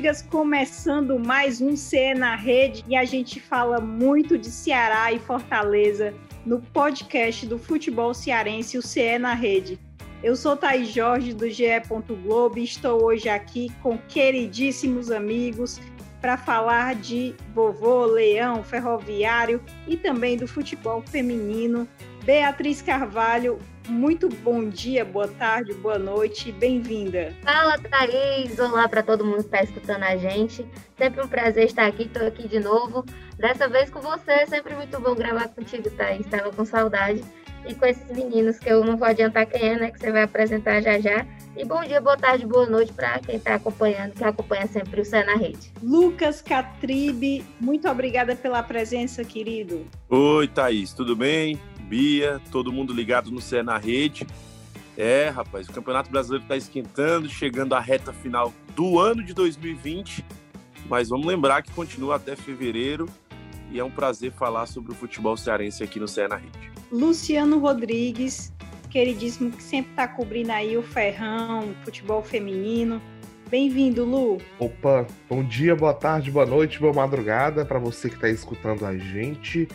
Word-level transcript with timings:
amigas, 0.00 0.22
começando 0.22 1.18
mais 1.18 1.60
um 1.60 1.76
CE 1.76 2.14
na 2.14 2.34
Rede 2.34 2.82
e 2.88 2.96
a 2.96 3.04
gente 3.04 3.38
fala 3.38 3.82
muito 3.82 4.38
de 4.38 4.46
Ceará 4.46 5.12
e 5.12 5.18
Fortaleza 5.18 6.14
no 6.46 6.58
podcast 6.58 7.44
do 7.44 7.58
futebol 7.58 8.14
cearense, 8.14 8.78
o 8.78 8.82
CE 8.82 9.18
na 9.18 9.34
Rede. 9.34 9.78
Eu 10.22 10.36
sou 10.36 10.56
Thaís 10.56 10.88
Jorge 10.88 11.34
do 11.34 11.50
GE. 11.50 11.66
Globo 12.24 12.58
e 12.58 12.64
estou 12.64 13.04
hoje 13.04 13.28
aqui 13.28 13.70
com 13.82 13.98
queridíssimos 14.08 15.10
amigos 15.10 15.78
para 16.18 16.38
falar 16.38 16.94
de 16.94 17.34
vovô, 17.54 18.06
leão, 18.06 18.64
ferroviário 18.64 19.62
e 19.86 19.98
também 19.98 20.34
do 20.34 20.48
futebol 20.48 21.02
feminino. 21.02 21.86
Beatriz 22.24 22.80
Carvalho, 22.80 23.58
muito 23.90 24.28
bom 24.28 24.68
dia, 24.68 25.04
boa 25.04 25.26
tarde, 25.26 25.74
boa 25.74 25.98
noite, 25.98 26.52
bem-vinda. 26.52 27.34
Fala, 27.42 27.76
Thaís! 27.76 28.58
Olá 28.58 28.88
para 28.88 29.02
todo 29.02 29.24
mundo 29.24 29.38
que 29.38 29.40
está 29.42 29.62
escutando 29.62 30.04
a 30.04 30.16
gente. 30.16 30.64
Sempre 30.96 31.22
um 31.22 31.28
prazer 31.28 31.64
estar 31.64 31.86
aqui, 31.86 32.04
estou 32.04 32.26
aqui 32.26 32.46
de 32.46 32.60
novo. 32.60 33.04
Dessa 33.36 33.68
vez 33.68 33.90
com 33.90 34.00
você, 34.00 34.46
sempre 34.46 34.74
muito 34.74 34.98
bom 35.00 35.14
gravar 35.14 35.48
contigo, 35.48 35.90
Thaís. 35.90 36.20
Estava 36.20 36.50
com 36.52 36.64
saudade. 36.64 37.22
E 37.66 37.74
com 37.74 37.84
esses 37.84 38.10
meninos, 38.16 38.58
que 38.58 38.70
eu 38.70 38.82
não 38.82 38.96
vou 38.96 39.06
adiantar 39.06 39.44
quem 39.44 39.68
é, 39.68 39.78
né? 39.78 39.90
Que 39.90 39.98
você 39.98 40.10
vai 40.10 40.22
apresentar 40.22 40.80
já 40.80 40.98
já. 40.98 41.26
E 41.54 41.62
bom 41.62 41.82
dia, 41.82 42.00
boa 42.00 42.16
tarde, 42.16 42.46
boa 42.46 42.66
noite 42.66 42.90
para 42.92 43.18
quem 43.18 43.36
está 43.36 43.56
acompanhando, 43.56 44.12
que 44.12 44.24
acompanha 44.24 44.66
sempre 44.66 45.02
o 45.02 45.04
Cé 45.04 45.24
na 45.24 45.34
Rede. 45.34 45.70
Lucas 45.82 46.40
Catribe, 46.40 47.44
muito 47.60 47.86
obrigada 47.86 48.34
pela 48.34 48.62
presença, 48.62 49.22
querido. 49.24 49.86
Oi, 50.08 50.48
Thaís, 50.48 50.94
tudo 50.94 51.14
bem? 51.14 51.60
Bia, 51.90 52.40
todo 52.52 52.72
mundo 52.72 52.92
ligado 52.92 53.32
no 53.32 53.40
Cé 53.40 53.64
na 53.64 53.76
Rede. 53.76 54.24
É, 54.96 55.28
rapaz, 55.28 55.68
o 55.68 55.72
Campeonato 55.72 56.08
Brasileiro 56.08 56.44
está 56.44 56.56
esquentando, 56.56 57.28
chegando 57.28 57.74
à 57.74 57.80
reta 57.80 58.12
final 58.12 58.52
do 58.76 59.00
ano 59.00 59.24
de 59.24 59.34
2020. 59.34 60.24
Mas 60.88 61.08
vamos 61.08 61.26
lembrar 61.26 61.62
que 61.62 61.72
continua 61.72 62.14
até 62.14 62.36
fevereiro 62.36 63.08
e 63.72 63.80
é 63.80 63.84
um 63.84 63.90
prazer 63.90 64.30
falar 64.30 64.66
sobre 64.66 64.92
o 64.92 64.94
futebol 64.94 65.36
cearense 65.36 65.82
aqui 65.82 65.98
no 65.98 66.06
Cé 66.06 66.28
na 66.28 66.36
Rede. 66.36 66.70
Luciano 66.92 67.58
Rodrigues, 67.58 68.52
queridíssimo, 68.88 69.50
que 69.50 69.62
sempre 69.62 69.90
está 69.90 70.06
cobrindo 70.06 70.52
aí 70.52 70.76
o 70.76 70.82
ferrão, 70.84 71.70
o 71.70 71.74
futebol 71.84 72.22
feminino. 72.22 73.02
Bem-vindo, 73.50 74.04
Lu. 74.04 74.38
Opa, 74.60 75.08
bom 75.28 75.42
dia, 75.42 75.74
boa 75.74 75.94
tarde, 75.94 76.30
boa 76.30 76.46
noite, 76.46 76.78
boa 76.78 76.92
madrugada 76.92 77.64
para 77.64 77.80
você 77.80 78.08
que 78.08 78.14
está 78.14 78.28
escutando 78.28 78.86
a 78.86 78.96
gente 78.96 79.66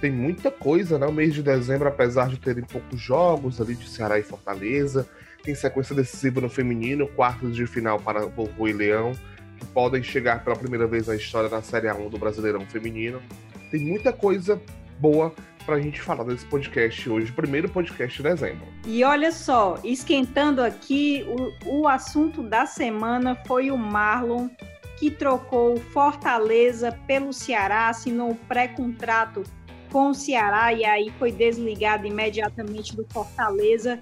tem 0.00 0.10
muita 0.10 0.50
coisa, 0.50 0.98
né? 0.98 1.06
O 1.06 1.12
mês 1.12 1.34
de 1.34 1.42
dezembro, 1.42 1.88
apesar 1.88 2.28
de 2.28 2.38
terem 2.38 2.64
poucos 2.64 3.00
jogos 3.00 3.60
ali 3.60 3.74
de 3.74 3.88
Ceará 3.88 4.18
e 4.18 4.22
Fortaleza, 4.22 5.08
tem 5.42 5.54
sequência 5.54 5.94
decisiva 5.94 6.40
no 6.40 6.48
feminino, 6.48 7.06
quartos 7.08 7.54
de 7.54 7.66
final 7.66 8.00
para 8.00 8.26
Vovô 8.26 8.66
e 8.66 8.72
Leão, 8.72 9.12
que 9.58 9.66
podem 9.66 10.02
chegar 10.02 10.42
pela 10.42 10.56
primeira 10.56 10.86
vez 10.86 11.06
na 11.06 11.14
história 11.14 11.48
da 11.48 11.62
Série 11.62 11.86
A1 11.86 12.10
do 12.10 12.18
Brasileirão 12.18 12.60
Feminino. 12.66 13.22
Tem 13.70 13.80
muita 13.80 14.12
coisa 14.12 14.60
boa 14.98 15.32
para 15.64 15.76
a 15.76 15.80
gente 15.80 16.00
falar 16.00 16.24
desse 16.24 16.46
podcast 16.46 17.08
hoje, 17.08 17.32
primeiro 17.32 17.68
podcast 17.68 18.16
de 18.16 18.22
dezembro. 18.22 18.66
E 18.86 19.02
olha 19.02 19.32
só, 19.32 19.78
esquentando 19.82 20.62
aqui, 20.62 21.26
o, 21.64 21.80
o 21.80 21.88
assunto 21.88 22.42
da 22.42 22.66
semana 22.66 23.36
foi 23.46 23.70
o 23.70 23.76
Marlon, 23.76 24.48
que 24.96 25.10
trocou 25.10 25.76
Fortaleza 25.76 26.92
pelo 27.06 27.32
Ceará, 27.32 27.88
assinou 27.88 28.30
o 28.30 28.34
pré-contrato 28.34 29.42
com 29.90 30.10
o 30.10 30.14
Ceará 30.14 30.72
e 30.72 30.84
aí 30.84 31.12
foi 31.18 31.32
desligado 31.32 32.06
imediatamente 32.06 32.94
do 32.94 33.04
Fortaleza, 33.10 34.00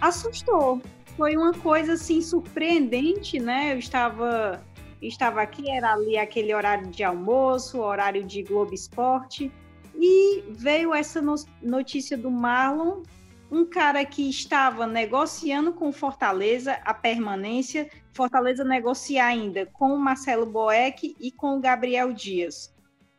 assustou. 0.00 0.80
Foi 1.16 1.36
uma 1.36 1.52
coisa 1.52 1.94
assim 1.94 2.20
surpreendente, 2.20 3.38
né? 3.38 3.72
Eu 3.72 3.78
estava 3.78 4.62
estava 5.00 5.42
aqui, 5.42 5.68
era 5.68 5.92
ali 5.92 6.16
aquele 6.16 6.54
horário 6.54 6.88
de 6.88 7.02
almoço, 7.02 7.80
horário 7.80 8.22
de 8.22 8.42
Globo 8.42 8.72
Esporte, 8.72 9.50
e 9.94 10.44
veio 10.50 10.94
essa 10.94 11.20
notícia 11.60 12.16
do 12.16 12.30
Marlon, 12.30 13.02
um 13.50 13.64
cara 13.64 14.04
que 14.04 14.30
estava 14.30 14.86
negociando 14.86 15.72
com 15.72 15.92
Fortaleza 15.92 16.78
a 16.84 16.94
permanência, 16.94 17.90
Fortaleza 18.12 18.64
negocia 18.64 19.26
ainda 19.26 19.66
com 19.66 19.92
o 19.92 19.98
Marcelo 19.98 20.46
Boeck 20.46 21.16
e 21.20 21.32
com 21.32 21.56
o 21.56 21.60
Gabriel 21.60 22.12
Dias 22.12 22.72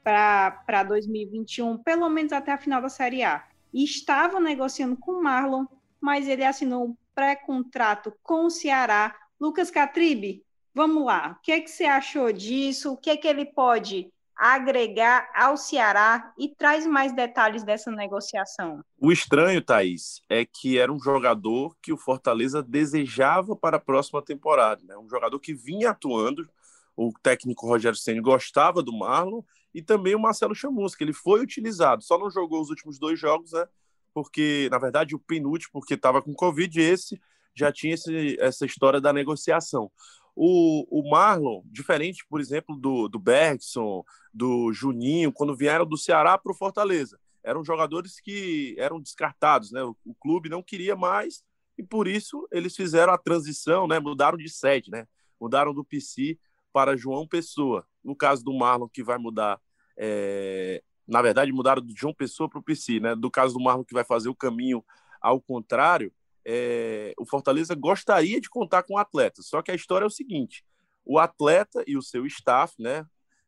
para 0.03 0.83
2021, 0.83 1.77
pelo 1.77 2.09
menos 2.09 2.31
até 2.31 2.51
a 2.51 2.57
final 2.57 2.81
da 2.81 2.89
Série 2.89 3.23
A. 3.23 3.43
E 3.73 3.83
estava 3.83 4.39
negociando 4.39 4.97
com 4.97 5.13
o 5.13 5.23
Marlon, 5.23 5.65
mas 5.99 6.27
ele 6.27 6.43
assinou 6.43 6.85
um 6.89 6.97
pré-contrato 7.15 8.13
com 8.21 8.45
o 8.45 8.51
Ceará. 8.51 9.15
Lucas 9.39 9.71
Catribe, 9.71 10.43
vamos 10.73 11.05
lá. 11.05 11.37
O 11.37 11.41
que 11.41 11.51
é 11.51 11.59
que 11.59 11.69
você 11.69 11.85
achou 11.85 12.31
disso? 12.31 12.93
O 12.93 12.97
que 12.97 13.09
é 13.09 13.17
que 13.17 13.27
ele 13.27 13.45
pode 13.45 14.11
agregar 14.35 15.29
ao 15.33 15.55
Ceará 15.55 16.33
e 16.37 16.49
traz 16.49 16.85
mais 16.85 17.13
detalhes 17.13 17.63
dessa 17.63 17.91
negociação. 17.91 18.83
O 18.99 19.11
estranho, 19.11 19.61
Thaís, 19.61 20.21
é 20.29 20.43
que 20.45 20.77
era 20.77 20.91
um 20.91 20.99
jogador 20.99 21.75
que 21.81 21.93
o 21.93 21.97
Fortaleza 21.97 22.61
desejava 22.61 23.55
para 23.55 23.77
a 23.77 23.79
próxima 23.79 24.21
temporada. 24.21 24.81
Né? 24.83 24.97
Um 24.97 25.07
jogador 25.07 25.39
que 25.39 25.53
vinha 25.53 25.91
atuando, 25.91 26.49
o 26.95 27.13
técnico 27.21 27.67
Rogério 27.67 27.97
Ceni 27.97 28.19
gostava 28.19 28.81
do 28.81 28.91
Marlon 28.91 29.41
e 29.73 29.81
também 29.81 30.15
o 30.15 30.19
Marcelo 30.19 30.53
Chamusca, 30.53 31.03
ele 31.03 31.13
foi 31.13 31.41
utilizado, 31.41 32.03
só 32.03 32.17
não 32.17 32.29
jogou 32.29 32.61
os 32.61 32.69
últimos 32.69 32.99
dois 32.99 33.19
jogos, 33.19 33.51
né? 33.51 33.65
Porque, 34.13 34.67
na 34.71 34.77
verdade, 34.77 35.15
o 35.15 35.19
penúltimo, 35.19 35.71
porque 35.73 35.95
estava 35.95 36.21
com 36.21 36.33
Covid, 36.33 36.79
esse 36.79 37.19
já 37.55 37.71
tinha 37.71 37.93
esse, 37.93 38.37
essa 38.39 38.65
história 38.65 39.01
da 39.01 39.13
negociação. 39.13 39.91
O, 40.35 40.85
o 40.89 41.09
Marlon, 41.09 41.61
diferente, 41.65 42.25
por 42.27 42.41
exemplo, 42.41 42.75
do, 42.75 43.07
do 43.07 43.19
Bergson, 43.19 44.03
do 44.33 44.73
Juninho, 44.73 45.31
quando 45.31 45.55
vieram 45.55 45.85
do 45.85 45.97
Ceará 45.97 46.37
para 46.37 46.51
o 46.51 46.55
Fortaleza, 46.55 47.19
eram 47.43 47.63
jogadores 47.63 48.19
que 48.19 48.75
eram 48.79 48.99
descartados, 48.99 49.71
né? 49.71 49.83
O, 49.83 49.95
o, 50.05 50.15
clube 50.15 50.49
não 50.49 50.63
queria 50.63 50.95
mais 50.95 51.43
e 51.77 51.83
por 51.83 52.07
isso 52.07 52.47
eles 52.51 52.75
fizeram 52.75 53.13
a 53.13 53.17
transição, 53.17 53.87
né? 53.87 53.99
Mudaram 53.99 54.37
de 54.37 54.49
sede, 54.49 54.89
né? 54.89 55.07
Mudaram 55.39 55.73
do 55.73 55.83
PC 55.83 56.39
para 56.71 56.97
João 56.97 57.27
Pessoa. 57.27 57.85
No 58.03 58.15
caso 58.15 58.43
do 58.43 58.53
Marlon, 58.53 58.87
que 58.87 59.03
vai 59.03 59.17
mudar, 59.17 59.61
é... 59.97 60.81
na 61.07 61.21
verdade, 61.21 61.51
mudaram 61.51 61.81
do 61.81 61.95
João 61.95 62.13
Pessoa 62.13 62.49
para 62.49 62.59
o 62.59 62.63
PC, 62.63 62.99
né? 62.99 63.15
Do 63.15 63.29
caso 63.29 63.53
do 63.53 63.63
Marlon, 63.63 63.83
que 63.83 63.93
vai 63.93 64.03
fazer 64.03 64.29
o 64.29 64.35
caminho 64.35 64.83
ao 65.21 65.39
contrário, 65.39 66.11
é... 66.45 67.13
o 67.17 67.25
Fortaleza 67.25 67.75
gostaria 67.75 68.39
de 68.39 68.49
contar 68.49 68.83
com 68.83 68.95
o 68.95 68.97
atleta. 68.97 69.41
Só 69.41 69.61
que 69.61 69.71
a 69.71 69.75
história 69.75 70.05
é 70.05 70.07
o 70.07 70.11
seguinte: 70.11 70.63
o 71.05 71.19
atleta 71.19 71.83
e 71.87 71.97
o 71.97 72.01
seu 72.01 72.25
staff, 72.25 72.73
né? 72.79 73.05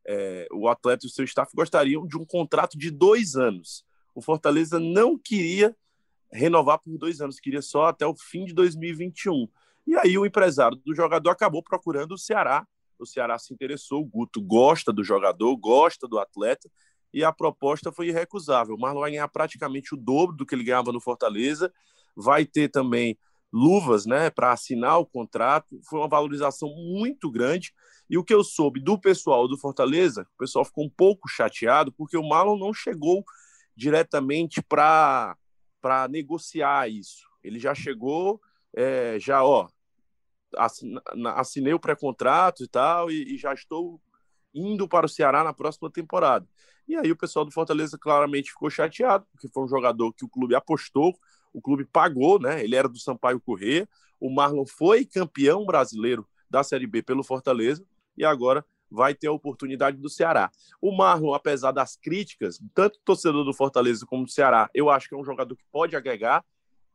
É... 0.07 0.47
o 0.51 0.67
atleta 0.67 1.05
e 1.05 1.09
o 1.09 1.11
seu 1.11 1.25
staff 1.25 1.51
gostariam 1.55 2.05
de 2.05 2.17
um 2.17 2.25
contrato 2.25 2.77
de 2.77 2.91
dois 2.91 3.35
anos. 3.35 3.85
O 4.13 4.21
Fortaleza 4.21 4.79
não 4.79 5.17
queria 5.17 5.75
renovar 6.31 6.79
por 6.79 6.97
dois 6.97 7.21
anos, 7.21 7.39
queria 7.39 7.61
só 7.61 7.85
até 7.85 8.05
o 8.05 8.15
fim 8.15 8.45
de 8.45 8.53
2021. 8.53 9.47
E 9.87 9.95
aí 9.95 10.17
o 10.17 10.25
empresário 10.25 10.77
do 10.77 10.95
jogador 10.95 11.29
acabou 11.29 11.61
procurando 11.61 12.13
o 12.13 12.17
Ceará 12.17 12.67
o 13.03 13.05
Ceará 13.05 13.37
se 13.37 13.53
interessou, 13.53 14.01
o 14.01 14.05
Guto 14.05 14.41
gosta 14.41 14.91
do 14.91 15.03
jogador, 15.03 15.55
gosta 15.57 16.07
do 16.07 16.19
atleta, 16.19 16.69
e 17.13 17.23
a 17.23 17.31
proposta 17.31 17.91
foi 17.91 18.07
irrecusável. 18.09 18.75
O 18.75 18.79
Marlon 18.79 19.01
vai 19.01 19.11
ganhar 19.11 19.27
praticamente 19.29 19.93
o 19.93 19.97
dobro 19.97 20.35
do 20.35 20.45
que 20.45 20.53
ele 20.53 20.63
ganhava 20.63 20.91
no 20.91 20.99
Fortaleza, 20.99 21.71
vai 22.15 22.45
ter 22.45 22.69
também 22.69 23.17
luvas 23.51 24.05
né, 24.05 24.29
para 24.29 24.51
assinar 24.51 24.99
o 24.99 25.05
contrato, 25.05 25.79
foi 25.89 25.99
uma 25.99 26.09
valorização 26.09 26.69
muito 26.75 27.31
grande. 27.31 27.73
E 28.09 28.17
o 28.17 28.23
que 28.23 28.33
eu 28.33 28.43
soube 28.43 28.81
do 28.81 28.99
pessoal 28.99 29.47
do 29.47 29.57
Fortaleza, 29.57 30.27
o 30.35 30.37
pessoal 30.37 30.65
ficou 30.65 30.85
um 30.85 30.89
pouco 30.89 31.29
chateado, 31.29 31.91
porque 31.93 32.17
o 32.17 32.27
Marlon 32.27 32.57
não 32.57 32.73
chegou 32.73 33.23
diretamente 33.75 34.61
para 34.61 35.37
negociar 36.09 36.89
isso. 36.89 37.23
Ele 37.43 37.59
já 37.59 37.73
chegou, 37.73 38.41
é, 38.75 39.17
já, 39.19 39.43
ó, 39.43 39.67
assinei 40.57 41.73
o 41.73 41.79
pré-contrato 41.79 42.63
e 42.63 42.67
tal, 42.67 43.11
e, 43.11 43.35
e, 43.35 43.37
já 43.37 43.53
estou 43.53 44.01
indo 44.53 44.87
para 44.87 45.05
o 45.05 45.09
Ceará 45.09 45.43
na 45.43 45.53
próxima 45.53 45.91
temporada. 45.91 46.47
E 46.87 46.95
aí 46.95 47.11
o 47.11 47.17
pessoal 47.17 47.45
do 47.45 47.51
Fortaleza 47.51 47.97
claramente 47.97 48.51
ficou 48.51 48.69
chateado, 48.69 49.25
porque 49.31 49.47
foi 49.47 49.63
um 49.63 49.67
jogador 49.67 50.13
que 50.13 50.23
o 50.23 50.29
clube 50.29 50.55
apostou, 50.55 51.17
o 51.53 51.61
clube 51.61 51.85
pagou, 51.85 52.39
né? 52.39 52.63
Ele 52.63 52.75
era 52.75 52.87
do 52.87 52.99
Sampaio 52.99 53.39
Corrêa, 53.39 53.87
o 54.19 54.29
Marlon 54.29 54.65
foi 54.65 55.05
campeão 55.05 55.65
brasileiro 55.65 56.27
da 56.49 56.63
Série 56.63 56.87
B 56.87 57.01
pelo 57.01 57.23
Fortaleza, 57.23 57.85
e 58.17 58.23
agora 58.23 58.65
vai 58.89 59.13
ter 59.13 59.27
a 59.27 59.31
oportunidade 59.31 59.97
do 59.97 60.09
Ceará. 60.09 60.51
O 60.81 60.95
Marlon, 60.95 61.33
apesar 61.33 61.71
das 61.71 61.95
críticas, 61.95 62.59
tanto 62.73 62.99
torcedor 63.03 63.43
do 63.43 63.53
Fortaleza 63.53 64.05
como 64.05 64.25
do 64.25 64.31
Ceará, 64.31 64.69
eu 64.73 64.89
acho 64.89 65.09
que 65.09 65.15
é 65.15 65.17
um 65.17 65.25
jogador 65.25 65.55
que 65.55 65.65
pode 65.71 65.95
agregar. 65.95 66.45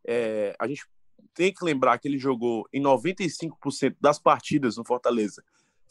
É, 0.06 0.54
a 0.58 0.66
gente 0.66 0.86
tem 1.34 1.52
que 1.52 1.64
lembrar 1.64 1.98
que 1.98 2.08
ele 2.08 2.18
jogou 2.18 2.66
em 2.72 2.82
95% 2.82 3.96
das 4.00 4.18
partidas 4.18 4.76
no 4.76 4.84
Fortaleza 4.84 5.42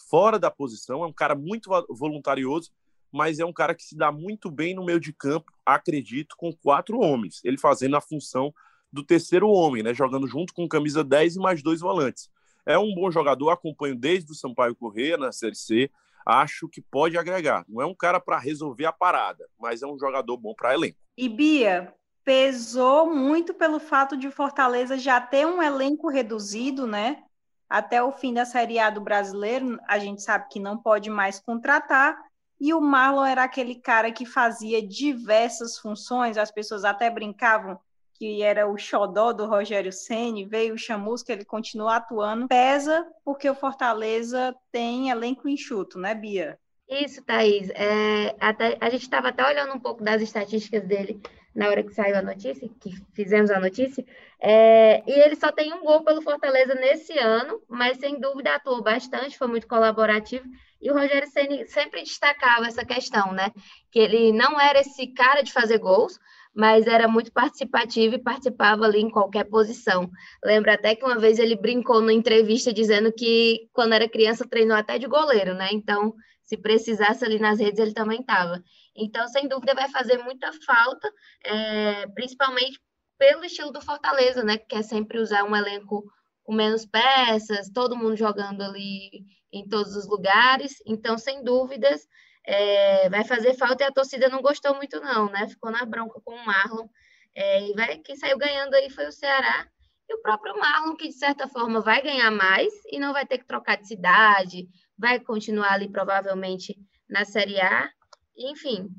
fora 0.09 0.39
da 0.39 0.49
posição, 0.49 1.03
é 1.03 1.07
um 1.07 1.13
cara 1.13 1.35
muito 1.35 1.69
voluntarioso, 1.89 2.71
mas 3.11 3.39
é 3.39 3.45
um 3.45 3.53
cara 3.53 3.75
que 3.75 3.83
se 3.83 3.95
dá 3.95 4.11
muito 4.11 4.49
bem 4.49 4.73
no 4.73 4.85
meio 4.85 4.99
de 4.99 5.13
campo, 5.13 5.51
acredito, 5.65 6.35
com 6.37 6.51
quatro 6.51 6.99
homens, 6.99 7.41
ele 7.43 7.57
fazendo 7.57 7.95
a 7.95 8.01
função 8.01 8.53
do 8.91 9.03
terceiro 9.03 9.49
homem, 9.49 9.83
né, 9.83 9.93
jogando 9.93 10.27
junto 10.27 10.53
com 10.53 10.67
camisa 10.67 11.03
10 11.03 11.35
e 11.35 11.39
mais 11.39 11.61
dois 11.61 11.79
volantes. 11.79 12.29
É 12.65 12.77
um 12.77 12.93
bom 12.93 13.11
jogador, 13.11 13.51
acompanho 13.51 13.95
desde 13.95 14.31
o 14.31 14.35
Sampaio 14.35 14.75
Corrêa 14.75 15.17
na 15.17 15.31
Série 15.31 15.55
C. 15.55 15.89
Acho 16.25 16.67
que 16.67 16.81
pode 16.81 17.17
agregar. 17.17 17.65
Não 17.67 17.81
é 17.81 17.85
um 17.85 17.95
cara 17.95 18.19
para 18.19 18.37
resolver 18.37 18.85
a 18.85 18.91
parada, 18.91 19.47
mas 19.59 19.81
é 19.81 19.87
um 19.87 19.97
jogador 19.97 20.37
bom 20.37 20.53
para 20.53 20.73
elenco. 20.73 20.97
E 21.17 21.27
Bia, 21.27 21.93
pesou 22.29 23.11
muito 23.11 23.55
pelo 23.55 23.79
fato 23.79 24.15
de 24.15 24.29
Fortaleza 24.29 24.99
já 24.99 25.19
ter 25.19 25.47
um 25.47 25.63
elenco 25.63 26.09
reduzido, 26.09 26.85
né? 26.85 27.23
Até 27.67 28.03
o 28.03 28.11
fim 28.11 28.35
da 28.35 28.45
Série 28.45 28.77
A 28.77 28.91
do 28.91 29.01
brasileiro, 29.01 29.79
a 29.87 29.97
gente 29.97 30.21
sabe 30.21 30.47
que 30.47 30.59
não 30.59 30.77
pode 30.77 31.09
mais 31.09 31.39
contratar. 31.39 32.15
E 32.61 32.71
o 32.71 32.79
Marlon 32.79 33.25
era 33.25 33.43
aquele 33.43 33.73
cara 33.73 34.11
que 34.11 34.27
fazia 34.27 34.79
diversas 34.79 35.79
funções, 35.79 36.37
as 36.37 36.51
pessoas 36.51 36.85
até 36.85 37.09
brincavam 37.09 37.79
que 38.13 38.43
era 38.43 38.69
o 38.69 38.77
xodó 38.77 39.33
do 39.33 39.47
Rogério 39.47 39.91
Ceni, 39.91 40.45
veio 40.45 40.75
o 40.75 40.77
Chamusca, 40.77 41.33
ele 41.33 41.45
continua 41.45 41.95
atuando. 41.95 42.47
Pesa 42.47 43.07
porque 43.25 43.49
o 43.49 43.55
Fortaleza 43.55 44.55
tem 44.71 45.09
elenco 45.09 45.49
enxuto, 45.49 45.97
né, 45.97 46.13
Bia? 46.13 46.59
Isso, 46.89 47.23
Thaís. 47.23 47.69
É, 47.69 48.35
até, 48.39 48.77
a 48.81 48.89
gente 48.89 49.03
estava 49.03 49.29
até 49.29 49.45
olhando 49.45 49.73
um 49.73 49.79
pouco 49.79 50.03
das 50.03 50.21
estatísticas 50.21 50.83
dele 50.85 51.21
na 51.55 51.67
hora 51.67 51.83
que 51.83 51.93
saiu 51.93 52.15
a 52.15 52.21
notícia, 52.21 52.69
que 52.79 52.91
fizemos 53.13 53.51
a 53.51 53.59
notícia, 53.59 54.05
é, 54.39 55.03
e 55.05 55.11
ele 55.11 55.35
só 55.35 55.51
tem 55.51 55.73
um 55.73 55.83
gol 55.83 56.03
pelo 56.03 56.21
Fortaleza 56.21 56.73
nesse 56.75 57.17
ano, 57.17 57.61
mas 57.67 57.97
sem 57.97 58.19
dúvida 58.19 58.55
atuou 58.55 58.81
bastante, 58.81 59.37
foi 59.37 59.47
muito 59.47 59.67
colaborativo, 59.67 60.45
e 60.81 60.89
o 60.89 60.93
Rogério 60.93 61.27
Ceni 61.27 61.67
sempre 61.67 62.01
destacava 62.01 62.67
essa 62.67 62.85
questão, 62.85 63.33
né? 63.33 63.51
Que 63.91 63.99
ele 63.99 64.31
não 64.31 64.59
era 64.61 64.79
esse 64.79 65.07
cara 65.07 65.41
de 65.41 65.51
fazer 65.51 65.79
gols, 65.79 66.17
mas 66.55 66.87
era 66.87 67.07
muito 67.07 67.31
participativo 67.31 68.15
e 68.15 68.23
participava 68.23 68.85
ali 68.85 69.01
em 69.01 69.09
qualquer 69.09 69.43
posição. 69.43 70.09
Lembra 70.43 70.75
até 70.75 70.95
que 70.95 71.03
uma 71.03 71.19
vez 71.19 71.37
ele 71.39 71.55
brincou 71.55 71.99
na 71.99 72.13
entrevista 72.13 72.71
dizendo 72.71 73.11
que 73.11 73.67
quando 73.73 73.93
era 73.93 74.07
criança 74.07 74.47
treinou 74.47 74.77
até 74.77 74.97
de 74.97 75.07
goleiro, 75.07 75.53
né? 75.53 75.69
Então, 75.73 76.13
se 76.49 76.57
precisasse 76.57 77.23
ali 77.23 77.37
nas 77.37 77.59
redes, 77.59 77.79
ele 77.79 77.93
também 77.93 78.21
estava. 78.21 78.59
Então, 78.95 79.27
sem 79.27 79.47
dúvida, 79.47 79.75
vai 79.75 79.87
fazer 79.87 80.17
muita 80.23 80.51
falta, 80.65 81.07
é, 81.45 82.07
principalmente 82.07 82.81
pelo 83.19 83.45
estilo 83.45 83.71
do 83.71 83.79
Fortaleza, 83.79 84.43
né? 84.43 84.57
Que 84.57 84.77
é 84.77 84.81
sempre 84.81 85.19
usar 85.19 85.43
um 85.43 85.55
elenco 85.55 86.03
com 86.41 86.51
menos 86.51 86.87
peças, 86.87 87.69
todo 87.69 87.95
mundo 87.95 88.15
jogando 88.15 88.63
ali 88.63 89.27
em 89.53 89.69
todos 89.69 89.95
os 89.95 90.07
lugares. 90.07 90.81
Então, 90.87 91.19
sem 91.19 91.43
dúvidas, 91.43 92.07
é, 92.43 93.07
vai 93.09 93.23
fazer 93.23 93.53
falta 93.53 93.83
e 93.83 93.85
a 93.85 93.91
torcida 93.91 94.27
não 94.27 94.41
gostou 94.41 94.73
muito, 94.73 94.99
não, 94.99 95.29
né? 95.29 95.47
Ficou 95.47 95.69
na 95.69 95.85
bronca 95.85 96.19
com 96.25 96.33
o 96.33 96.45
Marlon. 96.47 96.87
É, 97.35 97.69
e 97.69 97.73
vai, 97.73 97.99
quem 97.99 98.15
saiu 98.15 98.39
ganhando 98.39 98.73
aí 98.73 98.89
foi 98.89 99.05
o 99.05 99.11
Ceará 99.11 99.67
e 100.09 100.15
o 100.15 100.21
próprio 100.23 100.57
Marlon, 100.57 100.95
que 100.95 101.09
de 101.09 101.13
certa 101.13 101.47
forma 101.47 101.79
vai 101.79 102.01
ganhar 102.01 102.31
mais 102.31 102.73
e 102.91 102.99
não 102.99 103.13
vai 103.13 103.27
ter 103.27 103.37
que 103.37 103.45
trocar 103.45 103.77
de 103.77 103.87
cidade, 103.87 104.67
vai 104.99 105.19
continuar 105.19 105.73
ali 105.73 105.89
provavelmente 105.89 106.77
na 107.09 107.25
Série 107.25 107.59
A. 107.59 107.89
Enfim, 108.37 108.89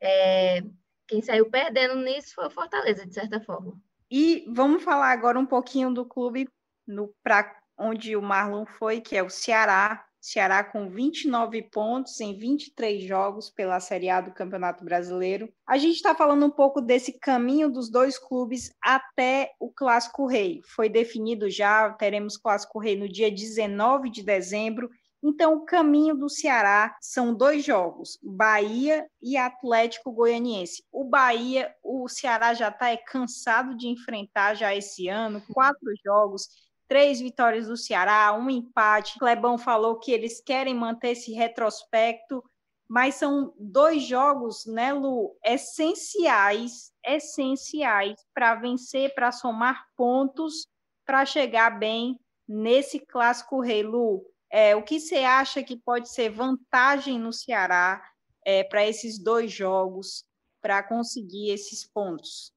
é, 0.00 0.62
quem 1.06 1.20
saiu 1.20 1.50
perdendo 1.50 1.96
nisso 1.96 2.34
foi 2.34 2.46
o 2.46 2.50
Fortaleza, 2.50 3.06
de 3.06 3.14
certa 3.14 3.40
forma. 3.40 3.74
E 4.10 4.44
vamos 4.48 4.82
falar 4.82 5.12
agora 5.12 5.38
um 5.38 5.46
pouquinho 5.46 5.92
do 5.92 6.04
clube 6.04 6.48
no, 6.86 7.14
onde 7.78 8.16
o 8.16 8.22
Marlon 8.22 8.66
foi, 8.66 9.00
que 9.00 9.16
é 9.16 9.22
o 9.22 9.30
Ceará. 9.30 10.04
Ceará 10.20 10.62
com 10.62 10.88
29 10.88 11.62
pontos 11.62 12.20
em 12.20 12.38
23 12.38 13.02
jogos 13.02 13.50
pela 13.50 13.80
Série 13.80 14.08
A 14.08 14.20
do 14.20 14.32
Campeonato 14.32 14.84
Brasileiro. 14.84 15.52
A 15.66 15.76
gente 15.76 15.96
está 15.96 16.14
falando 16.14 16.46
um 16.46 16.50
pouco 16.50 16.80
desse 16.80 17.18
caminho 17.18 17.68
dos 17.68 17.90
dois 17.90 18.18
clubes 18.18 18.70
até 18.80 19.50
o 19.58 19.68
Clássico 19.68 20.26
Rei. 20.26 20.60
Foi 20.64 20.88
definido 20.88 21.50
já, 21.50 21.90
teremos 21.94 22.36
Clássico 22.36 22.78
Rei 22.78 22.96
no 22.96 23.08
dia 23.08 23.32
19 23.32 24.10
de 24.10 24.22
dezembro. 24.22 24.88
Então, 25.22 25.54
o 25.54 25.64
caminho 25.64 26.16
do 26.16 26.28
Ceará 26.28 26.96
são 27.00 27.32
dois 27.32 27.64
jogos, 27.64 28.18
Bahia 28.22 29.06
e 29.22 29.36
Atlético 29.36 30.10
Goianiense. 30.10 30.82
O 30.90 31.04
Bahia, 31.04 31.72
o 31.82 32.08
Ceará 32.08 32.54
já 32.54 32.68
está 32.68 32.90
é, 32.90 32.96
cansado 32.96 33.76
de 33.76 33.86
enfrentar 33.86 34.54
já 34.54 34.74
esse 34.74 35.08
ano, 35.08 35.40
quatro 35.52 35.88
jogos 36.04 36.48
três 36.92 37.20
vitórias 37.20 37.68
do 37.68 37.76
Ceará, 37.76 38.34
um 38.34 38.50
empate. 38.50 39.18
Clebão 39.18 39.56
falou 39.56 39.98
que 39.98 40.12
eles 40.12 40.42
querem 40.42 40.74
manter 40.74 41.12
esse 41.12 41.32
retrospecto, 41.32 42.44
mas 42.86 43.14
são 43.14 43.54
dois 43.58 44.02
jogos, 44.02 44.66
né, 44.66 44.92
Lu, 44.92 45.34
essenciais, 45.42 46.92
essenciais 47.02 48.20
para 48.34 48.56
vencer, 48.56 49.14
para 49.14 49.32
somar 49.32 49.86
pontos, 49.96 50.66
para 51.06 51.24
chegar 51.24 51.70
bem 51.78 52.20
nesse 52.46 53.00
clássico 53.00 53.62
rei, 53.62 53.82
Lu. 53.82 54.22
É, 54.52 54.76
o 54.76 54.82
que 54.82 55.00
você 55.00 55.20
acha 55.20 55.62
que 55.62 55.78
pode 55.78 56.10
ser 56.10 56.28
vantagem 56.28 57.18
no 57.18 57.32
Ceará 57.32 58.06
é, 58.44 58.62
para 58.62 58.86
esses 58.86 59.18
dois 59.18 59.50
jogos, 59.50 60.26
para 60.60 60.82
conseguir 60.82 61.50
esses 61.50 61.88
pontos? 61.88 62.52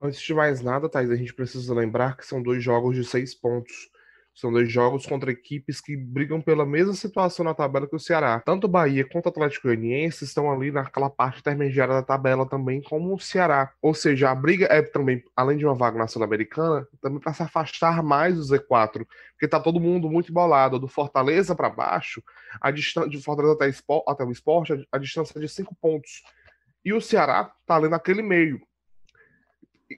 Antes 0.00 0.22
de 0.22 0.32
mais 0.32 0.62
nada, 0.62 0.88
Thais, 0.88 1.10
a 1.10 1.14
gente 1.14 1.34
precisa 1.34 1.74
lembrar 1.74 2.16
que 2.16 2.24
são 2.26 2.42
dois 2.42 2.64
jogos 2.64 2.96
de 2.96 3.04
seis 3.04 3.34
pontos. 3.34 3.90
São 4.34 4.50
dois 4.50 4.72
jogos 4.72 5.04
contra 5.04 5.30
equipes 5.30 5.80
que 5.80 5.94
brigam 5.94 6.40
pela 6.40 6.64
mesma 6.64 6.94
situação 6.94 7.44
na 7.44 7.52
tabela 7.54 7.86
que 7.86 7.94
o 7.94 8.00
Ceará. 8.00 8.40
Tanto 8.40 8.64
o 8.64 8.68
Bahia 8.68 9.06
quanto 9.06 9.26
o 9.26 9.28
Atlético 9.28 9.68
Goianiense 9.68 10.24
estão 10.24 10.50
ali 10.50 10.70
naquela 10.70 11.10
parte 11.10 11.40
intermediária 11.40 11.94
da 11.94 12.02
tabela 12.02 12.48
também, 12.48 12.80
como 12.80 13.14
o 13.14 13.20
Ceará. 13.20 13.72
Ou 13.82 13.92
seja, 13.92 14.30
a 14.30 14.34
briga 14.34 14.66
é 14.70 14.80
também, 14.80 15.22
além 15.36 15.58
de 15.58 15.66
uma 15.66 15.74
vaga 15.74 15.98
na 15.98 16.06
Sul-Americana, 16.06 16.88
também 17.00 17.20
para 17.20 17.34
se 17.34 17.42
afastar 17.42 18.02
mais 18.02 18.36
do 18.36 18.42
Z4, 18.42 19.06
porque 19.32 19.48
tá 19.48 19.60
todo 19.60 19.78
mundo 19.78 20.10
muito 20.10 20.30
embolado. 20.30 20.78
Do 20.78 20.88
Fortaleza 20.88 21.54
para 21.54 21.68
baixo, 21.68 22.22
a 22.60 22.70
distância 22.70 23.10
de 23.10 23.22
Fortaleza 23.22 23.54
até, 23.54 23.70
até 24.08 24.24
o 24.24 24.32
esporte, 24.32 24.86
a 24.90 24.98
distância 24.98 25.38
é 25.38 25.40
de 25.42 25.48
cinco 25.48 25.74
pontos. 25.74 26.22
E 26.84 26.92
o 26.92 27.00
Ceará 27.00 27.52
tá 27.66 27.76
ali 27.76 27.88
naquele 27.88 28.22
meio 28.22 28.60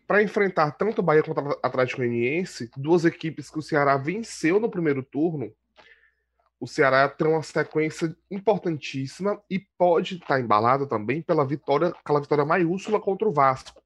para 0.07 0.23
enfrentar 0.23 0.73
tanto 0.73 1.01
o 1.01 1.03
Bahia 1.03 1.23
quanto 1.23 1.41
o 1.41 1.59
Atlético 1.63 1.99
Goianiense, 1.99 2.71
duas 2.77 3.05
equipes 3.05 3.51
que 3.51 3.59
o 3.59 3.63
Ceará 3.63 3.97
venceu 3.97 4.59
no 4.61 4.71
primeiro 4.71 5.03
turno, 5.03 5.53
o 6.61 6.67
Ceará 6.67 7.09
tem 7.09 7.27
uma 7.27 7.43
sequência 7.43 8.17
importantíssima 8.31 9.43
e 9.51 9.59
pode 9.59 10.15
estar 10.15 10.27
tá 10.27 10.41
embalado 10.41 10.87
também 10.87 11.21
pela 11.21 11.45
vitória, 11.45 11.89
aquela 11.89 12.21
vitória 12.21 12.45
maiúscula 12.45 13.01
contra 13.01 13.29
o 13.29 13.33
Vasco. 13.33 13.83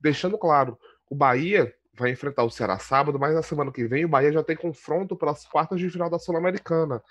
Deixando 0.00 0.38
claro, 0.38 0.78
o 1.10 1.14
Bahia 1.14 1.74
vai 1.92 2.10
enfrentar 2.10 2.44
o 2.44 2.50
Ceará 2.50 2.78
sábado, 2.78 3.18
mas 3.18 3.34
na 3.34 3.42
semana 3.42 3.72
que 3.72 3.86
vem 3.86 4.04
o 4.04 4.08
Bahia 4.08 4.32
já 4.32 4.42
tem 4.42 4.56
confronto 4.56 5.16
pelas 5.16 5.46
quartas 5.46 5.80
de 5.80 5.90
final 5.90 6.08
da 6.08 6.18
Sul-Americana. 6.18 7.02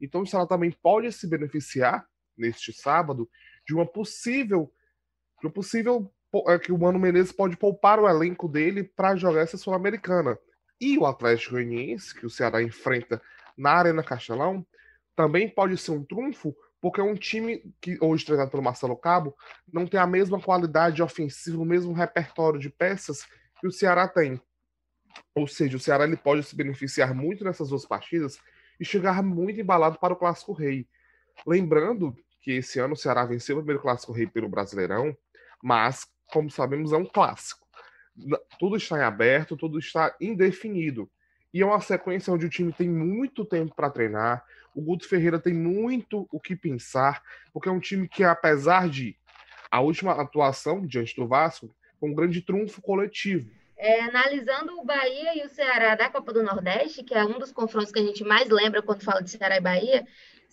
Então 0.00 0.22
o 0.22 0.26
Ceará 0.26 0.46
também 0.46 0.70
pode 0.70 1.10
se 1.12 1.26
beneficiar 1.26 2.06
neste 2.36 2.72
sábado 2.72 3.28
de 3.66 3.74
uma 3.74 3.86
possível 3.86 4.72
de 5.40 5.46
um 5.46 5.50
possível 5.50 6.10
que 6.62 6.72
o 6.72 6.78
Mano 6.78 6.98
Menezes 6.98 7.32
pode 7.32 7.56
poupar 7.56 7.98
o 7.98 8.08
elenco 8.08 8.48
dele 8.48 8.84
para 8.84 9.16
jogar 9.16 9.42
essa 9.42 9.56
Sul-Americana. 9.56 10.38
E 10.80 10.98
o 10.98 11.06
Atlético 11.06 11.52
Goianiense, 11.52 12.14
que 12.14 12.26
o 12.26 12.30
Ceará 12.30 12.62
enfrenta 12.62 13.20
na 13.56 13.70
Arena 13.72 14.02
Castelão, 14.02 14.66
também 15.14 15.48
pode 15.48 15.76
ser 15.78 15.92
um 15.92 16.04
trunfo, 16.04 16.54
porque 16.80 17.00
é 17.00 17.04
um 17.04 17.14
time 17.14 17.62
que 17.80 17.96
hoje 18.00 18.26
treinado 18.26 18.50
pelo 18.50 18.62
Marcelo 18.62 18.96
Cabo 18.96 19.34
não 19.72 19.86
tem 19.86 19.98
a 19.98 20.06
mesma 20.06 20.40
qualidade 20.40 21.02
ofensiva, 21.02 21.62
o 21.62 21.64
mesmo 21.64 21.94
repertório 21.94 22.60
de 22.60 22.68
peças 22.68 23.24
que 23.58 23.66
o 23.66 23.72
Ceará 23.72 24.06
tem. 24.06 24.40
Ou 25.34 25.48
seja, 25.48 25.76
o 25.76 25.80
Ceará 25.80 26.04
ele 26.04 26.16
pode 26.16 26.42
se 26.42 26.54
beneficiar 26.54 27.14
muito 27.14 27.42
nessas 27.42 27.70
duas 27.70 27.86
partidas 27.86 28.38
e 28.78 28.84
chegar 28.84 29.22
muito 29.22 29.58
embalado 29.58 29.98
para 29.98 30.12
o 30.12 30.16
Clássico 30.16 30.52
Rei. 30.52 30.86
Lembrando 31.46 32.14
que 32.42 32.52
esse 32.52 32.78
ano 32.78 32.92
o 32.92 32.96
Ceará 32.96 33.24
venceu 33.24 33.56
o 33.56 33.60
primeiro 33.60 33.80
Clássico 33.80 34.12
Rei 34.12 34.26
pelo 34.26 34.48
Brasileirão, 34.48 35.16
mas 35.62 36.06
como 36.32 36.50
sabemos, 36.50 36.92
é 36.92 36.96
um 36.96 37.06
clássico. 37.06 37.66
Tudo 38.58 38.76
está 38.76 38.98
em 38.98 39.02
aberto, 39.02 39.56
tudo 39.56 39.78
está 39.78 40.14
indefinido. 40.20 41.10
E 41.52 41.62
é 41.62 41.66
uma 41.66 41.80
sequência 41.80 42.32
onde 42.32 42.46
o 42.46 42.50
time 42.50 42.72
tem 42.72 42.88
muito 42.88 43.44
tempo 43.44 43.74
para 43.74 43.90
treinar. 43.90 44.44
O 44.74 44.82
Guto 44.82 45.08
Ferreira 45.08 45.38
tem 45.38 45.54
muito 45.54 46.28
o 46.30 46.38
que 46.38 46.54
pensar, 46.54 47.22
porque 47.52 47.68
é 47.68 47.72
um 47.72 47.80
time 47.80 48.08
que, 48.08 48.24
apesar 48.24 48.88
de 48.88 49.16
a 49.70 49.80
última 49.80 50.12
atuação 50.12 50.86
diante 50.86 51.16
do 51.16 51.26
Vasco, 51.26 51.74
foi 51.98 52.10
um 52.10 52.14
grande 52.14 52.42
trunfo 52.42 52.80
coletivo. 52.82 53.50
É, 53.78 54.02
analisando 54.02 54.78
o 54.78 54.84
Bahia 54.84 55.36
e 55.36 55.46
o 55.46 55.48
Ceará 55.50 55.94
da 55.94 56.08
Copa 56.08 56.32
do 56.32 56.42
Nordeste, 56.42 57.04
que 57.04 57.14
é 57.14 57.24
um 57.24 57.38
dos 57.38 57.52
confrontos 57.52 57.92
que 57.92 57.98
a 57.98 58.02
gente 58.02 58.24
mais 58.24 58.48
lembra 58.48 58.82
quando 58.82 59.02
fala 59.02 59.22
de 59.22 59.30
Ceará 59.30 59.56
e 59.56 59.60
Bahia, 59.60 60.06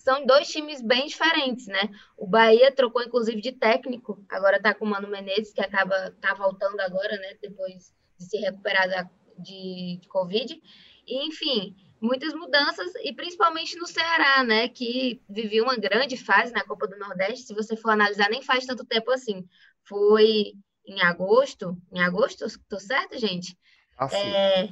são 0.04 0.26
dois 0.26 0.48
times 0.48 0.82
bem 0.82 1.06
diferentes, 1.06 1.66
né? 1.66 1.88
O 2.14 2.26
Bahia 2.26 2.70
trocou, 2.70 3.02
inclusive, 3.02 3.40
de 3.40 3.52
técnico, 3.52 4.22
agora 4.28 4.60
tá 4.60 4.74
com 4.74 4.84
o 4.84 4.88
Mano 4.88 5.08
Menezes, 5.08 5.54
que 5.54 5.62
acaba 5.62 6.10
tá 6.20 6.34
voltando 6.34 6.78
agora, 6.80 7.16
né? 7.16 7.38
Depois 7.40 7.90
de 8.18 8.24
se 8.26 8.36
recuperar 8.36 8.86
da, 8.86 9.08
de, 9.38 9.98
de 10.02 10.08
Covid. 10.08 10.60
E, 11.06 11.26
enfim, 11.26 11.74
muitas 11.98 12.34
mudanças, 12.34 12.94
e 13.02 13.14
principalmente 13.14 13.76
no 13.76 13.86
Ceará, 13.86 14.44
né? 14.44 14.68
Que 14.68 15.22
vivia 15.26 15.62
uma 15.62 15.76
grande 15.76 16.18
fase 16.18 16.52
na 16.52 16.62
Copa 16.62 16.86
do 16.86 16.98
Nordeste. 16.98 17.46
Se 17.46 17.54
você 17.54 17.74
for 17.74 17.90
analisar, 17.92 18.28
nem 18.28 18.42
faz 18.42 18.66
tanto 18.66 18.84
tempo 18.84 19.10
assim. 19.10 19.48
Foi 19.84 20.52
em 20.86 21.00
agosto. 21.00 21.78
Em 21.90 22.00
agosto, 22.02 22.44
tô 22.68 22.78
certo, 22.78 23.18
gente? 23.18 23.56
Ah, 23.98 24.08
é, 24.12 24.68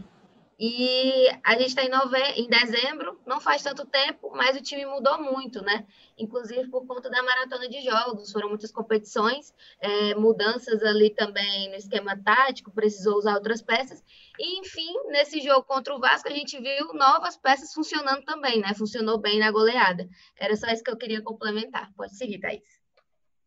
E 0.64 1.26
a 1.42 1.54
gente 1.58 1.70
está 1.70 1.82
em, 1.82 1.88
nove... 1.88 2.16
em 2.36 2.48
dezembro, 2.48 3.20
não 3.26 3.40
faz 3.40 3.64
tanto 3.64 3.84
tempo, 3.84 4.30
mas 4.32 4.56
o 4.56 4.62
time 4.62 4.86
mudou 4.86 5.20
muito, 5.20 5.60
né? 5.60 5.84
Inclusive 6.16 6.68
por 6.68 6.86
conta 6.86 7.10
da 7.10 7.20
maratona 7.20 7.68
de 7.68 7.80
jogos, 7.80 8.30
foram 8.30 8.48
muitas 8.48 8.70
competições, 8.70 9.52
é, 9.80 10.14
mudanças 10.14 10.80
ali 10.84 11.10
também 11.10 11.68
no 11.68 11.74
esquema 11.74 12.16
tático, 12.16 12.70
precisou 12.70 13.16
usar 13.16 13.34
outras 13.34 13.60
peças. 13.60 14.04
E, 14.38 14.60
enfim, 14.60 14.94
nesse 15.08 15.40
jogo 15.40 15.64
contra 15.64 15.96
o 15.96 15.98
Vasco, 15.98 16.28
a 16.28 16.32
gente 16.32 16.56
viu 16.60 16.94
novas 16.94 17.36
peças 17.36 17.74
funcionando 17.74 18.22
também, 18.24 18.60
né? 18.60 18.72
Funcionou 18.72 19.18
bem 19.18 19.40
na 19.40 19.50
goleada. 19.50 20.08
Era 20.38 20.54
só 20.54 20.68
isso 20.68 20.84
que 20.84 20.92
eu 20.92 20.96
queria 20.96 21.20
complementar. 21.20 21.90
Pode 21.96 22.16
seguir, 22.16 22.38
Thaís. 22.38 22.62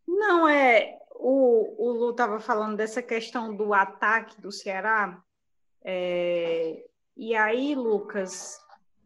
Não, 0.05 0.49
é. 0.49 0.99
O, 1.11 1.75
o 1.81 1.91
Lu 1.93 2.09
estava 2.11 2.41
falando 2.41 2.75
dessa 2.75 3.01
questão 3.01 3.55
do 3.55 3.73
ataque 3.73 4.41
do 4.41 4.51
Ceará. 4.51 5.23
É, 5.81 6.83
e 7.17 7.35
aí, 7.35 7.75
Lucas, 7.75 8.59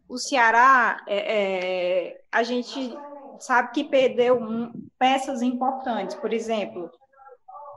o 0.08 0.18
Ceará, 0.18 0.98
é, 1.08 1.18
é, 1.18 2.22
a 2.32 2.42
gente 2.44 2.98
sabe 3.40 3.72
que 3.72 3.84
perdeu 3.84 4.40
peças 4.98 5.42
importantes. 5.42 6.16
Por 6.16 6.34
exemplo, 6.34 6.90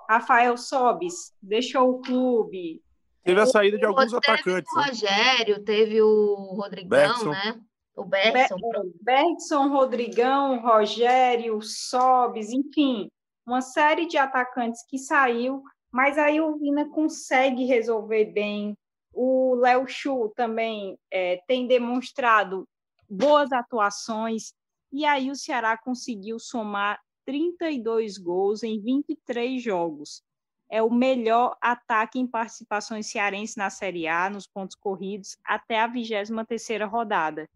Rafael 0.09 0.57
Sobis 0.57 1.35
deixou 1.41 1.91
o 1.91 2.01
clube. 2.01 2.83
Teve 3.23 3.41
a 3.41 3.47
saída 3.47 3.79
de 3.79 3.85
alguns 3.85 4.13
atacantes. 4.13 4.73
O 4.73 4.79
né? 4.79 4.87
Rogério, 4.87 5.65
teve 5.65 6.03
o 6.03 6.55
Rodrigão, 6.57 6.89
Bergson. 6.89 7.31
né? 7.31 7.61
O 7.95 8.05
Bergson. 8.05 8.57
Bergson, 9.03 9.69
Rodrigão, 9.69 10.61
Rogério, 10.61 11.61
Sobis, 11.61 12.51
enfim, 12.51 13.11
uma 13.47 13.61
série 13.61 14.07
de 14.07 14.17
atacantes 14.17 14.85
que 14.89 14.99
saiu, 14.99 15.63
mas 15.93 16.17
aí 16.17 16.41
o 16.41 16.57
Vina 16.57 16.89
consegue 16.89 17.65
resolver 17.65 18.25
bem 18.27 18.75
o 19.13 19.55
Léo 19.57 19.87
Chu 19.87 20.33
também 20.35 20.99
é, 21.11 21.43
tem 21.47 21.67
demonstrado 21.67 22.67
boas 23.09 23.53
atuações, 23.53 24.55
e 24.91 25.05
aí 25.05 25.31
o 25.31 25.37
Ceará 25.37 25.77
conseguiu 25.77 26.39
somar 26.39 27.01
32 27.25 28.19
gols 28.19 28.63
em 28.63 28.81
23 28.81 29.63
jogos. 29.63 30.23
É 30.71 30.83
o 30.83 30.91
melhor 30.91 31.57
ataque 31.61 32.19
em 32.19 32.27
participações 32.27 33.07
cearense 33.07 33.59
na 33.59 33.69
Série 33.69 34.09
A, 34.09 34.31
nos 34.31 34.47
pontos 34.47 34.75
corridos, 34.77 35.37
até 35.45 35.81
a 35.81 35.89
23ª 35.89 36.89
rodada. 36.89 37.49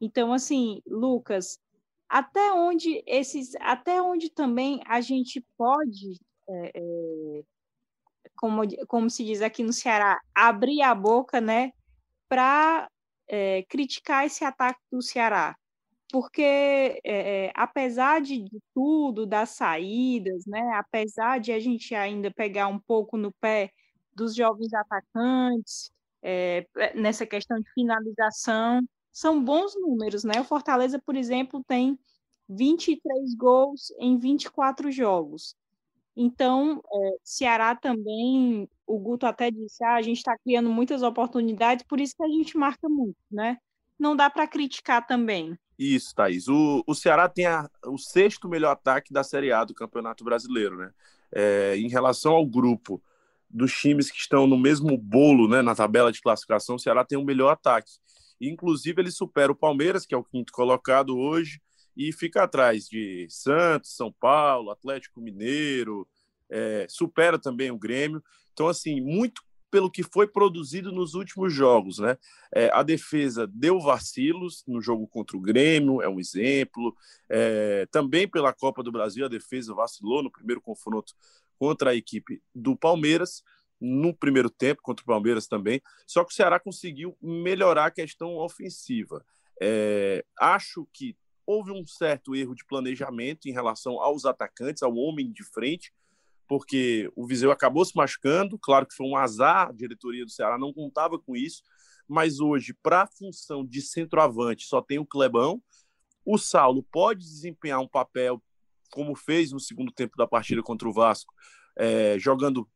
Então, 0.00 0.32
assim, 0.32 0.80
Lucas, 0.86 1.58
até 2.08 2.52
onde 2.52 3.02
esses, 3.06 3.54
até 3.56 4.00
onde 4.00 4.30
também 4.30 4.80
a 4.86 5.00
gente 5.00 5.44
pode 5.56 6.18
é, 6.48 6.72
é, 6.74 7.42
como, 8.40 8.62
como 8.88 9.10
se 9.10 9.22
diz 9.22 9.42
aqui 9.42 9.62
no 9.62 9.70
Ceará, 9.70 10.18
abrir 10.34 10.80
a 10.80 10.94
boca, 10.94 11.42
né, 11.42 11.72
para 12.26 12.88
é, 13.28 13.64
criticar 13.68 14.24
esse 14.24 14.42
ataque 14.44 14.80
do 14.90 15.02
Ceará. 15.02 15.54
Porque, 16.10 16.42
é, 16.42 17.00
é, 17.04 17.52
apesar 17.54 18.22
de, 18.22 18.46
tudo, 18.74 19.26
das 19.26 19.50
saídas, 19.50 20.46
né, 20.46 20.72
apesar 20.74 21.38
de 21.38 21.52
a 21.52 21.60
gente 21.60 21.94
ainda 21.94 22.30
pegar 22.30 22.66
um 22.68 22.78
pouco 22.78 23.18
no 23.18 23.30
pé 23.30 23.70
dos 24.14 24.34
jovens 24.34 24.72
atacantes, 24.72 25.92
é, 26.22 26.66
nessa 26.94 27.26
questão 27.26 27.60
de 27.60 27.70
finalização, 27.74 28.80
são 29.12 29.42
bons 29.44 29.74
números, 29.78 30.24
né? 30.24 30.40
O 30.40 30.44
Fortaleza, 30.44 30.98
por 30.98 31.14
exemplo, 31.14 31.62
tem 31.66 31.98
23 32.48 33.34
gols 33.34 33.92
em 33.98 34.18
24 34.18 34.90
jogos. 34.90 35.54
Então, 36.16 36.82
é, 36.92 37.10
Ceará 37.22 37.74
também, 37.74 38.68
o 38.86 38.98
Guto 38.98 39.26
até 39.26 39.50
disse, 39.50 39.82
ah, 39.84 39.94
a 39.94 40.02
gente 40.02 40.18
está 40.18 40.36
criando 40.38 40.70
muitas 40.70 41.02
oportunidades, 41.02 41.84
por 41.86 42.00
isso 42.00 42.14
que 42.16 42.22
a 42.22 42.28
gente 42.28 42.56
marca 42.56 42.88
muito, 42.88 43.16
né? 43.30 43.56
Não 43.98 44.16
dá 44.16 44.28
para 44.28 44.46
criticar 44.46 45.06
também. 45.06 45.56
Isso, 45.78 46.14
Thaís. 46.14 46.48
O, 46.48 46.82
o 46.86 46.94
Ceará 46.94 47.28
tem 47.28 47.46
a, 47.46 47.68
o 47.86 47.96
sexto 47.96 48.48
melhor 48.48 48.72
ataque 48.72 49.12
da 49.12 49.22
Série 49.22 49.52
A 49.52 49.64
do 49.64 49.74
Campeonato 49.74 50.24
Brasileiro, 50.24 50.76
né? 50.76 50.90
É, 51.32 51.76
em 51.76 51.88
relação 51.88 52.32
ao 52.32 52.44
grupo 52.44 53.02
dos 53.48 53.72
times 53.72 54.10
que 54.10 54.18
estão 54.18 54.46
no 54.46 54.56
mesmo 54.56 54.96
bolo, 54.96 55.48
né, 55.48 55.60
na 55.60 55.74
tabela 55.74 56.12
de 56.12 56.20
classificação, 56.20 56.76
o 56.76 56.78
Ceará 56.78 57.04
tem 57.04 57.18
o 57.18 57.24
melhor 57.24 57.50
ataque. 57.50 57.92
Inclusive, 58.40 59.02
ele 59.02 59.10
supera 59.10 59.50
o 59.50 59.56
Palmeiras, 59.56 60.06
que 60.06 60.14
é 60.14 60.18
o 60.18 60.24
quinto 60.24 60.52
colocado 60.52 61.18
hoje, 61.18 61.60
e 61.96 62.12
fica 62.12 62.42
atrás 62.42 62.88
de 62.88 63.26
Santos, 63.28 63.96
São 63.96 64.12
Paulo, 64.12 64.70
Atlético 64.70 65.20
Mineiro, 65.20 66.06
é, 66.48 66.86
supera 66.88 67.38
também 67.38 67.70
o 67.70 67.78
Grêmio. 67.78 68.22
Então, 68.52 68.68
assim, 68.68 69.00
muito 69.00 69.42
pelo 69.70 69.90
que 69.90 70.02
foi 70.02 70.26
produzido 70.26 70.90
nos 70.90 71.14
últimos 71.14 71.52
jogos, 71.52 71.98
né? 71.98 72.18
É, 72.52 72.70
a 72.72 72.82
defesa 72.82 73.46
deu 73.46 73.78
vacilos 73.78 74.64
no 74.66 74.80
jogo 74.80 75.06
contra 75.06 75.36
o 75.36 75.40
Grêmio, 75.40 76.02
é 76.02 76.08
um 76.08 76.18
exemplo. 76.18 76.94
É, 77.28 77.86
também 77.90 78.26
pela 78.28 78.52
Copa 78.52 78.82
do 78.82 78.90
Brasil, 78.90 79.24
a 79.24 79.28
defesa 79.28 79.72
vacilou 79.72 80.22
no 80.22 80.30
primeiro 80.30 80.60
confronto 80.60 81.14
contra 81.56 81.90
a 81.90 81.94
equipe 81.94 82.42
do 82.54 82.76
Palmeiras, 82.76 83.44
no 83.80 84.12
primeiro 84.12 84.50
tempo, 84.50 84.82
contra 84.82 85.02
o 85.02 85.06
Palmeiras 85.06 85.46
também. 85.46 85.80
Só 86.06 86.24
que 86.24 86.32
o 86.32 86.34
Ceará 86.34 86.58
conseguiu 86.58 87.16
melhorar 87.22 87.86
a 87.86 87.90
questão 87.90 88.36
ofensiva. 88.36 89.24
É, 89.62 90.24
acho 90.38 90.86
que 90.92 91.16
houve 91.46 91.72
um 91.72 91.86
certo 91.86 92.34
erro 92.34 92.54
de 92.54 92.64
planejamento 92.64 93.48
em 93.48 93.52
relação 93.52 94.00
aos 94.00 94.24
atacantes, 94.24 94.82
ao 94.82 94.94
homem 94.94 95.32
de 95.32 95.44
frente, 95.44 95.92
porque 96.46 97.10
o 97.14 97.26
Viseu 97.26 97.50
acabou 97.50 97.84
se 97.84 97.96
machucando. 97.96 98.58
Claro 98.58 98.86
que 98.86 98.94
foi 98.94 99.06
um 99.06 99.16
azar, 99.16 99.68
a 99.68 99.72
diretoria 99.72 100.24
do 100.24 100.30
Ceará 100.30 100.58
não 100.58 100.72
contava 100.72 101.18
com 101.18 101.36
isso, 101.36 101.62
mas 102.08 102.40
hoje, 102.40 102.74
para 102.82 103.02
a 103.02 103.06
função 103.06 103.64
de 103.64 103.80
centroavante, 103.80 104.66
só 104.66 104.82
tem 104.82 104.98
o 104.98 105.06
Clebão. 105.06 105.62
O 106.24 106.36
Saulo 106.36 106.82
pode 106.82 107.20
desempenhar 107.20 107.80
um 107.80 107.88
papel, 107.88 108.42
como 108.90 109.14
fez 109.14 109.52
no 109.52 109.60
segundo 109.60 109.92
tempo 109.92 110.16
da 110.16 110.26
partida 110.26 110.62
contra 110.62 110.88
o 110.88 110.92
Vasco, 110.92 111.32
é, 111.76 112.18
jogando 112.18 112.68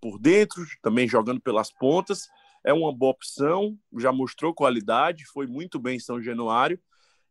por 0.00 0.18
dentro, 0.18 0.64
também 0.82 1.06
jogando 1.06 1.40
pelas 1.40 1.72
pontas. 1.72 2.26
É 2.64 2.72
uma 2.72 2.92
boa 2.92 3.12
opção, 3.12 3.78
já 3.98 4.12
mostrou 4.12 4.52
qualidade, 4.52 5.24
foi 5.26 5.46
muito 5.46 5.78
bem 5.78 5.96
em 5.96 6.00
São 6.00 6.20
Januário 6.20 6.80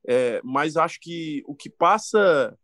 é, 0.07 0.41
mas 0.43 0.77
acho 0.77 0.99
que 0.99 1.43
o 1.45 1.55
que 1.55 1.69
passa 1.69 2.57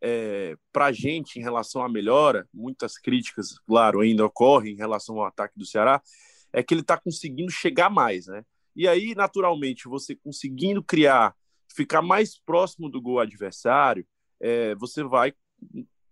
é, 0.00 0.56
para 0.72 0.86
a 0.86 0.92
gente 0.92 1.38
em 1.38 1.42
relação 1.42 1.82
à 1.82 1.88
melhora, 1.88 2.48
muitas 2.52 2.96
críticas, 2.96 3.58
claro, 3.66 4.00
ainda 4.00 4.24
ocorrem 4.24 4.72
em 4.72 4.78
relação 4.78 5.18
ao 5.18 5.26
ataque 5.26 5.58
do 5.58 5.66
Ceará, 5.66 6.02
é 6.52 6.62
que 6.62 6.74
ele 6.74 6.80
está 6.80 6.96
conseguindo 6.98 7.50
chegar 7.50 7.90
mais, 7.90 8.26
né? 8.26 8.44
E 8.74 8.88
aí, 8.88 9.14
naturalmente, 9.14 9.88
você 9.88 10.16
conseguindo 10.16 10.82
criar, 10.82 11.34
ficar 11.68 12.02
mais 12.02 12.38
próximo 12.38 12.88
do 12.88 13.00
gol 13.00 13.20
adversário, 13.20 14.06
é, 14.40 14.74
você 14.76 15.02
vai 15.02 15.34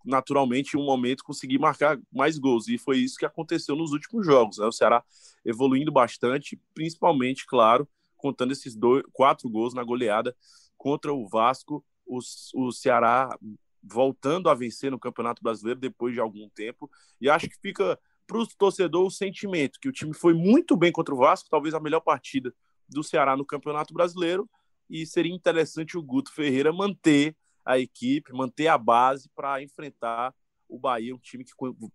naturalmente 0.05 0.75
em 0.77 0.81
um 0.81 0.85
momento 0.85 1.25
conseguir 1.25 1.59
marcar 1.59 1.99
mais 2.13 2.39
gols 2.39 2.69
e 2.69 2.79
foi 2.79 2.99
isso 2.99 3.19
que 3.19 3.27
aconteceu 3.27 3.75
nos 3.77 3.93
últimos 3.93 4.25
jogos, 4.25 4.59
né? 4.59 4.67
O 4.67 4.73
Ceará 4.73 5.03
evoluindo 5.45 5.91
bastante, 5.91 6.61
principalmente, 6.75 7.47
claro, 7.47 7.89
contando 8.17 8.53
esses 8.53 8.75
dois, 8.77 9.03
quatro 9.13 9.49
gols 9.49 9.75
na 9.75 9.83
goleada 9.83 10.35
contra 10.79 11.13
o 11.13 11.29
Vasco, 11.29 11.85
o, 12.07 12.19
o 12.55 12.73
Ceará 12.73 13.37
voltando 13.83 14.49
a 14.49 14.55
vencer 14.55 14.91
no 14.91 14.99
Campeonato 14.99 15.43
Brasileiro 15.43 15.81
depois 15.81 16.15
de 16.15 16.21
algum 16.21 16.49
tempo. 16.49 16.91
E 17.21 17.29
acho 17.29 17.49
que 17.49 17.59
fica 17.61 17.99
para 18.27 18.39
o 18.39 18.47
torcedor 18.47 19.07
o 19.07 19.11
sentimento 19.11 19.79
que 19.81 19.89
o 19.89 19.93
time 19.93 20.15
foi 20.15 20.35
muito 20.35 20.77
bem 20.77 20.93
contra 20.93 21.15
o 21.15 21.19
Vasco, 21.19 21.49
talvez 21.51 21.75
a 21.75 21.81
melhor 21.81 22.01
partida 22.01 22.55
do 22.89 23.03
Ceará 23.03 23.37
no 23.37 23.45
Campeonato 23.45 23.93
Brasileiro. 23.93 24.49
E 24.89 25.05
seria 25.07 25.35
interessante 25.35 25.99
o 25.99 26.03
Guto 26.03 26.33
Ferreira 26.33 26.73
manter 26.73 27.37
a 27.65 27.79
equipe, 27.79 28.33
manter 28.33 28.69
a 28.69 28.79
base 28.79 29.29
para 29.35 29.63
enfrentar 29.63 30.35
o 30.69 30.79
Bahia, 30.79 31.15
um 31.15 31.19
time 31.19 31.45
que 31.45 31.53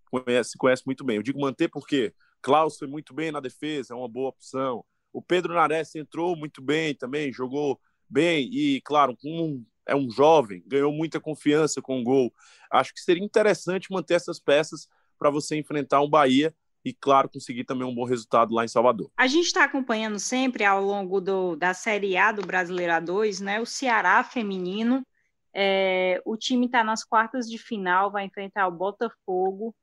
conhece, 0.09 0.57
conhece 0.57 0.83
muito 0.85 1.03
bem. 1.03 1.17
Eu 1.17 1.23
digo 1.23 1.39
manter 1.39 1.67
porque 1.67 2.13
Klaus 2.41 2.77
foi 2.77 2.87
muito 2.87 3.13
bem 3.13 3.31
na 3.31 3.39
defesa, 3.39 3.93
é 3.93 3.97
uma 3.97 4.07
boa 4.07 4.29
opção. 4.29 4.83
O 5.11 5.21
Pedro 5.21 5.53
Nares 5.53 5.95
entrou 5.95 6.35
muito 6.35 6.61
bem 6.61 6.95
também, 6.95 7.31
jogou 7.31 7.79
bem 8.13 8.47
e, 8.53 8.79
claro, 8.81 9.17
um, 9.25 9.65
é 9.85 9.95
um 9.95 10.09
jovem, 10.09 10.63
ganhou 10.67 10.93
muita 10.93 11.19
confiança 11.19 11.81
com 11.81 11.99
o 11.99 12.03
gol. 12.03 12.33
Acho 12.71 12.93
que 12.93 13.01
seria 13.01 13.23
interessante 13.23 13.91
manter 13.91 14.13
essas 14.13 14.39
peças 14.39 14.87
para 15.17 15.29
você 15.29 15.57
enfrentar 15.57 16.01
um 16.01 16.09
Bahia 16.09 16.53
e, 16.85 16.93
claro, 16.93 17.29
conseguir 17.29 17.63
também 17.63 17.87
um 17.87 17.95
bom 17.95 18.03
resultado 18.03 18.53
lá 18.53 18.63
em 18.63 18.67
Salvador. 18.67 19.09
A 19.17 19.27
gente 19.27 19.45
está 19.45 19.63
acompanhando 19.63 20.19
sempre 20.19 20.65
ao 20.65 20.83
longo 20.83 21.21
do, 21.21 21.55
da 21.55 21.73
Série 21.73 22.17
A 22.17 22.31
do 22.31 22.45
Brasileiro 22.45 22.93
A2, 22.93 23.41
né? 23.41 23.59
O 23.59 23.65
Ceará 23.65 24.23
feminino. 24.23 25.05
É, 25.53 26.21
o 26.25 26.35
time 26.35 26.65
está 26.65 26.83
nas 26.83 27.03
quartas 27.03 27.49
de 27.49 27.57
final, 27.57 28.11
vai 28.11 28.25
enfrentar 28.25 28.67
o 28.67 28.71
Botafogo. 28.71 29.73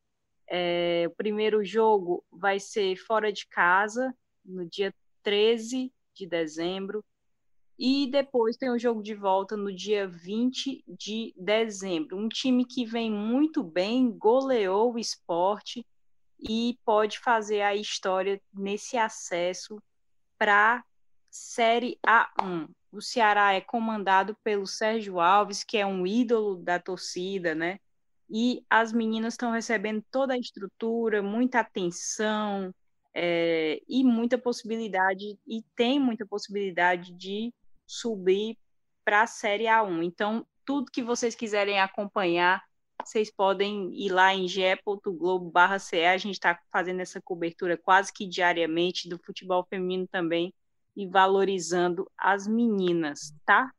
É, 0.49 1.05
o 1.07 1.15
primeiro 1.15 1.65
jogo 1.65 2.25
vai 2.31 2.59
ser 2.59 2.97
fora 2.97 3.33
de 3.33 3.47
casa, 3.47 4.13
no 4.45 4.69
dia 4.69 4.93
13 5.23 5.93
de 6.13 6.27
dezembro. 6.27 7.05
E 7.83 8.07
depois 8.09 8.59
tem 8.59 8.69
o 8.69 8.79
jogo 8.79 9.03
de 9.03 9.15
volta 9.15 9.57
no 9.57 9.75
dia 9.75 10.07
20 10.07 10.85
de 10.87 11.33
dezembro. 11.35 12.15
Um 12.15 12.29
time 12.29 12.63
que 12.63 12.85
vem 12.85 13.11
muito 13.11 13.63
bem, 13.63 14.13
goleou 14.13 14.93
o 14.93 14.99
esporte 14.99 15.87
e 16.39 16.79
pode 16.85 17.19
fazer 17.19 17.63
a 17.63 17.75
história 17.75 18.39
nesse 18.53 18.99
acesso 18.99 19.83
para 20.37 20.85
Série 21.31 21.99
A1. 22.07 22.69
O 22.93 23.01
Ceará 23.01 23.55
é 23.55 23.63
comandado 23.63 24.37
pelo 24.45 24.67
Sérgio 24.67 25.19
Alves, 25.19 25.65
que 25.65 25.79
é 25.79 25.87
um 25.87 26.07
ídolo 26.07 26.57
da 26.57 26.79
torcida, 26.79 27.55
né? 27.55 27.81
E 28.29 28.63
as 28.69 28.93
meninas 28.93 29.33
estão 29.33 29.53
recebendo 29.53 30.05
toda 30.11 30.35
a 30.35 30.39
estrutura, 30.39 31.23
muita 31.23 31.61
atenção 31.61 32.75
é, 33.15 33.81
e 33.89 34.05
muita 34.05 34.37
possibilidade, 34.37 35.39
e 35.47 35.63
tem 35.75 35.99
muita 35.99 36.27
possibilidade 36.27 37.11
de 37.15 37.51
subir 37.91 38.57
para 39.05 39.23
a 39.23 39.27
Série 39.27 39.65
A1. 39.65 40.05
Então, 40.05 40.47
tudo 40.65 40.93
que 40.93 41.03
vocês 41.03 41.35
quiserem 41.35 41.81
acompanhar, 41.81 42.63
vocês 43.05 43.31
podem 43.35 43.93
ir 43.93 44.11
lá 44.11 44.33
em 44.33 44.47
ge.globo.ce. 44.47 46.05
A 46.05 46.17
gente 46.17 46.35
está 46.35 46.61
fazendo 46.71 47.01
essa 47.01 47.21
cobertura 47.21 47.77
quase 47.77 48.13
que 48.13 48.27
diariamente 48.27 49.09
do 49.09 49.19
futebol 49.19 49.67
feminino 49.69 50.07
também 50.07 50.55
e 50.97 51.07
valorizando 51.07 52.09
as 52.17 52.47
meninas, 52.47 53.35
tá? 53.45 53.73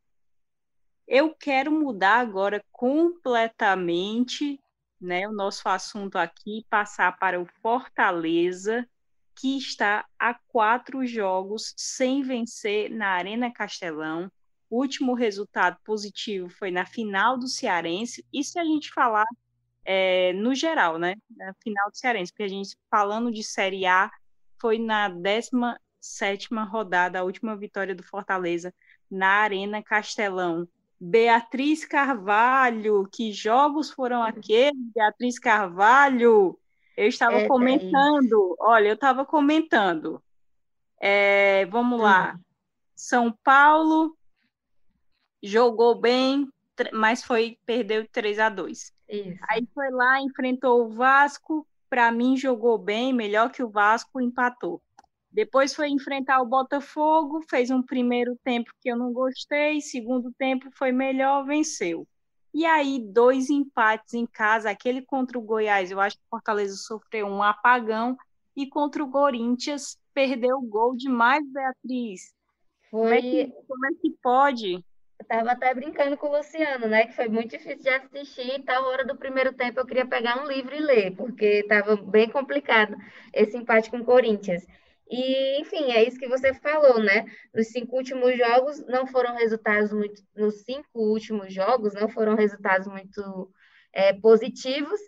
Eu 1.07 1.33
quero 1.33 1.71
mudar 1.71 2.19
agora 2.19 2.63
completamente 2.71 4.59
né, 4.99 5.27
o 5.27 5.31
nosso 5.31 5.67
assunto 5.69 6.17
aqui, 6.17 6.65
passar 6.69 7.17
para 7.17 7.39
o 7.41 7.45
Fortaleza, 7.61 8.87
que 9.41 9.57
está 9.57 10.05
a 10.19 10.35
quatro 10.35 11.03
jogos 11.07 11.73
sem 11.75 12.21
vencer 12.21 12.91
na 12.91 13.07
Arena 13.07 13.51
Castelão. 13.51 14.31
O 14.69 14.77
último 14.79 15.15
resultado 15.15 15.77
positivo 15.83 16.47
foi 16.47 16.69
na 16.69 16.85
final 16.85 17.39
do 17.39 17.47
Cearense. 17.47 18.23
E 18.31 18.43
se 18.43 18.59
a 18.59 18.63
gente 18.63 18.91
falar 18.93 19.25
é, 19.83 20.31
no 20.33 20.53
geral, 20.53 20.99
né? 20.99 21.15
Na 21.31 21.55
final 21.55 21.89
do 21.89 21.97
Cearense, 21.97 22.31
porque 22.31 22.43
a 22.43 22.47
gente, 22.47 22.77
falando 22.87 23.31
de 23.31 23.43
Série 23.43 23.87
A, 23.87 24.11
foi 24.59 24.77
na 24.77 25.09
17 25.09 26.49
rodada, 26.69 27.19
a 27.19 27.23
última 27.23 27.57
vitória 27.57 27.95
do 27.95 28.03
Fortaleza 28.03 28.71
na 29.09 29.27
Arena 29.27 29.81
Castelão. 29.81 30.67
Beatriz 30.99 31.83
Carvalho, 31.83 33.09
que 33.11 33.33
jogos 33.33 33.89
foram 33.89 34.21
aqueles, 34.21 34.79
Beatriz 34.93 35.39
Carvalho? 35.39 36.60
Eu 36.95 37.07
estava 37.07 37.37
é, 37.37 37.47
comentando, 37.47 38.55
é 38.59 38.63
olha, 38.63 38.87
eu 38.89 38.95
estava 38.95 39.25
comentando. 39.25 40.21
É, 40.99 41.65
vamos 41.65 41.99
lá. 41.99 42.33
Uhum. 42.33 42.39
São 42.95 43.31
Paulo 43.43 44.15
jogou 45.41 45.99
bem, 45.99 46.47
mas 46.93 47.23
foi 47.23 47.57
perdeu 47.65 48.07
3 48.07 48.39
a 48.39 48.49
2. 48.49 48.93
Isso. 49.09 49.39
Aí 49.49 49.67
foi 49.73 49.89
lá, 49.89 50.21
enfrentou 50.21 50.85
o 50.85 50.89
Vasco, 50.89 51.67
para 51.89 52.11
mim 52.11 52.37
jogou 52.37 52.77
bem, 52.77 53.11
melhor 53.11 53.51
que 53.51 53.63
o 53.63 53.69
Vasco, 53.69 54.21
empatou. 54.21 54.81
Depois 55.31 55.73
foi 55.73 55.89
enfrentar 55.89 56.41
o 56.41 56.45
Botafogo, 56.45 57.41
fez 57.49 57.71
um 57.71 57.81
primeiro 57.81 58.37
tempo 58.43 58.71
que 58.79 58.89
eu 58.89 58.97
não 58.97 59.13
gostei, 59.13 59.81
segundo 59.81 60.31
tempo 60.33 60.69
foi 60.73 60.91
melhor, 60.91 61.45
venceu. 61.45 62.07
E 62.53 62.65
aí, 62.65 62.99
dois 62.99 63.49
empates 63.49 64.13
em 64.13 64.25
casa, 64.25 64.69
aquele 64.69 65.01
contra 65.01 65.37
o 65.37 65.41
Goiás, 65.41 65.89
eu 65.89 65.99
acho 65.99 66.17
que 66.17 66.23
o 66.25 66.29
Fortaleza 66.29 66.75
sofreu 66.75 67.27
um 67.27 67.41
apagão, 67.41 68.17
e 68.55 68.67
contra 68.67 69.03
o 69.03 69.09
Corinthians 69.09 69.97
perdeu 70.13 70.57
o 70.57 70.67
gol 70.67 70.95
demais, 70.95 71.43
Beatriz. 71.51 72.33
Foi... 72.89 72.99
Como, 72.99 73.13
é 73.13 73.21
que, 73.21 73.47
como 73.67 73.85
é 73.85 73.89
que 74.01 74.15
pode? 74.21 74.85
Eu 75.19 75.25
tava 75.25 75.51
até 75.51 75.73
brincando 75.73 76.17
com 76.17 76.27
o 76.27 76.37
Luciano, 76.37 76.87
né? 76.87 77.05
Que 77.05 77.15
foi 77.15 77.29
muito 77.29 77.51
difícil 77.51 77.79
de 77.79 77.89
assistir. 77.89 78.55
E 78.55 78.63
tal 78.63 78.83
hora 78.85 79.05
do 79.05 79.15
primeiro 79.15 79.53
tempo 79.53 79.79
eu 79.79 79.85
queria 79.85 80.05
pegar 80.05 80.43
um 80.43 80.47
livro 80.47 80.75
e 80.75 80.79
ler, 80.79 81.15
porque 81.15 81.63
tava 81.69 81.95
bem 81.95 82.29
complicado 82.29 82.97
esse 83.33 83.55
empate 83.55 83.89
com 83.89 83.99
o 83.99 84.05
Corinthians. 84.05 84.65
E, 85.11 85.59
enfim, 85.59 85.91
é 85.91 86.03
isso 86.07 86.17
que 86.17 86.27
você 86.27 86.53
falou, 86.53 86.99
né? 87.03 87.25
Nos 87.53 87.67
cinco 87.67 87.97
últimos 87.97 88.37
jogos 88.37 88.85
não 88.87 89.05
foram 89.05 89.35
resultados 89.35 89.91
muito. 89.91 90.23
Nos 90.35 90.61
cinco 90.63 90.87
últimos 90.93 91.53
jogos 91.53 91.93
não 91.93 92.07
foram 92.07 92.35
resultados 92.35 92.87
muito 92.87 93.51
é, 93.93 94.13
positivos. 94.13 94.99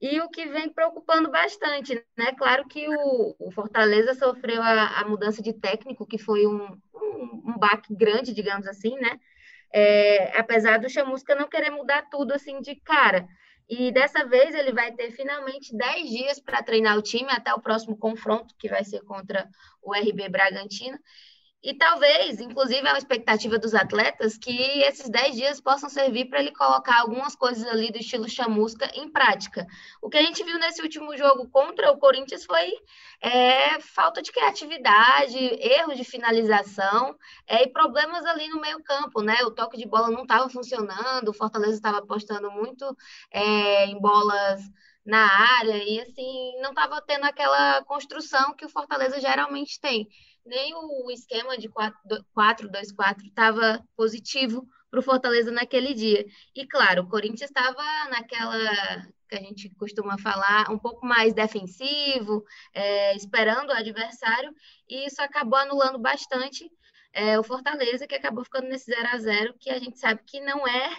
E 0.00 0.20
o 0.20 0.28
que 0.28 0.46
vem 0.46 0.68
preocupando 0.68 1.30
bastante, 1.30 1.94
né? 2.18 2.32
Claro 2.36 2.66
que 2.66 2.86
o, 2.88 3.36
o 3.38 3.50
Fortaleza 3.52 4.14
sofreu 4.14 4.60
a, 4.60 5.00
a, 5.00 5.08
mudança 5.08 5.42
de 5.42 5.54
técnico, 5.54 6.06
que 6.06 6.18
foi 6.18 6.46
um, 6.46 6.66
um, 6.94 7.42
um 7.46 7.58
baque 7.58 7.94
grande, 7.94 8.34
digamos 8.34 8.66
assim, 8.66 8.96
né? 8.96 9.18
é, 9.72 10.38
apesar 10.38 10.78
do 10.78 10.88
Chamusca 10.88 11.34
não 11.34 11.48
querer 11.48 11.70
mudar 11.70 12.08
tudo 12.10 12.32
assim 12.32 12.60
de 12.60 12.76
cara. 12.76 13.28
E 13.68 13.90
dessa 13.90 14.24
vez 14.24 14.54
ele 14.54 14.72
vai 14.72 14.92
ter 14.92 15.10
finalmente 15.10 15.76
10 15.76 16.08
dias 16.08 16.40
para 16.40 16.62
treinar 16.62 16.96
o 16.96 17.02
time 17.02 17.30
até 17.30 17.52
o 17.52 17.60
próximo 17.60 17.96
confronto, 17.96 18.54
que 18.58 18.68
vai 18.68 18.84
ser 18.84 19.02
contra 19.02 19.48
o 19.82 19.92
RB 19.94 20.28
Bragantino. 20.28 20.98
E 21.66 21.74
talvez, 21.74 22.38
inclusive, 22.38 22.86
é 22.86 22.92
uma 22.92 22.96
expectativa 22.96 23.58
dos 23.58 23.74
atletas 23.74 24.38
que 24.38 24.56
esses 24.82 25.10
10 25.10 25.34
dias 25.34 25.60
possam 25.60 25.90
servir 25.90 26.26
para 26.26 26.38
ele 26.38 26.52
colocar 26.52 27.00
algumas 27.00 27.34
coisas 27.34 27.66
ali 27.66 27.90
do 27.90 27.98
estilo 27.98 28.28
chamusca 28.28 28.88
em 28.94 29.10
prática. 29.10 29.66
O 30.00 30.08
que 30.08 30.16
a 30.16 30.22
gente 30.22 30.44
viu 30.44 30.60
nesse 30.60 30.80
último 30.80 31.16
jogo 31.16 31.48
contra 31.50 31.90
o 31.90 31.98
Corinthians 31.98 32.44
foi 32.44 32.70
é, 33.20 33.80
falta 33.80 34.22
de 34.22 34.30
criatividade, 34.30 35.36
erros 35.36 35.96
de 35.96 36.04
finalização 36.04 37.16
é, 37.48 37.64
e 37.64 37.72
problemas 37.72 38.24
ali 38.26 38.46
no 38.46 38.60
meio-campo, 38.60 39.20
né? 39.20 39.42
O 39.42 39.50
toque 39.50 39.76
de 39.76 39.88
bola 39.88 40.08
não 40.08 40.22
estava 40.22 40.48
funcionando, 40.48 41.30
o 41.30 41.34
Fortaleza 41.34 41.74
estava 41.74 41.98
apostando 41.98 42.48
muito 42.48 42.96
é, 43.28 43.86
em 43.86 43.98
bolas 43.98 44.60
na 45.04 45.26
área 45.58 45.82
e 45.82 46.00
assim 46.00 46.60
não 46.60 46.70
estava 46.70 47.02
tendo 47.02 47.24
aquela 47.24 47.82
construção 47.84 48.54
que 48.54 48.64
o 48.64 48.68
Fortaleza 48.68 49.20
geralmente 49.20 49.80
tem 49.80 50.08
nem 50.46 50.74
o 50.74 51.10
esquema 51.10 51.58
de 51.58 51.68
4-2-4 51.68 53.24
estava 53.24 53.84
positivo 53.96 54.66
para 54.90 55.00
o 55.00 55.02
Fortaleza 55.02 55.50
naquele 55.50 55.92
dia. 55.92 56.24
E 56.54 56.66
claro, 56.66 57.02
o 57.02 57.08
Corinthians 57.08 57.50
estava 57.50 57.82
naquela 58.10 59.06
que 59.28 59.34
a 59.34 59.40
gente 59.40 59.68
costuma 59.70 60.16
falar, 60.18 60.70
um 60.70 60.78
pouco 60.78 61.04
mais 61.04 61.34
defensivo, 61.34 62.44
é, 62.72 63.14
esperando 63.16 63.70
o 63.70 63.72
adversário, 63.72 64.54
e 64.88 65.06
isso 65.06 65.20
acabou 65.20 65.58
anulando 65.58 65.98
bastante 65.98 66.70
é, 67.12 67.38
o 67.38 67.42
Fortaleza, 67.42 68.06
que 68.06 68.14
acabou 68.14 68.44
ficando 68.44 68.68
nesse 68.68 68.86
0 68.86 69.08
a 69.08 69.18
0 69.18 69.54
que 69.58 69.70
a 69.70 69.78
gente 69.78 69.98
sabe 69.98 70.22
que 70.24 70.40
não 70.40 70.66
é 70.66 70.96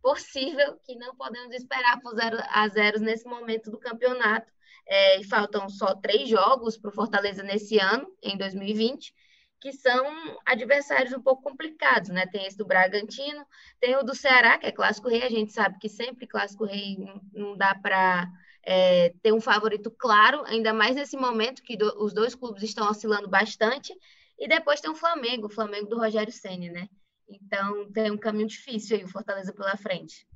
possível, 0.00 0.78
que 0.84 0.94
não 0.96 1.14
podemos 1.16 1.54
esperar 1.54 2.00
por 2.00 2.14
0 2.14 2.38
a 2.48 2.68
0 2.68 3.00
nesse 3.00 3.26
momento 3.26 3.70
do 3.70 3.78
campeonato 3.78 4.50
é, 4.86 5.22
faltam 5.24 5.68
só 5.68 5.94
três 5.94 6.28
jogos 6.28 6.76
para 6.76 6.90
o 6.90 6.94
Fortaleza 6.94 7.42
nesse 7.42 7.78
ano, 7.78 8.06
em 8.22 8.36
2020, 8.36 9.12
que 9.60 9.72
são 9.72 10.06
adversários 10.44 11.12
um 11.12 11.20
pouco 11.20 11.42
complicados, 11.42 12.10
né? 12.10 12.26
Tem 12.26 12.46
esse 12.46 12.56
do 12.56 12.66
Bragantino, 12.66 13.44
tem 13.80 13.96
o 13.96 14.02
do 14.02 14.14
Ceará, 14.14 14.58
que 14.58 14.66
é 14.66 14.72
clássico 14.72 15.08
rei, 15.08 15.22
a 15.22 15.30
gente 15.30 15.52
sabe 15.52 15.78
que 15.78 15.88
sempre 15.88 16.26
clássico 16.26 16.64
rei 16.64 16.96
não 17.32 17.56
dá 17.56 17.74
para 17.74 18.28
é, 18.62 19.12
ter 19.22 19.32
um 19.32 19.40
favorito 19.40 19.90
claro, 19.90 20.44
ainda 20.46 20.72
mais 20.72 20.94
nesse 20.94 21.16
momento 21.16 21.62
que 21.62 21.76
do, 21.76 22.04
os 22.04 22.12
dois 22.12 22.34
clubes 22.34 22.62
estão 22.62 22.88
oscilando 22.88 23.28
bastante, 23.28 23.92
e 24.38 24.46
depois 24.46 24.80
tem 24.80 24.90
o 24.90 24.94
Flamengo, 24.94 25.46
o 25.46 25.50
Flamengo 25.50 25.88
do 25.88 25.98
Rogério 25.98 26.32
Senna, 26.32 26.70
né? 26.70 26.88
Então 27.28 27.90
tem 27.90 28.10
um 28.10 28.18
caminho 28.18 28.46
difícil 28.46 28.96
aí, 28.96 29.04
o 29.04 29.08
Fortaleza 29.08 29.52
pela 29.52 29.76
frente. 29.76 30.26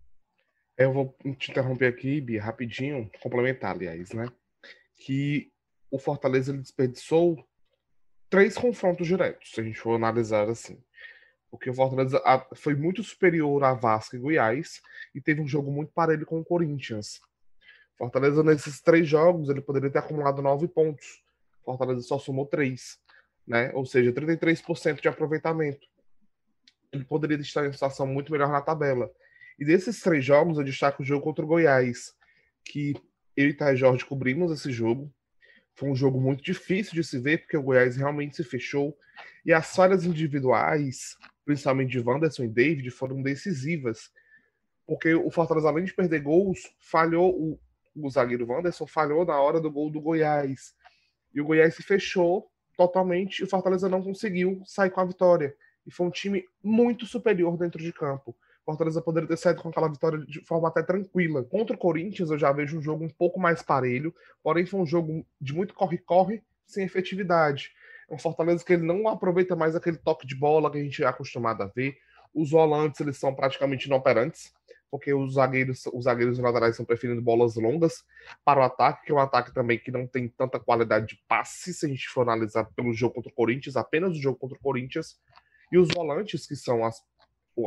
Eu 0.76 0.92
vou 0.92 1.14
te 1.38 1.50
interromper 1.50 1.86
aqui, 1.86 2.20
Bia, 2.20 2.42
rapidinho, 2.42 3.10
complementar, 3.22 3.76
aliás, 3.76 4.12
né? 4.12 4.26
Que 5.00 5.50
o 5.90 5.98
Fortaleza 5.98 6.52
ele 6.52 6.60
desperdiçou 6.60 7.42
três 8.28 8.56
confrontos 8.56 9.06
diretos, 9.06 9.50
se 9.50 9.60
a 9.60 9.64
gente 9.64 9.80
for 9.80 9.94
analisar 9.94 10.48
assim. 10.48 10.78
Porque 11.50 11.68
o 11.68 11.74
Fortaleza 11.74 12.22
foi 12.54 12.76
muito 12.76 13.02
superior 13.02 13.64
a 13.64 13.74
Vasco 13.74 14.14
e 14.14 14.18
Goiás 14.18 14.80
e 15.14 15.20
teve 15.20 15.40
um 15.40 15.48
jogo 15.48 15.72
muito 15.72 15.92
parelho 15.92 16.24
com 16.24 16.38
o 16.38 16.44
Corinthians. 16.44 17.20
Fortaleza, 17.98 18.44
nesses 18.44 18.80
três 18.80 19.08
jogos, 19.08 19.48
ele 19.48 19.60
poderia 19.60 19.90
ter 19.90 19.98
acumulado 19.98 20.40
nove 20.40 20.68
pontos. 20.68 21.22
Fortaleza 21.64 22.02
só 22.02 22.18
somou 22.18 22.46
três, 22.46 22.98
né? 23.46 23.72
Ou 23.74 23.84
seja, 23.84 24.12
33% 24.12 25.00
de 25.00 25.08
aproveitamento. 25.08 25.88
Ele 26.92 27.04
poderia 27.04 27.36
estar 27.38 27.66
em 27.66 27.72
situação 27.72 28.06
muito 28.06 28.30
melhor 28.30 28.50
na 28.50 28.60
tabela. 28.60 29.10
E 29.58 29.64
desses 29.64 30.00
três 30.00 30.24
jogos, 30.24 30.56
eu 30.56 30.64
destaco 30.64 31.02
o 31.02 31.06
jogo 31.06 31.24
contra 31.24 31.44
o 31.44 31.48
Goiás, 31.48 32.14
que 32.64 32.94
eu 33.40 33.48
e 33.48 33.55
Thay 33.55 33.76
Jorge 33.76 34.05
cobrimos 34.05 34.53
esse 34.53 34.70
jogo. 34.72 35.12
Foi 35.74 35.88
um 35.88 35.94
jogo 35.94 36.20
muito 36.20 36.42
difícil 36.42 36.94
de 36.94 37.03
se 37.03 37.18
ver, 37.18 37.38
porque 37.38 37.57
o 37.57 37.62
Goiás 37.62 37.96
realmente 37.96 38.37
se 38.37 38.44
fechou. 38.44 38.96
E 39.44 39.53
as 39.53 39.74
falhas 39.74 40.05
individuais, 40.05 41.16
principalmente 41.44 41.90
de 41.90 42.00
Wanderson 42.00 42.44
e 42.44 42.48
David, 42.48 42.90
foram 42.90 43.22
decisivas. 43.22 44.11
Porque 44.87 45.14
o 45.14 45.31
Fortaleza, 45.31 45.68
além 45.68 45.85
de 45.85 45.94
perder 45.94 46.20
gols, 46.20 46.70
falhou. 46.79 47.35
O, 47.35 47.61
o 47.94 48.11
zagueiro 48.11 48.46
Wanderson 48.46 48.87
falhou 48.87 49.24
na 49.24 49.40
hora 49.40 49.61
do 49.61 49.70
gol 49.70 49.90
do 49.90 50.00
Goiás. 50.00 50.74
E 51.35 51.40
o 51.40 51.44
Goiás 51.44 51.74
se 51.74 51.83
fechou 51.83 52.50
totalmente 52.76 53.40
e 53.40 53.44
o 53.44 53.46
Fortaleza 53.46 53.88
não 53.88 54.03
conseguiu 54.03 54.62
sair 54.64 54.90
com 54.90 55.00
a 55.00 55.05
vitória. 55.05 55.55
E 55.87 55.90
foi 55.90 56.07
um 56.07 56.11
time 56.11 56.44
muito 56.62 57.07
superior 57.07 57.57
dentro 57.57 57.83
de 57.83 57.92
campo. 57.92 58.37
Fortaleza 58.64 59.00
poderia 59.02 59.28
ter 59.28 59.36
saído 59.36 59.62
com 59.62 59.68
aquela 59.68 59.88
vitória 59.88 60.18
de 60.18 60.44
forma 60.44 60.68
até 60.68 60.82
tranquila. 60.82 61.42
Contra 61.44 61.74
o 61.74 61.78
Corinthians, 61.78 62.30
eu 62.30 62.38
já 62.38 62.52
vejo 62.52 62.78
um 62.78 62.82
jogo 62.82 63.04
um 63.04 63.08
pouco 63.08 63.40
mais 63.40 63.62
parelho, 63.62 64.14
porém 64.42 64.66
foi 64.66 64.80
um 64.80 64.86
jogo 64.86 65.26
de 65.40 65.52
muito 65.54 65.74
corre-corre, 65.74 66.42
sem 66.66 66.84
efetividade. 66.84 67.72
É 68.08 68.14
um 68.14 68.18
Fortaleza 68.18 68.64
que 68.64 68.72
ele 68.72 68.84
não 68.84 69.08
aproveita 69.08 69.56
mais 69.56 69.74
aquele 69.74 69.96
toque 69.96 70.26
de 70.26 70.34
bola 70.34 70.70
que 70.70 70.78
a 70.78 70.82
gente 70.82 71.02
é 71.02 71.06
acostumado 71.06 71.62
a 71.62 71.66
ver. 71.66 71.96
Os 72.34 72.50
volantes, 72.50 73.00
eles 73.00 73.16
são 73.16 73.34
praticamente 73.34 73.86
inoperantes, 73.86 74.52
porque 74.90 75.14
os 75.14 75.34
zagueiros, 75.34 75.86
os 75.92 76.04
zagueiros 76.04 76.38
laterais 76.38 76.72
estão 76.72 76.84
preferindo 76.84 77.22
bolas 77.22 77.54
longas 77.54 78.04
para 78.44 78.60
o 78.60 78.62
ataque, 78.62 79.06
que 79.06 79.12
é 79.12 79.14
um 79.14 79.20
ataque 79.20 79.54
também 79.54 79.78
que 79.78 79.90
não 79.90 80.06
tem 80.06 80.28
tanta 80.28 80.58
qualidade 80.58 81.06
de 81.06 81.22
passe, 81.28 81.72
se 81.72 81.86
a 81.86 81.88
gente 81.88 82.08
for 82.08 82.22
analisar 82.22 82.64
pelo 82.74 82.92
jogo 82.92 83.14
contra 83.14 83.30
o 83.30 83.34
Corinthians, 83.34 83.76
apenas 83.76 84.10
o 84.10 84.20
jogo 84.20 84.38
contra 84.38 84.56
o 84.56 84.60
Corinthians. 84.60 85.18
E 85.72 85.78
os 85.78 85.88
volantes, 85.94 86.46
que 86.46 86.56
são 86.56 86.84
as, 86.84 87.00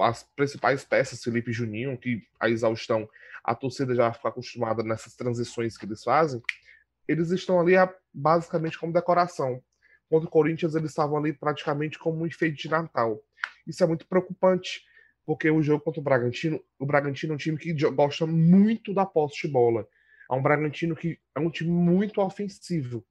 as 0.02 0.24
principais 0.36 0.84
peças, 0.84 1.24
Felipe 1.24 1.52
Juninho, 1.52 1.98
que 1.98 2.24
a 2.40 2.50
exaustão, 2.50 3.08
a 3.44 3.54
torcida 3.54 3.94
já 3.94 4.12
fica 4.14 4.30
acostumada 4.30 4.84
nessas 4.84 5.16
transições 5.16 5.78
que 5.78 5.86
eles 5.86 6.04
fazem, 6.04 6.42
eles 7.08 7.32
estão 7.32 7.60
ali 7.60 7.74
basicamente 8.14 8.80
como 8.80 8.94
decoração. 8.94 9.62
Contra 10.10 10.28
o 10.28 10.32
Corinthians, 10.32 10.76
eles 10.76 10.92
estavam 10.92 11.18
ali 11.18 11.34
praticamente 11.34 12.00
como 12.00 12.22
um 12.22 12.28
enfeite 12.28 12.64
de 12.64 12.70
Natal. 12.70 13.22
Isso 13.68 13.84
é 13.84 13.88
muito 13.88 14.08
preocupante, 14.08 14.84
porque 15.26 15.50
o 15.50 15.62
jogo 15.62 15.84
contra 15.84 16.00
o 16.00 16.04
Bragantino, 16.04 16.64
o 16.80 16.86
Bragantino 16.86 17.34
é 17.34 17.36
um 17.36 17.38
time 17.38 17.58
que 17.58 17.74
gosta 17.74 18.26
muito 18.26 18.94
da 18.94 19.06
posse 19.06 19.48
de 19.48 19.48
bola. 19.48 19.88
É 20.30 20.34
um 20.34 20.42
Bragantino 20.42 20.96
que 20.96 21.20
é 21.36 21.40
um 21.40 21.50
time 21.50 21.70
muito 21.70 22.22
ofensivo. 22.22 23.06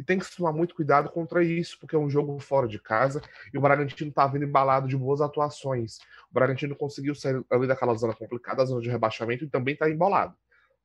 E 0.00 0.02
tem 0.02 0.18
que 0.18 0.34
tomar 0.34 0.50
muito 0.50 0.74
cuidado 0.74 1.10
contra 1.10 1.44
isso, 1.44 1.78
porque 1.78 1.94
é 1.94 1.98
um 1.98 2.08
jogo 2.08 2.38
fora 2.38 2.66
de 2.66 2.78
casa 2.78 3.20
e 3.52 3.58
o 3.58 3.60
Bragantino 3.60 4.08
está 4.08 4.26
vindo 4.26 4.46
embalado 4.46 4.88
de 4.88 4.96
boas 4.96 5.20
atuações. 5.20 5.98
O 6.30 6.32
Bragantino 6.32 6.74
conseguiu 6.74 7.14
sair 7.14 7.44
ali 7.50 7.66
daquela 7.66 7.94
zona 7.94 8.14
complicada, 8.14 8.62
a 8.62 8.64
zona 8.64 8.80
de 8.80 8.88
rebaixamento, 8.88 9.44
e 9.44 9.50
também 9.50 9.74
está 9.74 9.90
embolado. 9.90 10.34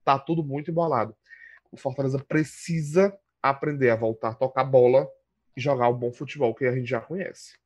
Tá 0.03 0.19
tudo 0.19 0.43
muito 0.43 0.69
embolado. 0.69 1.15
O 1.71 1.77
Fortaleza 1.77 2.19
precisa 2.27 3.17
aprender 3.41 3.89
a 3.89 3.95
voltar 3.95 4.31
a 4.31 4.35
tocar 4.35 4.65
bola 4.65 5.07
e 5.55 5.61
jogar 5.61 5.87
o 5.87 5.95
bom 5.95 6.11
futebol 6.11 6.53
que 6.53 6.65
a 6.65 6.73
gente 6.73 6.89
já 6.89 6.99
conhece. 6.99 7.57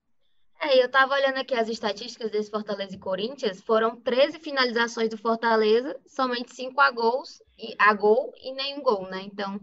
É, 0.61 0.79
eu 0.79 0.85
estava 0.85 1.15
olhando 1.15 1.39
aqui 1.39 1.55
as 1.55 1.67
estatísticas 1.67 2.29
desse 2.29 2.51
Fortaleza 2.51 2.93
e 2.93 2.99
Corinthians, 2.99 3.59
foram 3.59 3.99
13 3.99 4.37
finalizações 4.37 5.09
do 5.09 5.17
Fortaleza, 5.17 5.99
somente 6.05 6.53
5 6.53 6.79
a 6.79 6.91
gols, 6.91 7.41
a 7.79 7.91
gol 7.95 8.31
e 8.39 8.53
nenhum 8.53 8.83
gol, 8.83 9.09
né? 9.09 9.23
Então, 9.23 9.59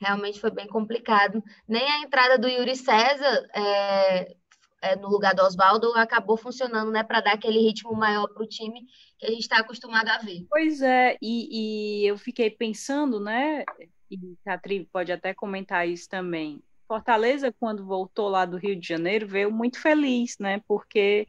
realmente 0.00 0.40
foi 0.40 0.50
bem 0.50 0.66
complicado. 0.66 1.42
Nem 1.68 1.82
a 1.82 2.00
entrada 2.00 2.38
do 2.38 2.48
Yuri 2.48 2.76
César 2.76 3.48
é, 3.54 4.36
é, 4.82 4.96
no 4.96 5.08
lugar 5.08 5.34
do 5.34 5.42
Oswaldo 5.42 5.92
acabou 5.94 6.36
funcionando, 6.36 6.90
né, 6.90 7.02
para 7.02 7.20
dar 7.20 7.34
aquele 7.34 7.58
ritmo 7.60 7.94
maior 7.94 8.28
para 8.28 8.42
o 8.42 8.48
time 8.48 8.86
que 9.18 9.26
a 9.26 9.30
gente 9.30 9.40
está 9.40 9.58
acostumado 9.58 10.08
a 10.08 10.18
ver. 10.18 10.46
Pois 10.50 10.82
é, 10.82 11.16
e, 11.22 12.02
e 12.02 12.06
eu 12.06 12.18
fiquei 12.18 12.50
pensando, 12.50 13.18
né, 13.18 13.64
e 14.10 14.36
a 14.46 14.58
Tri 14.58 14.88
pode 14.92 15.10
até 15.10 15.32
comentar 15.32 15.88
isso 15.88 16.08
também. 16.08 16.62
Fortaleza, 16.86 17.52
quando 17.52 17.84
voltou 17.84 18.28
lá 18.28 18.44
do 18.44 18.58
Rio 18.58 18.78
de 18.78 18.86
Janeiro, 18.86 19.26
veio 19.26 19.50
muito 19.50 19.80
feliz, 19.80 20.36
né? 20.38 20.60
Porque 20.68 21.26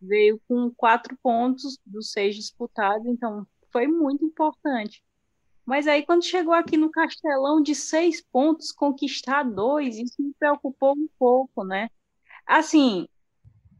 veio 0.00 0.40
com 0.46 0.70
quatro 0.70 1.16
pontos 1.22 1.78
dos 1.84 2.12
seis 2.12 2.36
disputados, 2.36 3.06
então 3.06 3.46
foi 3.72 3.86
muito 3.86 4.24
importante. 4.24 5.02
Mas 5.70 5.86
aí, 5.86 6.04
quando 6.04 6.24
chegou 6.24 6.52
aqui 6.52 6.76
no 6.76 6.90
Castelão 6.90 7.62
de 7.62 7.76
seis 7.76 8.20
pontos, 8.20 8.72
conquistar 8.72 9.44
dois, 9.44 9.96
isso 9.96 10.16
me 10.20 10.34
preocupou 10.36 10.94
um 10.94 11.08
pouco, 11.16 11.64
né? 11.64 11.88
Assim, 12.44 13.06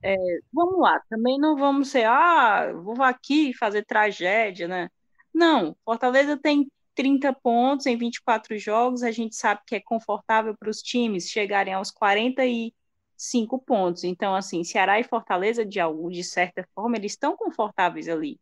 é, 0.01 0.17
vamos 0.53 0.79
lá, 0.81 1.01
também 1.11 1.37
não 1.37 1.57
vamos 1.57 1.89
ser, 1.89 2.07
ah, 2.07 2.73
vou 2.75 3.03
aqui 3.03 3.53
fazer 3.55 3.85
tragédia, 3.85 4.69
né? 4.69 4.89
Não, 5.35 5.77
Fortaleza 5.85 6.37
tem 6.37 6.71
30 6.95 7.33
pontos 7.33 7.87
em 7.87 7.97
24 7.97 8.57
jogos, 8.57 9.03
a 9.03 9.11
gente 9.11 9.35
sabe 9.35 9.63
que 9.67 9.75
é 9.75 9.81
confortável 9.81 10.57
para 10.57 10.71
os 10.71 10.83
times 10.83 11.29
chegarem 11.29 11.75
aos 11.75 11.91
45 11.91 13.59
pontos. 13.59 14.05
Então, 14.05 14.33
assim, 14.37 14.63
Ceará 14.63 15.01
e 15.01 15.05
Fortaleza, 15.05 15.65
de, 15.67 15.81
de 16.11 16.23
certa 16.25 16.65
forma, 16.73 16.97
eles 16.97 17.15
estão 17.15 17.37
confortáveis 17.37 18.09
ali, 18.09 18.39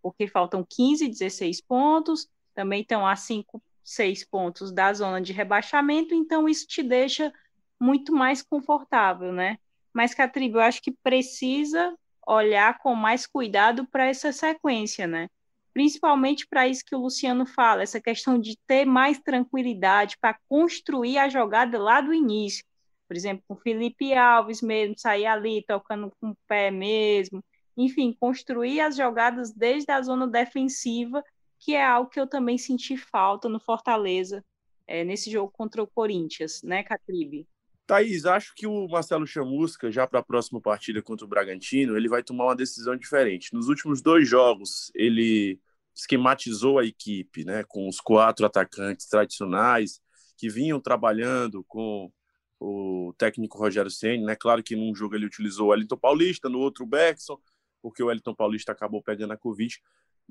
porque 0.00 0.28
faltam 0.28 0.64
15, 0.64 1.08
16 1.08 1.60
pontos, 1.62 2.28
também 2.54 2.82
estão 2.82 3.06
a 3.06 3.16
5, 3.16 3.62
6 3.84 4.24
pontos 4.24 4.72
da 4.72 4.92
zona 4.92 5.20
de 5.20 5.32
rebaixamento, 5.32 6.14
então 6.14 6.48
isso 6.48 6.66
te 6.66 6.82
deixa 6.82 7.32
muito 7.80 8.12
mais 8.14 8.42
confortável, 8.42 9.32
né? 9.32 9.58
Mas, 9.92 10.14
Catribe, 10.14 10.54
eu 10.54 10.60
acho 10.60 10.80
que 10.80 10.92
precisa 10.92 11.94
olhar 12.26 12.78
com 12.78 12.94
mais 12.94 13.26
cuidado 13.26 13.86
para 13.86 14.06
essa 14.06 14.32
sequência, 14.32 15.06
né? 15.06 15.28
principalmente 15.72 16.46
para 16.46 16.68
isso 16.68 16.84
que 16.84 16.94
o 16.94 17.00
Luciano 17.00 17.46
fala, 17.46 17.82
essa 17.82 18.00
questão 18.00 18.38
de 18.38 18.56
ter 18.66 18.84
mais 18.84 19.18
tranquilidade 19.18 20.16
para 20.20 20.38
construir 20.48 21.18
a 21.18 21.28
jogada 21.28 21.78
lá 21.78 22.00
do 22.00 22.12
início. 22.12 22.64
Por 23.08 23.16
exemplo, 23.16 23.42
com 23.48 23.56
Felipe 23.56 24.14
Alves 24.14 24.62
mesmo, 24.62 24.98
sair 24.98 25.26
ali 25.26 25.64
tocando 25.66 26.12
com 26.20 26.30
o 26.30 26.36
pé 26.46 26.70
mesmo. 26.70 27.42
Enfim, 27.76 28.14
construir 28.18 28.80
as 28.80 28.96
jogadas 28.96 29.52
desde 29.52 29.90
a 29.90 30.00
zona 30.02 30.26
defensiva, 30.26 31.22
que 31.62 31.74
é 31.76 31.84
algo 31.84 32.10
que 32.10 32.18
eu 32.18 32.26
também 32.26 32.58
senti 32.58 32.96
falta 32.96 33.48
no 33.48 33.60
Fortaleza, 33.60 34.44
é, 34.84 35.04
nesse 35.04 35.30
jogo 35.30 35.50
contra 35.52 35.80
o 35.80 35.86
Corinthians, 35.86 36.60
né, 36.62 36.82
Catribe? 36.82 37.46
Thaís, 37.86 38.24
acho 38.24 38.52
que 38.56 38.66
o 38.66 38.88
Marcelo 38.88 39.26
Chamusca, 39.26 39.90
já 39.90 40.04
para 40.04 40.18
a 40.18 40.24
próxima 40.24 40.60
partida 40.60 41.00
contra 41.00 41.24
o 41.24 41.28
Bragantino, 41.28 41.96
ele 41.96 42.08
vai 42.08 42.20
tomar 42.20 42.46
uma 42.46 42.56
decisão 42.56 42.96
diferente. 42.96 43.54
Nos 43.54 43.68
últimos 43.68 44.02
dois 44.02 44.28
jogos, 44.28 44.90
ele 44.92 45.60
esquematizou 45.94 46.80
a 46.80 46.84
equipe, 46.84 47.44
né, 47.44 47.62
com 47.68 47.88
os 47.88 48.00
quatro 48.00 48.44
atacantes 48.44 49.06
tradicionais 49.06 50.00
que 50.36 50.48
vinham 50.48 50.80
trabalhando 50.80 51.64
com 51.68 52.10
o 52.58 53.14
técnico 53.16 53.58
Rogério 53.58 53.90
Ceni, 53.90 54.24
né? 54.24 54.34
Claro 54.34 54.62
que 54.62 54.74
num 54.74 54.94
jogo 54.94 55.14
ele 55.14 55.26
utilizou 55.26 55.66
o 55.66 55.70
Wellington 55.70 55.96
Paulista, 55.96 56.48
no 56.48 56.58
outro 56.58 56.84
o 56.84 56.86
Bergson, 56.86 57.38
porque 57.80 58.02
o 58.02 58.06
Wellington 58.06 58.34
Paulista 58.34 58.72
acabou 58.72 59.02
pegando 59.02 59.32
a 59.32 59.36
Covid. 59.36 59.80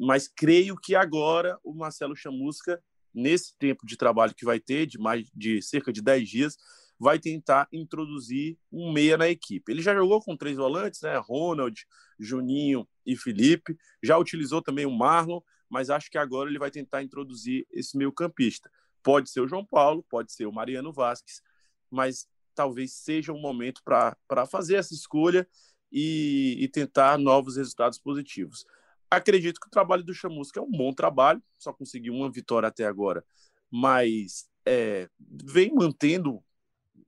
Mas 0.04 0.28
creio 0.28 0.76
que 0.76 0.96
agora 0.96 1.60
o 1.64 1.76
Marcelo 1.76 2.16
Chamusca, 2.16 2.84
nesse 3.14 3.56
tempo 3.60 3.86
de 3.86 3.96
trabalho 3.96 4.34
que 4.34 4.44
vai 4.44 4.60
ter, 4.60 4.88
de 4.88 4.98
mais 4.98 5.30
de 5.32 5.62
cerca 5.62 5.94
de 5.94 6.02
10 6.02 6.28
dias, 6.28 6.58
vai 6.98 7.20
tentar 7.20 7.68
introduzir 7.72 8.58
um 8.72 8.92
meia 8.92 9.16
na 9.16 9.30
equipe. 9.30 9.72
Ele 9.72 9.82
já 9.82 9.94
jogou 9.94 10.20
com 10.20 10.36
três 10.36 10.58
volantes, 10.58 11.02
né? 11.02 11.18
Ronald, 11.18 11.86
Juninho 12.20 12.88
e 13.06 13.16
Felipe. 13.16 13.78
Já 14.02 14.18
utilizou 14.18 14.60
também 14.60 14.88
o 14.88 14.92
Marlon, 14.92 15.40
mas 15.70 15.92
acho 15.92 16.10
que 16.10 16.18
agora 16.18 16.50
ele 16.50 16.58
vai 16.58 16.72
tentar 16.72 17.04
introduzir 17.04 17.68
esse 17.72 17.96
meio 17.96 18.12
campista. 18.12 18.72
Pode 19.04 19.30
ser 19.30 19.42
o 19.42 19.48
João 19.48 19.64
Paulo, 19.64 20.04
pode 20.10 20.34
ser 20.34 20.48
o 20.48 20.52
Mariano 20.52 20.92
Vasquez, 20.92 21.44
mas 21.92 22.28
talvez 22.56 22.94
seja 22.94 23.32
um 23.32 23.40
momento 23.40 23.84
para 23.84 24.46
fazer 24.48 24.76
essa 24.76 24.96
escolha 24.96 25.48
e, 25.92 26.58
e, 26.60 26.68
tentar 26.68 27.20
novos 27.20 27.58
resultados 27.58 28.00
positivos. 28.00 28.66
Acredito 29.12 29.60
que 29.60 29.68
o 29.68 29.72
trabalho 29.72 30.04
do 30.04 30.14
Chamusca 30.14 30.60
é 30.60 30.64
um 30.64 30.72
bom 30.72 30.94
trabalho, 30.94 31.44
só 31.60 31.74
conseguiu 31.74 32.14
uma 32.14 32.32
vitória 32.32 32.70
até 32.70 32.86
agora, 32.86 33.24
mas 33.70 34.50
é, 34.66 35.10
vem 35.20 35.74
mantendo 35.76 36.42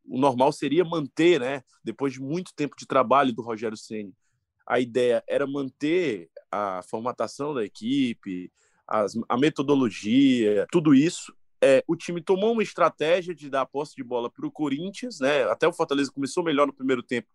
o 0.05 0.19
normal 0.19 0.51
seria 0.51 0.83
manter, 0.83 1.39
né, 1.39 1.63
depois 1.83 2.13
de 2.13 2.21
muito 2.21 2.53
tempo 2.53 2.75
de 2.77 2.85
trabalho 2.85 3.33
do 3.33 3.41
Rogério 3.41 3.77
Ceni, 3.77 4.13
a 4.67 4.79
ideia 4.79 5.23
era 5.27 5.47
manter 5.47 6.29
a 6.51 6.81
formatação 6.83 7.53
da 7.53 7.63
equipe, 7.63 8.51
as, 8.87 9.17
a 9.27 9.37
metodologia, 9.37 10.67
tudo 10.71 10.93
isso. 10.93 11.33
É, 11.61 11.83
o 11.87 11.95
time 11.95 12.21
tomou 12.21 12.51
uma 12.51 12.63
estratégia 12.63 13.33
de 13.33 13.49
dar 13.49 13.65
posse 13.65 13.95
de 13.95 14.03
bola 14.03 14.29
para 14.29 14.45
o 14.45 14.51
Corinthians, 14.51 15.19
né? 15.19 15.43
Até 15.43 15.67
o 15.67 15.73
Fortaleza 15.73 16.11
começou 16.11 16.43
melhor 16.43 16.67
no 16.67 16.73
primeiro 16.73 17.01
tempo, 17.01 17.27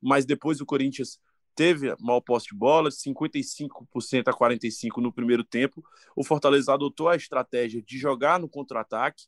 mas 0.00 0.24
depois 0.24 0.60
o 0.60 0.66
Corinthians 0.66 1.18
teve 1.54 1.94
mal 2.00 2.22
posse 2.22 2.48
de 2.48 2.54
bola, 2.54 2.90
55% 2.90 4.28
a 4.28 4.32
45% 4.32 4.96
no 4.98 5.12
primeiro 5.12 5.44
tempo. 5.44 5.82
O 6.16 6.24
Fortaleza 6.24 6.72
adotou 6.72 7.08
a 7.08 7.16
estratégia 7.16 7.82
de 7.82 7.98
jogar 7.98 8.38
no 8.38 8.48
contra-ataque, 8.48 9.24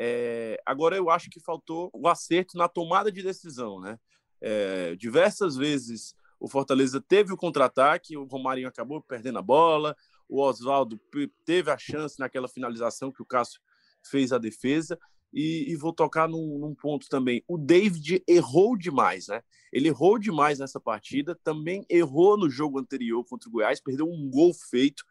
é, 0.00 0.62
agora, 0.64 0.96
eu 0.96 1.10
acho 1.10 1.28
que 1.28 1.40
faltou 1.40 1.90
o 1.92 2.06
acerto 2.06 2.56
na 2.56 2.68
tomada 2.68 3.10
de 3.10 3.20
decisão. 3.20 3.80
Né? 3.80 3.98
É, 4.40 4.94
diversas 4.94 5.56
vezes 5.56 6.14
o 6.38 6.48
Fortaleza 6.48 7.00
teve 7.00 7.32
o 7.32 7.36
contra-ataque, 7.36 8.16
o 8.16 8.22
Romarinho 8.22 8.68
acabou 8.68 9.02
perdendo 9.02 9.40
a 9.40 9.42
bola, 9.42 9.96
o 10.28 10.40
Oswaldo 10.40 11.00
teve 11.44 11.68
a 11.68 11.76
chance 11.76 12.16
naquela 12.20 12.46
finalização 12.46 13.10
que 13.10 13.20
o 13.20 13.26
Cássio 13.26 13.60
fez 14.08 14.32
a 14.32 14.38
defesa. 14.38 14.96
E, 15.32 15.70
e 15.70 15.76
vou 15.76 15.92
tocar 15.92 16.26
num, 16.26 16.58
num, 16.58 16.74
ponto 16.74 17.06
também. 17.08 17.44
O 17.46 17.58
David 17.58 18.22
errou 18.26 18.76
demais, 18.76 19.28
né? 19.28 19.42
Ele 19.72 19.88
errou 19.88 20.18
demais 20.18 20.58
nessa 20.58 20.80
partida, 20.80 21.38
também 21.44 21.84
errou 21.88 22.38
no 22.38 22.48
jogo 22.48 22.78
anterior 22.78 23.22
contra 23.24 23.48
o 23.48 23.52
Goiás, 23.52 23.80
perdeu 23.80 24.06
um 24.06 24.30
gol 24.30 24.54
feito. 24.54 25.04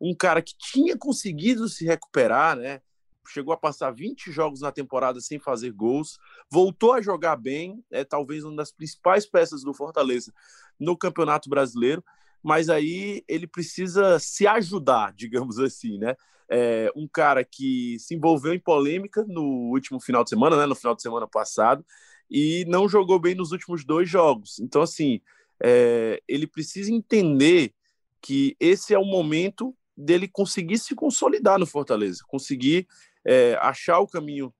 Um 0.00 0.14
cara 0.14 0.42
que 0.42 0.54
tinha 0.58 0.96
conseguido 0.96 1.68
se 1.68 1.86
recuperar, 1.86 2.56
né? 2.56 2.80
chegou 3.28 3.54
a 3.54 3.56
passar 3.56 3.90
20 3.90 4.30
jogos 4.30 4.60
na 4.60 4.72
temporada 4.72 5.20
sem 5.20 5.38
fazer 5.38 5.70
gols, 5.72 6.18
voltou 6.50 6.92
a 6.92 7.00
jogar 7.00 7.36
bem, 7.36 7.82
é 7.90 8.04
talvez 8.04 8.44
uma 8.44 8.56
das 8.56 8.72
principais 8.72 9.26
peças 9.26 9.62
do 9.62 9.72
Fortaleza 9.72 10.32
no 10.78 10.96
Campeonato 10.96 11.48
Brasileiro, 11.48 12.04
mas 12.42 12.68
aí 12.68 13.22
ele 13.28 13.46
precisa 13.46 14.18
se 14.18 14.46
ajudar, 14.46 15.12
digamos 15.16 15.58
assim, 15.58 15.98
né? 15.98 16.16
É 16.48 16.92
um 16.94 17.08
cara 17.08 17.42
que 17.44 17.96
se 17.98 18.14
envolveu 18.14 18.52
em 18.52 18.58
polêmica 18.58 19.24
no 19.26 19.70
último 19.70 19.98
final 20.00 20.22
de 20.22 20.30
semana, 20.30 20.56
né? 20.56 20.66
No 20.66 20.74
final 20.74 20.94
de 20.94 21.00
semana 21.00 21.26
passado, 21.26 21.84
e 22.30 22.64
não 22.66 22.88
jogou 22.88 23.18
bem 23.18 23.34
nos 23.34 23.52
últimos 23.52 23.84
dois 23.84 24.08
jogos. 24.08 24.58
Então, 24.58 24.82
assim, 24.82 25.20
é, 25.62 26.20
ele 26.26 26.46
precisa 26.46 26.92
entender 26.92 27.72
que 28.20 28.56
esse 28.58 28.92
é 28.92 28.98
o 28.98 29.04
momento 29.04 29.74
dele 29.96 30.26
conseguir 30.26 30.78
se 30.78 30.94
consolidar 30.94 31.58
no 31.58 31.66
Fortaleza, 31.66 32.22
conseguir 32.26 32.86
é, 33.24 33.56
achar 33.60 34.00
o 34.00 34.08
caminho 34.08 34.52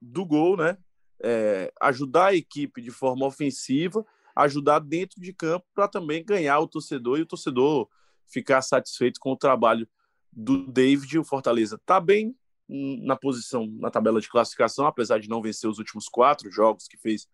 do 0.00 0.24
gol, 0.24 0.56
né? 0.56 0.76
É, 1.22 1.70
ajudar 1.80 2.28
a 2.28 2.34
equipe 2.34 2.80
de 2.80 2.90
forma 2.90 3.26
ofensiva, 3.26 4.04
ajudar 4.44 4.78
dentro 4.80 5.20
de 5.20 5.32
campo 5.32 5.66
para 5.74 5.88
também 5.88 6.24
ganhar 6.24 6.58
o 6.58 6.66
torcedor 6.66 7.18
e 7.18 7.22
o 7.22 7.26
torcedor 7.26 7.88
ficar 8.26 8.62
satisfeito 8.62 9.18
com 9.20 9.32
o 9.32 9.36
trabalho 9.36 9.88
do 10.32 10.66
David. 10.66 11.18
O 11.18 11.24
Fortaleza 11.24 11.76
está 11.76 12.00
bem 12.00 12.34
na 12.68 13.16
posição 13.16 13.66
na 13.78 13.90
tabela 13.90 14.20
de 14.20 14.28
classificação, 14.28 14.86
apesar 14.86 15.18
de 15.18 15.28
não 15.28 15.42
vencer 15.42 15.68
os 15.68 15.78
últimos 15.78 16.08
quatro 16.08 16.50
jogos 16.50 16.86
que 16.86 16.96
fez 16.96 17.26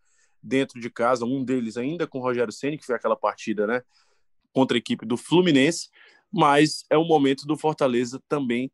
dentro 0.42 0.80
de 0.80 0.88
casa, 0.88 1.24
um 1.24 1.44
deles 1.44 1.76
ainda 1.76 2.06
com 2.06 2.18
o 2.18 2.22
Rogério 2.22 2.52
Ceni, 2.52 2.78
que 2.78 2.86
foi 2.86 2.94
aquela 2.94 3.16
partida, 3.16 3.66
né, 3.66 3.82
contra 4.52 4.76
a 4.76 4.78
equipe 4.78 5.04
do 5.04 5.16
Fluminense, 5.16 5.90
mas 6.32 6.84
é 6.88 6.96
o 6.96 7.04
momento 7.04 7.46
do 7.46 7.56
Fortaleza 7.56 8.22
também 8.28 8.70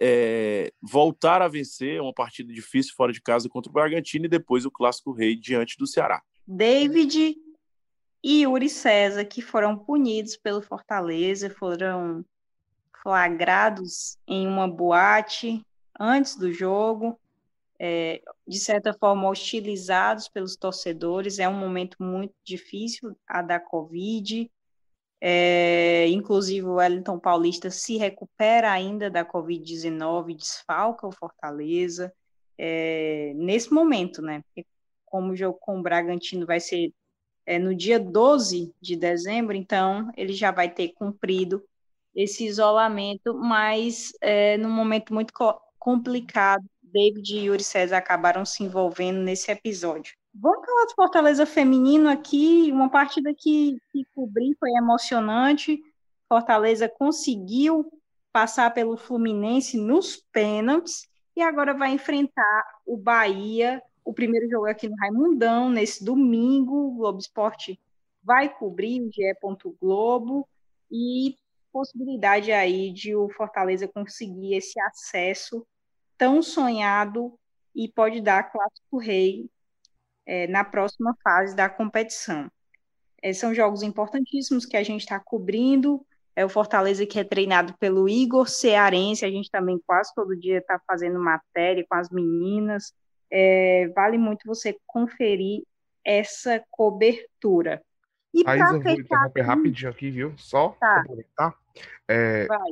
é, 0.00 0.72
voltar 0.82 1.40
a 1.40 1.48
vencer 1.48 2.00
uma 2.00 2.12
partida 2.12 2.52
difícil 2.52 2.92
fora 2.96 3.12
de 3.12 3.22
casa 3.22 3.48
contra 3.48 3.70
o 3.70 3.72
Bragantino 3.72 4.26
e 4.26 4.28
depois 4.28 4.66
o 4.66 4.70
Clássico 4.70 5.12
Rei 5.12 5.36
diante 5.36 5.78
do 5.78 5.86
Ceará. 5.86 6.20
David 6.46 7.36
e 8.22 8.42
Yuri 8.42 8.68
César, 8.68 9.24
que 9.24 9.42
foram 9.42 9.76
punidos 9.76 10.36
pelo 10.36 10.62
Fortaleza, 10.62 11.50
foram 11.50 12.24
flagrados 13.02 14.16
em 14.28 14.46
uma 14.46 14.68
boate 14.68 15.64
antes 15.98 16.36
do 16.36 16.52
jogo, 16.52 17.18
é, 17.78 18.22
de 18.46 18.60
certa 18.60 18.94
forma 18.94 19.28
hostilizados 19.28 20.28
pelos 20.28 20.56
torcedores. 20.56 21.40
É 21.40 21.48
um 21.48 21.58
momento 21.58 21.96
muito 22.00 22.34
difícil 22.44 23.16
a 23.26 23.42
da 23.42 23.58
Covid. 23.58 24.48
É, 25.20 26.08
inclusive, 26.08 26.66
o 26.66 26.74
Wellington 26.74 27.18
Paulista 27.18 27.70
se 27.70 27.96
recupera 27.96 28.70
ainda 28.70 29.10
da 29.10 29.24
Covid-19, 29.24 30.36
desfalca 30.36 31.06
o 31.06 31.12
Fortaleza 31.12 32.12
é, 32.56 33.32
nesse 33.34 33.72
momento, 33.72 34.22
né? 34.22 34.42
Porque 34.42 34.66
como 35.04 35.32
o 35.32 35.36
jogo 35.36 35.58
com 35.60 35.78
o 35.78 35.82
Bragantino 35.82 36.46
vai 36.46 36.60
ser 36.60 36.92
é, 37.46 37.58
no 37.58 37.74
dia 37.74 37.98
12 37.98 38.74
de 38.80 38.96
dezembro, 38.96 39.56
então 39.56 40.10
ele 40.16 40.32
já 40.32 40.50
vai 40.50 40.68
ter 40.70 40.92
cumprido 40.94 41.62
esse 42.14 42.44
isolamento, 42.44 43.34
mas 43.34 44.12
é, 44.20 44.56
num 44.56 44.70
momento 44.70 45.12
muito 45.14 45.32
co 45.32 45.58
complicado, 45.78 46.64
David 46.80 47.34
e 47.34 47.46
Yuri 47.46 47.64
César 47.64 47.96
acabaram 47.96 48.44
se 48.44 48.62
envolvendo 48.62 49.18
nesse 49.18 49.50
episódio. 49.50 50.14
Vamos 50.32 50.64
falar 50.64 50.84
do 50.86 50.94
Fortaleza 50.94 51.44
feminino 51.44 52.08
aqui, 52.08 52.70
uma 52.70 52.88
partida 52.88 53.34
que, 53.36 53.78
que 53.90 54.04
cobri 54.14 54.54
foi 54.60 54.70
emocionante. 54.70 55.82
Fortaleza 56.28 56.88
conseguiu 56.88 57.90
passar 58.32 58.72
pelo 58.72 58.96
Fluminense 58.96 59.76
nos 59.76 60.16
pênaltis 60.32 61.08
e 61.36 61.42
agora 61.42 61.74
vai 61.74 61.92
enfrentar 61.92 62.64
o 62.86 62.96
Bahia. 62.96 63.82
O 64.04 64.12
primeiro 64.12 64.48
jogo 64.48 64.66
aqui 64.66 64.88
no 64.88 64.96
Raimundão, 64.96 65.70
nesse 65.70 66.04
domingo. 66.04 66.88
O 66.88 66.94
Globo 66.94 67.18
Esporte 67.18 67.78
vai 68.22 68.48
cobrir 68.48 69.00
o 69.00 69.10
GE. 69.10 69.34
Globo 69.80 70.48
e 70.90 71.36
possibilidade 71.72 72.52
aí 72.52 72.92
de 72.92 73.16
o 73.16 73.28
Fortaleza 73.30 73.88
conseguir 73.88 74.54
esse 74.54 74.78
acesso 74.80 75.66
tão 76.18 76.42
sonhado 76.42 77.36
e 77.74 77.88
pode 77.88 78.20
dar 78.20 78.52
clássico 78.52 78.98
rei 78.98 79.48
é, 80.26 80.46
na 80.46 80.62
próxima 80.64 81.16
fase 81.24 81.56
da 81.56 81.68
competição. 81.68 82.50
É, 83.22 83.32
são 83.32 83.54
jogos 83.54 83.82
importantíssimos 83.82 84.66
que 84.66 84.76
a 84.76 84.82
gente 84.82 85.00
está 85.00 85.18
cobrindo. 85.18 86.04
É 86.34 86.44
o 86.44 86.48
Fortaleza 86.48 87.06
que 87.06 87.18
é 87.18 87.24
treinado 87.24 87.76
pelo 87.78 88.08
Igor 88.08 88.48
Cearense, 88.48 89.24
a 89.24 89.30
gente 89.30 89.50
também 89.50 89.78
quase 89.86 90.14
todo 90.14 90.36
dia 90.36 90.58
está 90.58 90.80
fazendo 90.86 91.18
matéria 91.18 91.84
com 91.88 91.94
as 91.94 92.10
meninas. 92.10 92.92
É, 93.34 93.88
vale 93.94 94.18
muito 94.18 94.46
você 94.46 94.76
conferir 94.86 95.62
essa 96.04 96.62
cobertura. 96.70 97.82
E 98.34 98.44
Thaís, 98.44 98.70
eu 98.70 98.82
vou 98.82 98.92
interromper 98.92 99.40
rapidinho 99.40 99.90
aqui, 99.90 100.10
viu? 100.10 100.34
Só 100.36 100.70
tá. 100.80 101.04
tá? 101.34 101.54
É, 102.06 102.46
Vai. 102.46 102.70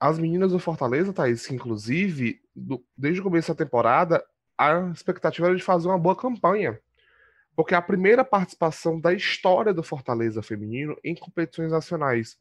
As 0.00 0.18
meninas 0.18 0.52
do 0.52 0.58
Fortaleza, 0.58 1.12
Thaís, 1.12 1.46
que 1.46 1.54
inclusive, 1.54 2.42
do, 2.54 2.84
desde 2.96 3.20
o 3.20 3.24
começo 3.24 3.48
da 3.48 3.64
temporada, 3.64 4.24
a 4.58 4.90
expectativa 4.92 5.46
era 5.46 5.56
de 5.56 5.62
fazer 5.62 5.88
uma 5.88 5.98
boa 5.98 6.16
campanha. 6.16 6.78
Porque 7.56 7.74
é 7.74 7.76
a 7.76 7.82
primeira 7.82 8.24
participação 8.24 9.00
da 9.00 9.12
história 9.12 9.72
do 9.72 9.82
Fortaleza 9.82 10.42
feminino 10.42 10.98
em 11.04 11.14
competições 11.14 11.70
nacionais. 11.70 12.36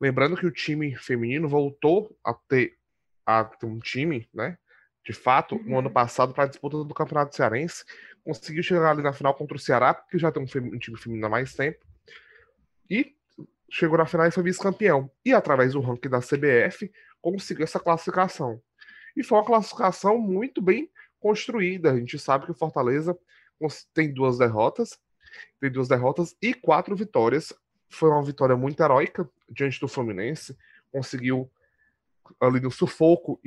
Lembrando 0.00 0.36
que 0.36 0.46
o 0.46 0.50
time 0.50 0.96
feminino 0.96 1.48
voltou 1.48 2.16
a 2.24 2.34
ter, 2.34 2.76
a 3.24 3.44
ter 3.44 3.66
um 3.66 3.78
time, 3.78 4.28
né? 4.34 4.58
De 5.08 5.14
fato, 5.14 5.54
no 5.64 5.70
uhum. 5.70 5.78
ano 5.78 5.90
passado, 5.90 6.34
para 6.34 6.44
a 6.44 6.46
disputa 6.46 6.84
do 6.84 6.92
Campeonato 6.92 7.34
Cearense. 7.34 7.82
Conseguiu 8.22 8.62
chegar 8.62 8.90
ali 8.90 9.02
na 9.02 9.10
final 9.10 9.34
contra 9.34 9.56
o 9.56 9.58
Ceará, 9.58 9.94
porque 9.94 10.18
já 10.18 10.30
tem 10.30 10.42
um, 10.42 10.74
um 10.74 10.78
time 10.78 10.98
feminino 10.98 11.26
há 11.26 11.30
mais 11.30 11.54
tempo. 11.54 11.78
E 12.90 13.16
chegou 13.70 13.96
na 13.96 14.04
final 14.04 14.26
e 14.26 14.30
foi 14.30 14.42
vice-campeão. 14.42 15.10
E 15.24 15.32
através 15.32 15.72
do 15.72 15.80
ranking 15.80 16.10
da 16.10 16.20
CBF, 16.20 16.92
conseguiu 17.22 17.64
essa 17.64 17.80
classificação. 17.80 18.60
E 19.16 19.24
foi 19.24 19.38
uma 19.38 19.46
classificação 19.46 20.18
muito 20.18 20.60
bem 20.60 20.90
construída. 21.18 21.90
A 21.90 21.96
gente 21.96 22.18
sabe 22.18 22.44
que 22.44 22.50
o 22.50 22.54
Fortaleza 22.54 23.18
tem 23.94 24.12
duas 24.12 24.36
derrotas, 24.36 24.98
tem 25.58 25.72
duas 25.72 25.88
derrotas 25.88 26.36
e 26.42 26.52
quatro 26.52 26.94
vitórias. 26.94 27.50
Foi 27.88 28.10
uma 28.10 28.22
vitória 28.22 28.58
muito 28.58 28.82
heróica 28.82 29.26
diante 29.48 29.80
do 29.80 29.88
Fluminense. 29.88 30.54
Conseguiu 30.92 31.50
ali 32.38 32.60
no 32.60 32.70
sufoco 32.70 33.40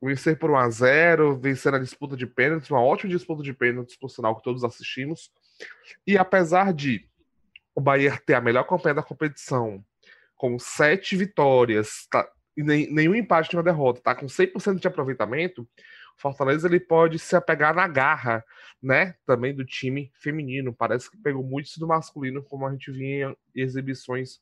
vencer 0.00 0.38
por 0.38 0.50
1 0.50 0.56
a 0.56 0.70
0, 0.70 1.38
vencer 1.38 1.72
na 1.72 1.78
disputa 1.78 2.16
de 2.16 2.26
pênaltis, 2.26 2.70
uma 2.70 2.82
ótima 2.82 3.10
disputa 3.10 3.42
de 3.42 3.52
pênaltis, 3.52 3.96
por 3.96 4.08
sinal 4.08 4.36
que 4.36 4.42
todos 4.42 4.64
assistimos. 4.64 5.30
E 6.06 6.16
apesar 6.16 6.72
de 6.72 7.08
o 7.74 7.80
Bahia 7.80 8.20
ter 8.24 8.34
a 8.34 8.40
melhor 8.40 8.64
campanha 8.64 8.94
da 8.94 9.02
competição, 9.02 9.84
com 10.36 10.58
sete 10.58 11.16
vitórias, 11.16 12.06
tá, 12.10 12.28
e 12.56 12.62
nem, 12.62 12.92
nenhum 12.92 13.14
empate, 13.14 13.52
nenhuma 13.52 13.70
derrota, 13.70 14.00
tá 14.00 14.14
com 14.14 14.26
100% 14.26 14.80
de 14.80 14.88
aproveitamento, 14.88 15.68
Fortaleza 16.18 16.66
ele 16.66 16.80
pode 16.80 17.18
se 17.18 17.36
apegar 17.36 17.72
na 17.74 17.86
garra, 17.86 18.44
né? 18.82 19.14
Também 19.24 19.54
do 19.54 19.64
time 19.64 20.10
feminino. 20.14 20.74
Parece 20.74 21.08
que 21.08 21.16
pegou 21.16 21.44
muito 21.44 21.66
isso 21.66 21.78
do 21.78 21.86
masculino, 21.86 22.42
como 22.42 22.66
a 22.66 22.72
gente 22.72 22.90
vinha 22.90 23.36
em 23.54 23.60
exibições 23.60 24.40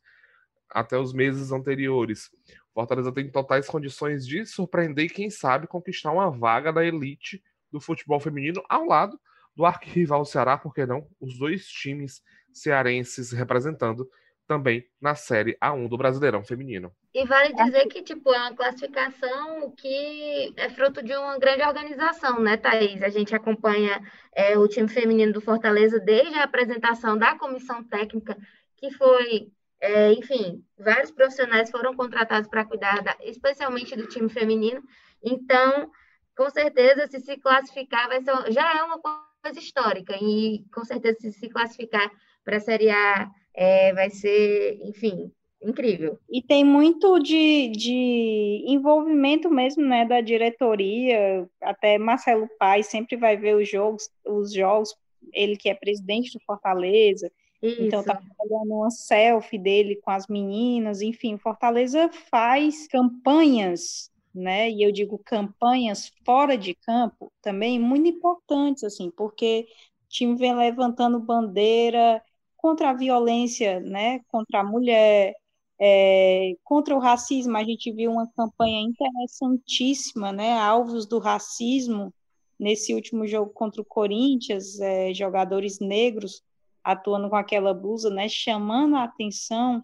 até 0.70 0.98
os 0.98 1.12
meses 1.12 1.52
anteriores. 1.52 2.30
Fortaleza 2.72 3.12
tem 3.12 3.30
totais 3.30 3.66
condições 3.66 4.26
de 4.26 4.44
surpreender 4.44 5.06
e, 5.06 5.10
quem 5.10 5.30
sabe, 5.30 5.66
conquistar 5.66 6.12
uma 6.12 6.30
vaga 6.30 6.72
da 6.72 6.84
elite 6.84 7.42
do 7.72 7.80
futebol 7.80 8.20
feminino 8.20 8.62
ao 8.68 8.84
lado 8.84 9.18
do 9.54 9.64
arquirrival 9.64 10.24
Ceará, 10.24 10.58
por 10.58 10.74
que 10.74 10.84
não? 10.84 11.06
Os 11.18 11.38
dois 11.38 11.66
times 11.66 12.22
cearenses 12.52 13.32
representando 13.32 14.08
também 14.46 14.86
na 15.00 15.14
Série 15.14 15.56
A1 15.60 15.88
do 15.88 15.96
Brasileirão 15.96 16.44
Feminino. 16.44 16.92
E 17.12 17.24
vale 17.24 17.52
dizer 17.54 17.86
que, 17.86 18.02
tipo, 18.02 18.32
é 18.32 18.38
uma 18.38 18.54
classificação 18.54 19.72
que 19.72 20.52
é 20.56 20.70
fruto 20.70 21.02
de 21.02 21.14
uma 21.16 21.38
grande 21.38 21.62
organização, 21.62 22.40
né, 22.40 22.56
Thaís? 22.56 23.02
A 23.02 23.08
gente 23.08 23.34
acompanha 23.34 24.00
é, 24.34 24.56
o 24.56 24.68
time 24.68 24.88
feminino 24.88 25.32
do 25.32 25.40
Fortaleza 25.40 25.98
desde 25.98 26.34
a 26.34 26.44
apresentação 26.44 27.18
da 27.18 27.36
comissão 27.36 27.82
técnica, 27.82 28.36
que 28.76 28.90
foi, 28.92 29.50
é, 29.80 30.12
enfim, 30.12 30.62
vários 30.78 31.10
profissionais 31.10 31.70
foram 31.70 31.94
contratados 31.94 32.48
para 32.48 32.64
cuidar, 32.64 33.02
da, 33.02 33.16
especialmente 33.22 33.96
do 33.96 34.08
time 34.08 34.28
feminino. 34.28 34.82
Então, 35.22 35.90
com 36.36 36.50
certeza, 36.50 37.06
se 37.06 37.20
se 37.20 37.36
classificar, 37.38 38.08
vai 38.08 38.22
ser, 38.22 38.52
já 38.52 38.78
é 38.78 38.82
uma 38.82 38.98
coisa 38.98 39.58
histórica. 39.58 40.16
E, 40.20 40.64
com 40.72 40.84
certeza, 40.84 41.18
se 41.20 41.32
se 41.32 41.48
classificar 41.48 42.10
para 42.44 42.56
a 42.56 42.60
Série 42.60 42.90
A, 42.90 43.30
é, 43.54 43.92
vai 43.92 44.10
ser, 44.10 44.78
enfim, 44.82 45.32
incrível. 45.62 46.18
E 46.28 46.42
tem 46.42 46.64
muito 46.64 47.18
de, 47.18 47.68
de 47.70 48.64
envolvimento 48.66 49.50
mesmo, 49.50 49.84
né, 49.84 50.04
da 50.04 50.20
diretoria, 50.20 51.48
até 51.60 51.98
Marcelo 51.98 52.48
Paes 52.58 52.86
sempre 52.86 53.16
vai 53.16 53.36
ver 53.36 53.56
os 53.56 53.68
jogos, 53.68 54.08
os 54.24 54.52
jogos, 54.52 54.94
ele 55.32 55.56
que 55.56 55.68
é 55.68 55.74
presidente 55.74 56.32
do 56.32 56.44
Fortaleza, 56.44 57.30
Isso. 57.62 57.82
então 57.82 58.02
tá 58.02 58.14
fazendo 58.14 58.74
uma 58.74 58.90
selfie 58.90 59.58
dele 59.58 59.96
com 59.96 60.10
as 60.10 60.26
meninas, 60.26 61.00
enfim, 61.00 61.38
Fortaleza 61.38 62.10
faz 62.30 62.86
campanhas, 62.88 64.10
né, 64.34 64.70
e 64.70 64.82
eu 64.82 64.92
digo 64.92 65.18
campanhas 65.24 66.12
fora 66.24 66.56
de 66.58 66.74
campo 66.74 67.32
também 67.40 67.78
muito 67.78 68.08
importantes, 68.08 68.84
assim, 68.84 69.10
porque 69.10 69.66
o 70.04 70.08
time 70.08 70.36
vem 70.36 70.54
levantando 70.54 71.18
bandeira 71.18 72.22
contra 72.56 72.90
a 72.90 72.94
violência, 72.94 73.80
né, 73.80 74.20
contra 74.28 74.60
a 74.60 74.64
mulher, 74.64 75.34
é, 75.78 76.52
contra 76.64 76.94
o 76.94 76.98
racismo, 76.98 77.56
a 77.56 77.64
gente 77.64 77.90
viu 77.92 78.10
uma 78.10 78.26
campanha 78.36 78.80
interessantíssima, 78.80 80.32
né, 80.32 80.58
alvos 80.58 81.06
do 81.06 81.18
racismo, 81.18 82.12
nesse 82.58 82.94
último 82.94 83.26
jogo 83.26 83.50
contra 83.52 83.82
o 83.82 83.84
Corinthians, 83.84 84.80
é, 84.80 85.12
jogadores 85.14 85.78
negros 85.78 86.42
atuando 86.86 87.28
com 87.28 87.34
aquela 87.34 87.74
blusa, 87.74 88.08
né, 88.08 88.28
chamando 88.28 88.94
a 88.94 89.02
atenção 89.02 89.82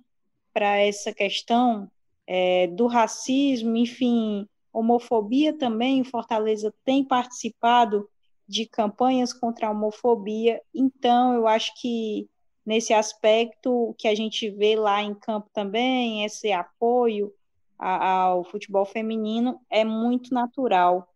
para 0.55 0.77
essa 0.77 1.13
questão 1.13 1.91
é, 2.25 2.69
do 2.69 2.87
racismo, 2.87 3.77
enfim, 3.77 4.49
homofobia 4.73 5.53
também. 5.53 6.01
O 6.01 6.05
Fortaleza 6.05 6.73
tem 6.85 7.05
participado 7.05 8.09
de 8.47 8.67
campanhas 8.67 9.33
contra 9.33 9.67
a 9.67 9.71
homofobia, 9.73 10.63
então 10.73 11.35
eu 11.35 11.49
acho 11.49 11.73
que 11.81 12.29
nesse 12.65 12.95
aspecto 12.95 13.97
que 13.99 14.07
a 14.07 14.15
gente 14.15 14.49
vê 14.49 14.77
lá 14.77 15.03
em 15.03 15.13
campo 15.13 15.51
também, 15.53 16.25
esse 16.25 16.53
apoio 16.53 17.35
ao 17.77 18.45
futebol 18.45 18.85
feminino 18.85 19.61
é 19.69 19.85
muito 19.85 20.33
natural 20.33 21.09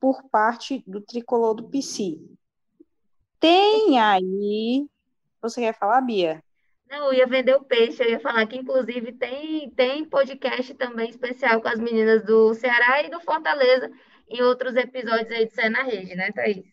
por 0.00 0.24
parte 0.30 0.82
do 0.84 1.00
tricolor 1.00 1.54
do 1.54 1.68
PC. 1.68 2.18
Tem 3.38 4.00
aí. 4.00 4.88
Você 5.40 5.60
quer 5.60 5.78
falar, 5.78 6.00
Bia? 6.00 6.42
Não, 6.90 7.06
eu 7.06 7.14
ia 7.14 7.26
vender 7.26 7.54
o 7.54 7.64
peixe, 7.64 8.02
eu 8.02 8.10
ia 8.10 8.20
falar 8.20 8.46
que, 8.46 8.56
inclusive, 8.56 9.12
tem, 9.12 9.70
tem 9.70 10.04
podcast 10.04 10.72
também 10.74 11.10
especial 11.10 11.60
com 11.60 11.68
as 11.68 11.78
meninas 11.78 12.24
do 12.24 12.54
Ceará 12.54 13.02
e 13.02 13.10
do 13.10 13.20
Fortaleza 13.20 13.90
em 14.28 14.42
outros 14.42 14.74
episódios 14.74 15.30
aí 15.30 15.46
de 15.46 15.54
Cé 15.54 15.68
na 15.68 15.82
Rede, 15.82 16.14
né, 16.14 16.32
Thaís? 16.32 16.64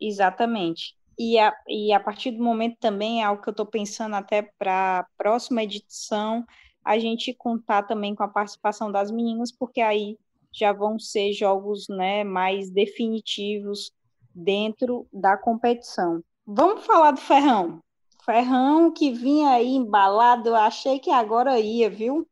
Exatamente. 0.00 0.94
E 1.18 1.38
a, 1.38 1.52
e 1.66 1.92
a 1.92 1.98
partir 1.98 2.30
do 2.30 2.42
momento 2.42 2.76
também, 2.78 3.22
é 3.22 3.24
algo 3.24 3.42
que 3.42 3.48
eu 3.48 3.52
estou 3.52 3.66
pensando 3.66 4.14
até 4.14 4.42
para 4.42 5.00
a 5.00 5.06
próxima 5.16 5.62
edição, 5.62 6.44
a 6.84 6.98
gente 6.98 7.34
contar 7.34 7.82
também 7.82 8.14
com 8.14 8.22
a 8.22 8.28
participação 8.28 8.92
das 8.92 9.10
meninas, 9.10 9.50
porque 9.50 9.80
aí 9.80 10.16
já 10.52 10.72
vão 10.72 10.98
ser 10.98 11.32
jogos 11.32 11.86
né, 11.88 12.22
mais 12.22 12.70
definitivos 12.70 13.92
dentro 14.34 15.06
da 15.12 15.36
competição. 15.36 16.22
Vamos 16.46 16.86
falar 16.86 17.10
do 17.10 17.20
Ferrão. 17.20 17.82
Ferrão 18.28 18.90
que 18.90 19.10
vinha 19.10 19.52
aí 19.52 19.74
embalado, 19.74 20.50
eu 20.50 20.54
achei 20.54 20.98
que 20.98 21.10
agora 21.10 21.58
ia, 21.58 21.88
viu? 21.88 22.28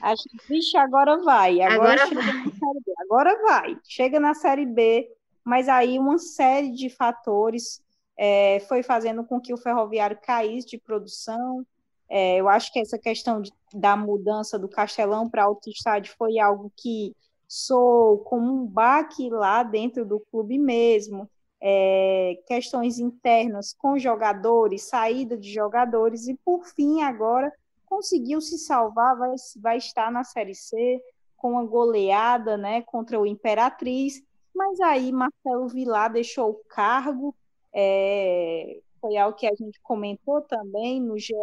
Achei, 0.00 0.30
vixe, 0.48 0.76
agora 0.76 1.20
vai. 1.24 1.60
Agora, 1.60 2.04
agora 2.04 2.14
vai. 2.14 2.44
B. 2.44 2.92
Agora 2.98 3.42
vai. 3.42 3.76
Chega 3.82 4.20
na 4.20 4.32
Série 4.32 4.64
B, 4.64 5.10
mas 5.44 5.68
aí 5.68 5.98
uma 5.98 6.18
série 6.20 6.70
de 6.70 6.88
fatores 6.88 7.82
é, 8.16 8.60
foi 8.68 8.84
fazendo 8.84 9.24
com 9.24 9.40
que 9.40 9.52
o 9.52 9.56
ferroviário 9.56 10.20
caísse 10.22 10.68
de 10.68 10.78
produção. 10.78 11.66
É, 12.08 12.36
eu 12.36 12.48
acho 12.48 12.72
que 12.72 12.78
essa 12.78 12.96
questão 12.96 13.42
de, 13.42 13.52
da 13.74 13.96
mudança 13.96 14.56
do 14.56 14.68
Castelão 14.68 15.28
para 15.28 15.48
outro 15.48 15.68
estádio 15.68 16.14
foi 16.16 16.38
algo 16.38 16.72
que 16.76 17.12
sou 17.48 18.18
como 18.18 18.52
um 18.52 18.64
baque 18.64 19.28
lá 19.28 19.64
dentro 19.64 20.06
do 20.06 20.20
clube 20.20 20.56
mesmo, 20.60 21.28
é, 21.60 22.40
questões 22.46 22.98
internas 22.98 23.74
com 23.74 23.98
jogadores, 23.98 24.82
saída 24.82 25.36
de 25.36 25.52
jogadores, 25.52 26.26
e 26.26 26.34
por 26.44 26.64
fim, 26.64 27.02
agora 27.02 27.52
conseguiu 27.86 28.40
se 28.40 28.58
salvar, 28.58 29.16
vai, 29.16 29.34
vai 29.56 29.76
estar 29.76 30.10
na 30.10 30.24
Série 30.24 30.54
C 30.54 31.02
com 31.36 31.52
uma 31.52 31.64
goleada 31.64 32.56
né, 32.56 32.82
contra 32.82 33.18
o 33.18 33.26
Imperatriz, 33.26 34.22
mas 34.54 34.80
aí 34.80 35.10
Marcelo 35.10 35.68
Vilar 35.68 36.12
deixou 36.12 36.50
o 36.50 36.60
cargo, 36.68 37.34
é, 37.72 38.80
foi 39.00 39.16
algo 39.16 39.36
que 39.36 39.46
a 39.46 39.54
gente 39.54 39.80
comentou 39.80 40.42
também 40.42 41.00
no 41.00 41.18
GE. 41.18 41.34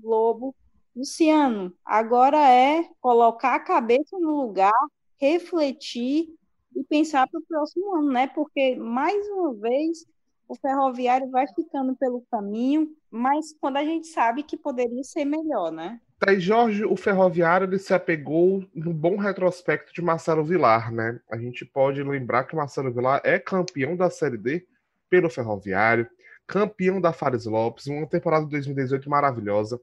Globo. 0.00 0.54
Luciano, 0.94 1.72
agora 1.84 2.38
é 2.38 2.88
colocar 3.00 3.54
a 3.54 3.60
cabeça 3.60 4.18
no 4.18 4.42
lugar, 4.42 4.72
refletir 5.18 6.28
e 6.74 6.84
pensar 6.84 7.28
para 7.28 7.40
o 7.40 7.44
próximo 7.46 7.96
ano, 7.96 8.12
né? 8.12 8.26
Porque, 8.28 8.76
mais 8.76 9.26
uma 9.28 9.54
vez, 9.54 10.04
o 10.48 10.56
ferroviário 10.56 11.30
vai 11.30 11.46
ficando 11.54 11.94
pelo 11.96 12.24
caminho, 12.30 12.88
mas 13.10 13.52
quando 13.60 13.76
a 13.76 13.84
gente 13.84 14.08
sabe 14.08 14.42
que 14.42 14.56
poderia 14.56 15.04
ser 15.04 15.24
melhor, 15.24 15.70
né? 15.70 16.00
Aí, 16.26 16.38
Jorge, 16.38 16.84
o 16.84 16.96
ferroviário 16.96 17.66
ele 17.66 17.78
se 17.78 17.94
apegou 17.94 18.62
no 18.74 18.92
bom 18.92 19.16
retrospecto 19.16 19.92
de 19.94 20.02
Marcelo 20.02 20.44
Vilar, 20.44 20.92
né? 20.92 21.18
A 21.30 21.38
gente 21.38 21.64
pode 21.64 22.02
lembrar 22.02 22.44
que 22.44 22.54
Marcelo 22.54 22.92
Vilar 22.92 23.22
é 23.24 23.38
campeão 23.38 23.96
da 23.96 24.10
Série 24.10 24.36
D 24.36 24.66
pelo 25.08 25.30
ferroviário, 25.30 26.06
campeão 26.46 27.00
da 27.00 27.12
Fares 27.12 27.46
Lopes, 27.46 27.86
uma 27.86 28.06
temporada 28.06 28.44
de 28.44 28.50
2018 28.50 29.08
maravilhosa. 29.08 29.80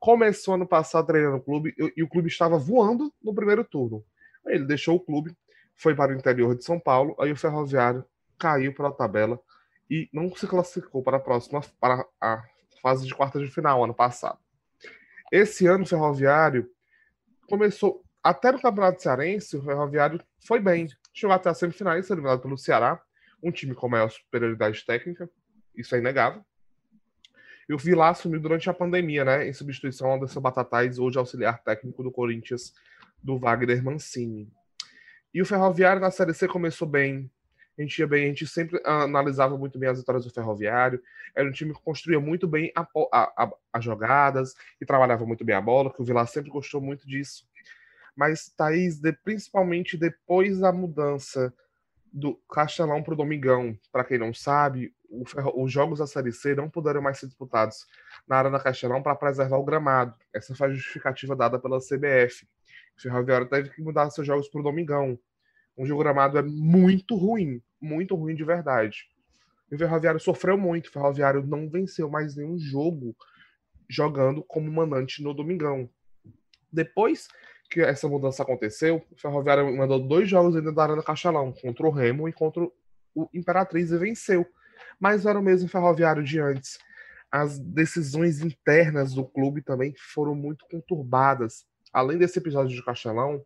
Começou 0.00 0.54
ano 0.54 0.66
passado 0.66 1.06
treinando 1.06 1.36
o 1.36 1.42
clube 1.42 1.74
e 1.96 2.02
o 2.02 2.08
clube 2.08 2.28
estava 2.28 2.58
voando 2.58 3.12
no 3.22 3.34
primeiro 3.34 3.62
turno. 3.62 4.02
Ele 4.46 4.64
deixou 4.64 4.96
o 4.96 5.00
clube, 5.00 5.32
foi 5.78 5.94
para 5.94 6.12
o 6.12 6.14
interior 6.14 6.54
de 6.54 6.64
São 6.64 6.78
Paulo, 6.78 7.16
aí 7.18 7.32
o 7.32 7.36
Ferroviário 7.36 8.04
caiu 8.36 8.74
para 8.74 8.88
a 8.88 8.92
tabela 8.92 9.40
e 9.88 10.08
não 10.12 10.34
se 10.34 10.46
classificou 10.46 11.02
para 11.02 11.16
a 11.16 11.20
próxima, 11.20 11.60
para 11.80 12.04
a 12.20 12.44
fase 12.82 13.06
de 13.06 13.14
quartas 13.14 13.40
de 13.42 13.50
final, 13.50 13.82
ano 13.82 13.94
passado. 13.94 14.38
Esse 15.32 15.66
ano 15.66 15.84
o 15.84 15.86
Ferroviário 15.86 16.68
começou, 17.48 18.04
até 18.22 18.50
no 18.52 18.60
Campeonato 18.60 19.00
Cearense, 19.00 19.56
o 19.56 19.62
Ferroviário 19.62 20.20
foi 20.40 20.60
bem. 20.60 20.88
Chegou 21.14 21.34
até 21.34 21.48
as 21.48 21.58
semifinais, 21.58 22.10
eliminado 22.10 22.40
pelo 22.40 22.58
Ceará, 22.58 23.00
um 23.42 23.50
time 23.50 23.74
com 23.74 23.88
maior 23.88 24.10
superioridade 24.10 24.84
técnica, 24.84 25.30
isso 25.74 25.94
é 25.94 25.98
inegável. 25.98 26.44
E 27.68 27.74
o 27.74 27.78
Vilar 27.78 28.10
assumiu 28.10 28.40
durante 28.40 28.68
a 28.68 28.74
pandemia, 28.74 29.24
né, 29.24 29.48
em 29.48 29.52
substituição 29.52 30.08
ao 30.08 30.16
Anderson 30.16 30.40
Batatais, 30.40 30.98
hoje 30.98 31.18
auxiliar 31.18 31.62
técnico 31.62 32.02
do 32.02 32.10
Corinthians, 32.10 32.72
do 33.22 33.38
Wagner 33.38 33.82
Mancini. 33.84 34.50
E 35.32 35.42
o 35.42 35.46
Ferroviário 35.46 36.00
na 36.00 36.10
Série 36.10 36.34
C 36.34 36.48
começou 36.48 36.88
bem. 36.88 37.30
A 37.78 37.82
gente 37.82 37.98
ia 37.98 38.08
bem, 38.08 38.24
a 38.24 38.28
gente 38.28 38.46
sempre 38.46 38.80
analisava 38.84 39.56
muito 39.56 39.78
bem 39.78 39.88
as 39.88 39.98
vitórias 39.98 40.24
do 40.24 40.32
Ferroviário. 40.32 41.00
Era 41.34 41.48
um 41.48 41.52
time 41.52 41.72
que 41.72 41.80
construía 41.80 42.18
muito 42.18 42.48
bem 42.48 42.72
as 43.72 43.84
jogadas 43.84 44.54
e 44.80 44.86
trabalhava 44.86 45.24
muito 45.24 45.44
bem 45.44 45.54
a 45.54 45.60
bola, 45.60 45.92
que 45.92 46.02
o 46.02 46.04
Vilar 46.04 46.26
sempre 46.26 46.50
gostou 46.50 46.80
muito 46.80 47.06
disso. 47.06 47.46
Mas, 48.16 48.48
Thaís, 48.48 48.98
de, 48.98 49.12
principalmente 49.12 49.96
depois 49.96 50.58
da 50.58 50.72
mudança 50.72 51.54
do 52.12 52.34
Castelão 52.50 53.00
para 53.00 53.14
o 53.14 53.16
Domingão, 53.16 53.78
para 53.92 54.02
quem 54.02 54.18
não 54.18 54.34
sabe, 54.34 54.92
os 55.54 55.70
jogos 55.70 56.00
da 56.00 56.06
Série 56.06 56.32
C 56.32 56.56
não 56.56 56.68
puderam 56.68 57.00
mais 57.00 57.18
ser 57.18 57.26
disputados 57.26 57.86
na 58.26 58.38
Arena 58.38 58.58
Castelão 58.58 59.02
para 59.02 59.14
preservar 59.14 59.56
o 59.56 59.64
gramado. 59.64 60.14
Essa 60.34 60.52
foi 60.52 60.66
a 60.66 60.72
justificativa 60.72 61.36
dada 61.36 61.60
pela 61.60 61.78
CBF. 61.78 62.44
O 62.98 63.02
Ferroviário 63.02 63.48
teve 63.48 63.70
que 63.70 63.80
mudar 63.80 64.10
seus 64.10 64.26
jogos 64.26 64.48
para 64.48 64.60
o 64.60 64.64
Domingão. 64.64 65.18
Um 65.76 65.90
o 65.92 65.98
gramado 65.98 66.36
é 66.36 66.42
muito 66.42 67.14
ruim, 67.14 67.62
muito 67.80 68.16
ruim 68.16 68.34
de 68.34 68.42
verdade. 68.42 69.04
E 69.70 69.76
o 69.76 69.78
Ferroviário 69.78 70.18
sofreu 70.18 70.58
muito. 70.58 70.88
O 70.88 70.92
Ferroviário 70.92 71.46
não 71.46 71.70
venceu 71.70 72.10
mais 72.10 72.34
nenhum 72.34 72.58
jogo 72.58 73.14
jogando 73.88 74.42
como 74.42 74.70
mandante 74.72 75.22
no 75.22 75.32
Domingão. 75.32 75.88
Depois 76.72 77.28
que 77.70 77.80
essa 77.80 78.08
mudança 78.08 78.42
aconteceu, 78.42 79.06
o 79.10 79.16
Ferroviário 79.16 79.76
mandou 79.76 80.00
dois 80.00 80.28
jogos 80.28 80.56
ainda 80.56 80.72
da 80.72 80.82
Arena 80.82 81.02
Castelão, 81.02 81.52
contra 81.52 81.86
o 81.86 81.90
Remo 81.90 82.28
e 82.28 82.32
contra 82.32 82.64
o 83.14 83.28
Imperatriz, 83.32 83.92
e 83.92 83.98
venceu. 83.98 84.44
Mas 84.98 85.24
era 85.24 85.38
o 85.38 85.42
mesmo 85.42 85.68
Ferroviário 85.68 86.24
de 86.24 86.40
antes. 86.40 86.78
As 87.30 87.58
decisões 87.58 88.40
internas 88.40 89.14
do 89.14 89.24
clube 89.24 89.62
também 89.62 89.94
foram 89.96 90.34
muito 90.34 90.66
conturbadas 90.68 91.66
além 91.92 92.18
desse 92.18 92.38
episódio 92.38 92.74
de 92.74 92.84
Castelão, 92.84 93.44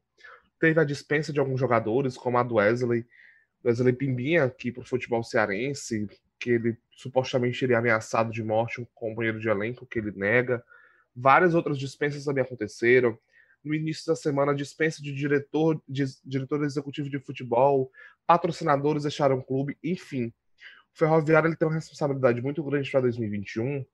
teve 0.59 0.80
a 0.80 0.84
dispensa 0.84 1.32
de 1.32 1.40
alguns 1.40 1.59
jogadores, 1.59 2.16
como 2.16 2.38
a 2.38 2.43
do 2.43 2.55
Wesley, 2.55 3.07
Wesley 3.64 3.93
Pimbinha, 3.93 4.45
aqui 4.45 4.70
para 4.70 4.82
o 4.82 4.86
futebol 4.86 5.22
cearense, 5.22 6.09
que 6.38 6.51
ele 6.51 6.76
supostamente 6.90 7.59
teria 7.59 7.78
ameaçado 7.78 8.32
de 8.32 8.43
morte 8.43 8.80
um 8.80 8.86
companheiro 8.95 9.38
de 9.38 9.49
elenco, 9.49 9.86
que 9.86 9.99
ele 9.99 10.12
nega. 10.12 10.62
Várias 11.14 11.55
outras 11.55 11.78
dispensas 11.78 12.24
também 12.24 12.43
aconteceram. 12.43 13.18
No 13.62 13.74
início 13.74 14.07
da 14.07 14.16
semana, 14.16 14.55
dispensa 14.55 15.01
de 15.01 15.14
diretor, 15.14 15.80
de, 15.88 16.05
diretor 16.24 16.64
executivo 16.64 17.09
de 17.09 17.20
futebol, 17.20 17.90
patrocinadores 18.26 19.05
deixaram 19.05 19.38
o 19.38 19.43
clube, 19.43 19.78
enfim. 19.82 20.32
O 20.95 20.99
Ferroviário 20.99 21.49
ele 21.49 21.57
tem 21.57 21.66
uma 21.66 21.74
responsabilidade 21.74 22.43
muito 22.43 22.62
grande 22.62 22.90
para 22.90 23.03
2021, 23.03 23.84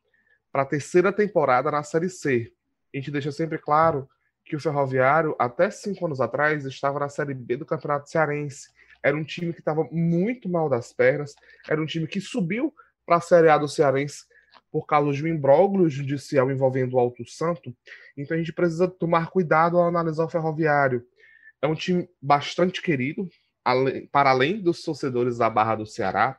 para 0.51 0.62
a 0.62 0.66
terceira 0.66 1.12
temporada 1.12 1.70
na 1.70 1.82
Série 1.82 2.09
C. 2.09 2.53
A 2.94 2.96
gente 2.96 3.11
deixa 3.11 3.30
sempre 3.30 3.59
claro 3.59 4.09
que 4.49 4.57
o 4.57 4.61
Ferroviário, 4.61 5.36
até 5.38 5.70
cinco 5.70 6.07
anos 6.07 6.20
atrás, 6.20 6.64
estava 6.64 6.99
na 6.99 7.09
Série 7.09 7.34
B 7.34 7.59
do 7.59 7.66
Campeonato 7.66 8.09
Cearense. 8.09 8.70
Era 9.03 9.16
um 9.16 9.22
time 9.22 9.53
que 9.53 9.61
estava 9.61 9.86
muito 9.92 10.49
mal 10.49 10.68
das 10.68 10.92
pernas, 10.92 11.34
era 11.68 11.80
um 11.80 11.86
time 11.86 12.07
que 12.07 12.20
subiu 12.20 12.74
para 13.07 13.16
a 13.16 13.20
Série 13.20 13.49
A 13.49 13.59
do 13.59 13.68
Cearense 13.68 14.24
por 14.70 14.86
causa 14.86 15.12
de 15.12 15.22
um 15.22 15.28
imbróglio 15.28 15.88
judicial 15.88 16.51
envolvendo 16.51 16.94
o 16.94 16.99
Alto 16.99 17.24
Santo. 17.28 17.74
Então 18.16 18.34
a 18.34 18.38
gente 18.38 18.53
precisa 18.53 18.88
tomar 18.88 19.30
cuidado 19.30 19.78
ao 19.78 19.86
analisar 19.86 20.24
o 20.24 20.28
Ferroviário. 20.28 21.07
É 21.62 21.66
um 21.66 21.74
time 21.74 22.09
bastante 22.20 22.82
querido, 22.82 23.28
para 24.11 24.30
além 24.30 24.61
dos 24.61 24.82
torcedores 24.82 25.38
da 25.38 25.49
Barra 25.49 25.76
do 25.76 25.86
Ceará. 25.86 26.38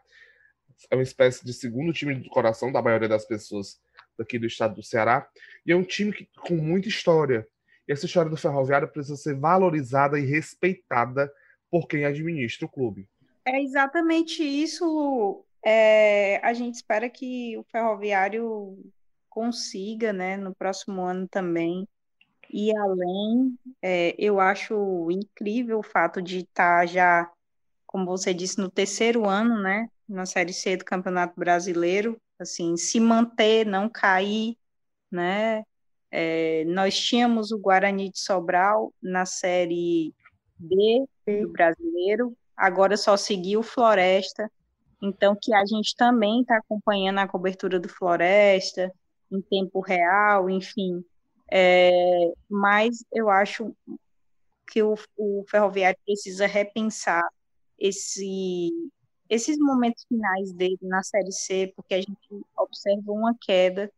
É 0.89 0.95
uma 0.95 1.03
espécie 1.03 1.45
de 1.45 1.53
segundo 1.53 1.93
time 1.93 2.15
do 2.15 2.29
coração 2.29 2.71
da 2.71 2.81
maioria 2.81 3.07
das 3.07 3.25
pessoas 3.25 3.79
daqui 4.17 4.37
do 4.37 4.47
estado 4.47 4.75
do 4.75 4.83
Ceará. 4.83 5.27
E 5.65 5.71
é 5.71 5.75
um 5.75 5.83
time 5.83 6.11
que, 6.11 6.27
com 6.41 6.55
muita 6.55 6.87
história. 6.87 7.47
Essa 7.89 8.05
história 8.05 8.29
do 8.29 8.37
ferroviário 8.37 8.87
precisa 8.87 9.17
ser 9.17 9.35
valorizada 9.35 10.19
e 10.19 10.25
respeitada 10.25 11.31
por 11.71 11.87
quem 11.87 12.05
administra 12.05 12.65
o 12.65 12.69
clube. 12.69 13.09
É 13.45 13.61
exatamente 13.61 14.43
isso. 14.43 15.43
É, 15.65 16.37
a 16.45 16.53
gente 16.53 16.75
espera 16.75 17.09
que 17.09 17.57
o 17.57 17.63
ferroviário 17.71 18.77
consiga, 19.27 20.13
né, 20.13 20.37
no 20.37 20.53
próximo 20.53 21.01
ano 21.01 21.27
também. 21.27 21.87
E 22.51 22.75
além, 22.75 23.57
é, 23.81 24.15
eu 24.17 24.39
acho 24.39 25.09
incrível 25.11 25.79
o 25.79 25.83
fato 25.83 26.21
de 26.21 26.39
estar 26.39 26.87
já, 26.87 27.29
como 27.85 28.05
você 28.05 28.33
disse, 28.33 28.59
no 28.59 28.69
terceiro 28.69 29.27
ano, 29.27 29.61
né, 29.61 29.87
na 30.07 30.25
Série 30.25 30.53
C 30.53 30.77
do 30.77 30.85
Campeonato 30.85 31.33
Brasileiro, 31.39 32.19
assim, 32.39 32.75
se 32.77 32.99
manter, 32.99 33.65
não 33.65 33.89
cair, 33.89 34.57
né? 35.11 35.63
É, 36.11 36.63
nós 36.65 36.97
tínhamos 36.97 37.51
o 37.51 37.59
Guarani 37.59 38.09
de 38.09 38.19
Sobral 38.19 38.93
na 39.01 39.25
Série 39.25 40.13
D 40.57 41.05
do 41.25 41.49
Brasileiro, 41.49 42.35
agora 42.57 42.97
só 42.97 43.15
seguiu 43.15 43.59
o 43.59 43.63
Floresta, 43.63 44.51
então 45.01 45.37
que 45.39 45.53
a 45.53 45.65
gente 45.65 45.95
também 45.95 46.41
está 46.41 46.57
acompanhando 46.57 47.19
a 47.19 47.27
cobertura 47.27 47.79
do 47.79 47.87
Floresta 47.87 48.91
em 49.31 49.41
tempo 49.41 49.79
real, 49.79 50.49
enfim. 50.49 51.03
É, 51.51 52.31
mas 52.49 53.03
eu 53.11 53.29
acho 53.29 53.75
que 54.67 54.83
o, 54.83 54.95
o 55.17 55.45
Ferroviário 55.49 55.97
precisa 56.05 56.45
repensar 56.45 57.27
esse, 57.77 58.71
esses 59.29 59.57
momentos 59.57 60.05
finais 60.07 60.51
dele 60.53 60.77
na 60.81 61.01
Série 61.03 61.31
C, 61.31 61.71
porque 61.75 61.93
a 61.93 62.01
gente 62.01 62.17
observa 62.57 63.11
uma 63.11 63.35
queda 63.39 63.91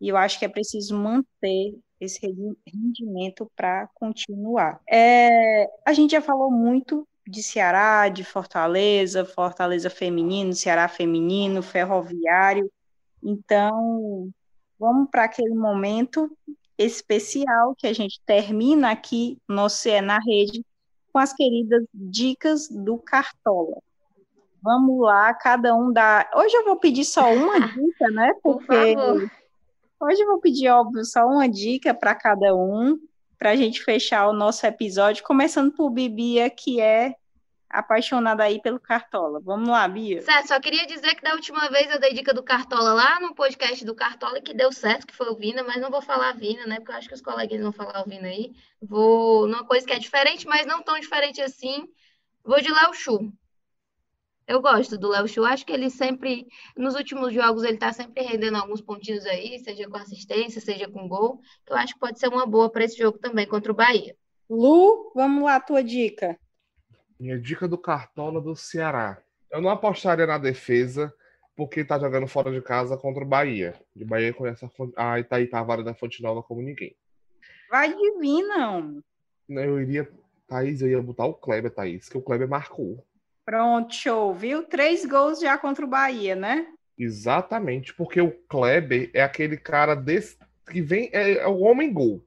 e 0.00 0.08
eu 0.08 0.16
acho 0.16 0.38
que 0.38 0.44
é 0.44 0.48
preciso 0.48 0.96
manter 0.96 1.74
esse 2.00 2.20
rendimento 2.66 3.50
para 3.56 3.88
continuar. 3.94 4.80
É, 4.88 5.68
a 5.86 5.92
gente 5.92 6.12
já 6.12 6.20
falou 6.20 6.50
muito 6.50 7.06
de 7.26 7.42
Ceará, 7.42 8.08
de 8.08 8.22
Fortaleza, 8.22 9.24
Fortaleza 9.24 9.88
feminino, 9.88 10.52
Ceará 10.52 10.88
feminino, 10.88 11.62
ferroviário. 11.62 12.70
Então, 13.22 14.28
vamos 14.78 15.08
para 15.10 15.24
aquele 15.24 15.54
momento 15.54 16.30
especial 16.76 17.74
que 17.76 17.86
a 17.86 17.92
gente 17.92 18.20
termina 18.26 18.90
aqui 18.90 19.38
no 19.48 19.68
CE 19.68 20.00
na 20.00 20.18
Rede 20.18 20.64
com 21.12 21.18
as 21.18 21.32
queridas 21.32 21.84
dicas 21.94 22.68
do 22.68 22.98
Cartola. 22.98 23.76
Vamos 24.60 25.00
lá, 25.00 25.32
cada 25.34 25.74
um 25.74 25.92
dá. 25.92 26.28
Hoje 26.34 26.54
eu 26.56 26.64
vou 26.64 26.76
pedir 26.76 27.04
só 27.04 27.32
uma 27.32 27.60
dica, 27.68 28.10
né? 28.10 28.32
Porque 28.42 28.94
Por 28.96 29.30
hoje 30.04 30.22
eu 30.22 30.26
vou 30.26 30.40
pedir, 30.40 30.68
óbvio, 30.68 31.04
só 31.04 31.26
uma 31.26 31.48
dica 31.48 31.94
para 31.94 32.14
cada 32.14 32.54
um, 32.54 32.98
para 33.38 33.50
a 33.50 33.56
gente 33.56 33.82
fechar 33.82 34.28
o 34.28 34.32
nosso 34.32 34.66
episódio, 34.66 35.24
começando 35.24 35.72
por 35.72 35.90
Bibia, 35.90 36.48
que 36.48 36.80
é 36.80 37.14
apaixonada 37.74 38.44
aí 38.44 38.62
pelo 38.62 38.78
Cartola. 38.78 39.40
Vamos 39.40 39.68
lá, 39.68 39.86
Bia. 39.88 40.22
Certo, 40.22 40.48
só 40.48 40.60
queria 40.60 40.86
dizer 40.86 41.14
que 41.16 41.22
da 41.22 41.34
última 41.34 41.68
vez 41.68 41.90
eu 41.90 41.98
dei 41.98 42.14
dica 42.14 42.32
do 42.32 42.42
Cartola 42.42 42.92
lá 42.92 43.18
no 43.20 43.34
podcast 43.34 43.84
do 43.84 43.94
Cartola 43.94 44.40
que 44.40 44.54
deu 44.54 44.72
certo, 44.72 45.06
que 45.06 45.14
foi 45.14 45.28
o 45.28 45.34
Vina, 45.34 45.62
mas 45.64 45.80
não 45.80 45.90
vou 45.90 46.00
falar 46.00 46.36
Vina, 46.36 46.66
né? 46.66 46.76
Porque 46.76 46.92
eu 46.92 46.96
acho 46.96 47.08
que 47.08 47.14
os 47.14 47.20
coleguinhas 47.20 47.64
vão 47.64 47.72
falar 47.72 48.02
o 48.02 48.08
Vina 48.08 48.28
aí. 48.28 48.52
Vou 48.80 49.46
numa 49.48 49.64
coisa 49.64 49.84
que 49.84 49.92
é 49.92 49.98
diferente, 49.98 50.46
mas 50.46 50.66
não 50.66 50.82
tão 50.82 50.98
diferente 50.98 51.42
assim. 51.42 51.88
Vou 52.44 52.60
de 52.60 52.72
Léo 52.72 52.94
Chu. 52.94 53.32
Eu 54.46 54.60
gosto 54.60 54.98
do 54.98 55.08
Léo 55.08 55.26
Chu. 55.26 55.44
Acho 55.44 55.64
que 55.64 55.72
ele 55.72 55.88
sempre, 55.88 56.46
nos 56.76 56.94
últimos 56.94 57.32
jogos, 57.32 57.64
ele 57.64 57.78
tá 57.78 57.92
sempre 57.92 58.22
rendendo 58.22 58.56
alguns 58.58 58.80
pontinhos 58.80 59.24
aí, 59.24 59.58
seja 59.58 59.88
com 59.88 59.96
assistência, 59.96 60.60
seja 60.60 60.88
com 60.88 61.08
gol. 61.08 61.40
Que 61.64 61.72
eu 61.72 61.76
acho 61.76 61.94
que 61.94 62.00
pode 62.00 62.18
ser 62.18 62.28
uma 62.28 62.46
boa 62.46 62.70
para 62.70 62.84
esse 62.84 62.98
jogo 62.98 63.18
também 63.18 63.46
contra 63.46 63.72
o 63.72 63.74
Bahia. 63.74 64.14
Lu, 64.48 65.12
vamos 65.14 65.44
lá, 65.44 65.58
tua 65.58 65.82
dica. 65.82 66.38
Minha 67.18 67.38
dica 67.40 67.66
do 67.66 67.78
Cartola 67.78 68.40
do 68.40 68.54
Ceará. 68.54 69.18
Eu 69.50 69.62
não 69.62 69.70
apostaria 69.70 70.26
na 70.26 70.36
defesa, 70.36 71.14
porque 71.56 71.84
tá 71.84 71.98
jogando 71.98 72.26
fora 72.26 72.52
de 72.52 72.60
casa 72.60 72.98
contra 72.98 73.24
o 73.24 73.26
Bahia. 73.26 73.74
De 73.96 74.04
Bahia 74.04 74.34
conhece 74.34 74.68
a, 74.96 75.18
Itaí 75.20 75.46
Tavares 75.46 75.84
da 75.84 75.94
Fonte 75.94 76.22
Nova 76.22 76.42
como 76.42 76.60
ninguém. 76.60 76.94
Vai 77.70 77.94
divina, 77.94 79.02
Eu 79.48 79.80
iria, 79.80 80.10
Thaís, 80.46 80.82
eu 80.82 80.88
ia 80.88 81.02
botar 81.02 81.24
o 81.24 81.34
Kleber, 81.34 81.70
Thaís, 81.70 82.08
que 82.08 82.18
o 82.18 82.22
Kleber 82.22 82.48
marcou. 82.48 83.04
Pronto, 83.44 83.94
show, 83.94 84.34
viu? 84.34 84.62
Três 84.62 85.04
gols 85.04 85.40
já 85.40 85.58
contra 85.58 85.84
o 85.84 85.88
Bahia, 85.88 86.34
né? 86.34 86.66
Exatamente, 86.98 87.92
porque 87.92 88.20
o 88.20 88.30
Kleber 88.48 89.10
é 89.12 89.22
aquele 89.22 89.56
cara 89.56 89.94
desse, 89.94 90.38
que 90.70 90.80
vem, 90.80 91.10
é, 91.12 91.38
é 91.38 91.46
o 91.46 91.60
homem 91.60 91.92
gol. 91.92 92.24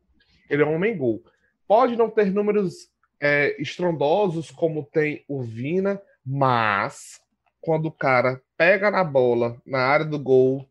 Ele 0.50 0.62
é 0.62 0.66
um 0.66 0.76
homem 0.76 0.96
gol. 0.96 1.24
Pode 1.68 1.96
não 1.96 2.10
ter 2.10 2.32
números 2.32 2.90
é, 3.20 3.60
estrondosos 3.62 4.52
como 4.52 4.84
tem 4.84 5.24
o 5.28 5.42
Vina, 5.42 6.02
mas 6.26 7.22
quando 7.62 7.88
o 7.88 7.92
cara 7.92 8.42
pega 8.56 8.92
na 8.92 9.04
bola, 9.04 9.60
na 9.66 9.80
área 9.80 10.06
do 10.06 10.20
gol, 10.20 10.68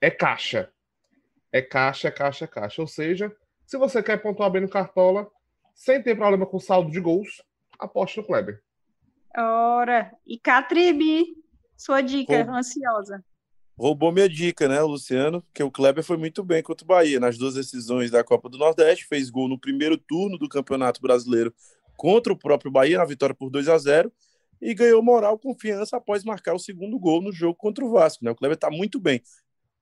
é 0.00 0.10
caixa. 0.10 0.70
É 1.52 1.62
caixa, 1.62 2.08
é 2.08 2.10
caixa, 2.10 2.44
é 2.44 2.48
caixa. 2.48 2.82
Ou 2.82 2.88
seja, 2.88 3.34
se 3.64 3.78
você 3.78 4.02
quer 4.02 4.20
pontuar 4.20 4.50
bem 4.50 4.62
no 4.62 4.68
Cartola, 4.68 5.30
sem 5.74 6.02
ter 6.02 6.16
problema 6.16 6.44
com 6.44 6.58
saldo 6.58 6.90
de 6.90 7.00
gols, 7.00 7.42
aposte 7.78 8.18
no 8.18 8.26
Kleber. 8.26 8.62
Ora, 9.36 10.12
e 10.26 10.38
Catribi, 10.38 11.26
sua 11.76 12.00
dica 12.00 12.42
Roub... 12.42 12.56
ansiosa. 12.56 13.24
Roubou 13.78 14.10
minha 14.10 14.28
dica, 14.28 14.66
né, 14.66 14.80
Luciano? 14.80 15.44
Que 15.52 15.62
o 15.62 15.70
Kleber 15.70 16.02
foi 16.02 16.16
muito 16.16 16.42
bem 16.42 16.62
contra 16.62 16.84
o 16.84 16.88
Bahia 16.88 17.20
nas 17.20 17.36
duas 17.36 17.54
decisões 17.54 18.10
da 18.10 18.24
Copa 18.24 18.48
do 18.48 18.56
Nordeste, 18.56 19.06
fez 19.06 19.28
gol 19.28 19.48
no 19.48 19.58
primeiro 19.58 19.98
turno 19.98 20.38
do 20.38 20.48
Campeonato 20.48 21.00
Brasileiro 21.00 21.54
contra 21.96 22.32
o 22.32 22.38
próprio 22.38 22.70
Bahia, 22.70 22.98
na 22.98 23.04
vitória 23.04 23.34
por 23.34 23.50
2 23.50 23.68
a 23.68 23.76
0 23.76 24.12
e 24.60 24.74
ganhou 24.74 25.02
moral, 25.02 25.38
confiança 25.38 25.96
após 25.96 26.24
marcar 26.24 26.54
o 26.54 26.58
segundo 26.58 26.98
gol 26.98 27.20
no 27.20 27.32
jogo 27.32 27.54
contra 27.54 27.84
o 27.84 27.90
Vasco. 27.90 28.24
Né? 28.24 28.30
O 28.30 28.34
Kleber 28.34 28.54
está 28.54 28.70
muito 28.70 28.98
bem. 28.98 29.22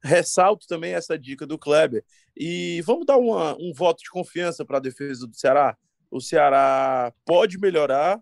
Ressalto 0.03 0.67
também 0.67 0.95
essa 0.95 1.19
dica 1.19 1.47
do 1.47 1.59
Kleber. 1.59 2.05
E 2.37 2.83
vamos 2.83 3.07
dar 3.07 3.17
uma, 3.17 3.57
um 3.57 3.73
voto 3.73 4.03
de 4.03 4.11
confiança 4.11 4.65
para 4.65 4.79
a 4.79 4.81
defesa 4.81 5.27
do 5.27 5.37
Ceará. 5.37 5.77
O 6.11 6.21
Ceará 6.21 7.13
pode 7.25 7.59
melhorar, 7.59 8.21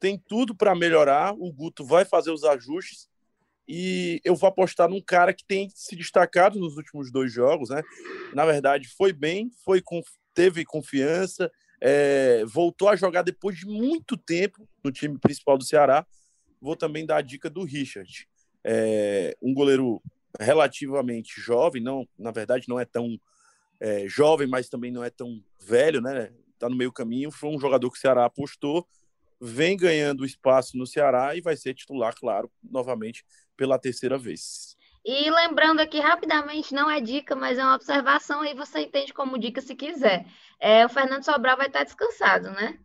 tem 0.00 0.18
tudo 0.18 0.54
para 0.54 0.74
melhorar. 0.74 1.34
O 1.34 1.52
Guto 1.52 1.84
vai 1.84 2.04
fazer 2.04 2.30
os 2.30 2.42
ajustes. 2.42 3.08
E 3.68 4.20
eu 4.24 4.34
vou 4.34 4.48
apostar 4.48 4.88
num 4.88 5.00
cara 5.00 5.32
que 5.32 5.44
tem 5.44 5.70
se 5.72 5.94
destacado 5.94 6.58
nos 6.58 6.76
últimos 6.76 7.12
dois 7.12 7.32
jogos, 7.32 7.68
né? 7.68 7.82
Na 8.34 8.44
verdade, 8.44 8.88
foi 8.88 9.12
bem, 9.12 9.48
foi 9.64 9.80
teve 10.34 10.64
confiança, 10.64 11.52
é, 11.80 12.44
voltou 12.46 12.88
a 12.88 12.96
jogar 12.96 13.22
depois 13.22 13.56
de 13.56 13.66
muito 13.66 14.16
tempo 14.16 14.68
no 14.82 14.90
time 14.90 15.16
principal 15.18 15.56
do 15.56 15.64
Ceará. 15.64 16.04
Vou 16.60 16.74
também 16.74 17.06
dar 17.06 17.18
a 17.18 17.22
dica 17.22 17.48
do 17.48 17.62
Richard, 17.62 18.28
é, 18.64 19.36
um 19.40 19.54
goleiro 19.54 20.02
relativamente 20.38 21.40
jovem, 21.40 21.82
não, 21.82 22.06
na 22.18 22.30
verdade 22.30 22.68
não 22.68 22.78
é 22.78 22.84
tão 22.84 23.18
é, 23.80 24.06
jovem, 24.06 24.46
mas 24.46 24.68
também 24.68 24.90
não 24.90 25.02
é 25.02 25.10
tão 25.10 25.42
velho, 25.60 26.00
né? 26.00 26.32
Tá 26.58 26.68
no 26.68 26.76
meio 26.76 26.92
caminho. 26.92 27.30
Foi 27.30 27.48
um 27.48 27.58
jogador 27.58 27.90
que 27.90 27.96
o 27.96 28.00
Ceará 28.00 28.26
apostou, 28.26 28.86
vem 29.40 29.76
ganhando 29.76 30.24
espaço 30.24 30.76
no 30.76 30.86
Ceará 30.86 31.34
e 31.34 31.40
vai 31.40 31.56
ser 31.56 31.74
titular, 31.74 32.14
claro, 32.14 32.50
novamente 32.62 33.24
pela 33.56 33.78
terceira 33.78 34.18
vez. 34.18 34.76
E 35.04 35.30
lembrando 35.30 35.80
aqui 35.80 35.98
rapidamente, 35.98 36.74
não 36.74 36.90
é 36.90 37.00
dica, 37.00 37.34
mas 37.34 37.58
é 37.58 37.64
uma 37.64 37.74
observação, 37.74 38.42
aí 38.42 38.54
você 38.54 38.80
entende 38.80 39.14
como 39.14 39.38
dica 39.38 39.60
se 39.62 39.74
quiser. 39.74 40.26
É, 40.60 40.84
o 40.84 40.90
Fernando 40.90 41.24
Sobral 41.24 41.56
vai 41.56 41.68
estar 41.68 41.84
descansado, 41.84 42.50
né? 42.50 42.78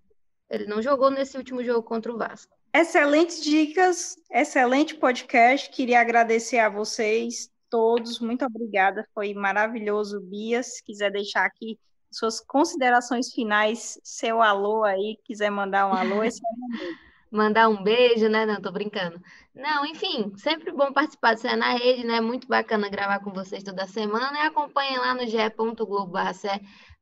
Ele 0.50 0.66
não 0.66 0.82
jogou 0.82 1.12
nesse 1.12 1.38
último 1.38 1.64
jogo 1.64 1.84
contra 1.84 2.14
o 2.14 2.18
Vasco. 2.18 2.56
Excelentes 2.74 3.44
dicas, 3.44 4.16
excelente 4.32 4.96
podcast. 4.96 5.70
Queria 5.70 6.00
agradecer 6.00 6.60
a 6.60 6.70
vocês 6.70 7.50
todos. 7.70 8.20
Muito 8.20 8.46
obrigada. 8.46 9.06
Foi 9.14 9.34
maravilhoso, 9.34 10.22
Bia. 10.22 10.62
Se 10.62 10.84
quiser 10.84 11.12
deixar 11.12 11.46
aqui 11.46 11.80
suas 12.16 12.40
considerações 12.40 13.34
finais, 13.34 14.00
seu 14.02 14.42
alô 14.42 14.84
aí, 14.86 15.18
quiser 15.26 15.50
mandar 15.50 15.88
um 15.88 15.94
alô, 15.94 16.24
esse 16.24 16.40
é 16.40 16.50
mandar 17.30 17.68
um 17.68 17.84
beijo, 17.84 18.30
né? 18.30 18.46
Não, 18.46 18.62
tô 18.62 18.72
brincando. 18.72 19.22
Não, 19.54 19.86
enfim, 19.86 20.32
sempre 20.38 20.72
bom 20.72 20.94
participar 20.94 21.34
do 21.34 21.42
Cé 21.42 21.58
na 21.58 21.72
Rede, 21.72 22.06
né? 22.06 22.22
Muito 22.22 22.48
bacana 22.48 22.88
gravar 22.88 23.20
com 23.20 23.34
vocês 23.34 23.64
toda 23.64 23.86
semana. 23.86 24.38
E 24.38 24.48
acompanhem 24.48 24.98
lá 24.98 25.14
no 25.14 25.28
ge.globo 25.28 26.14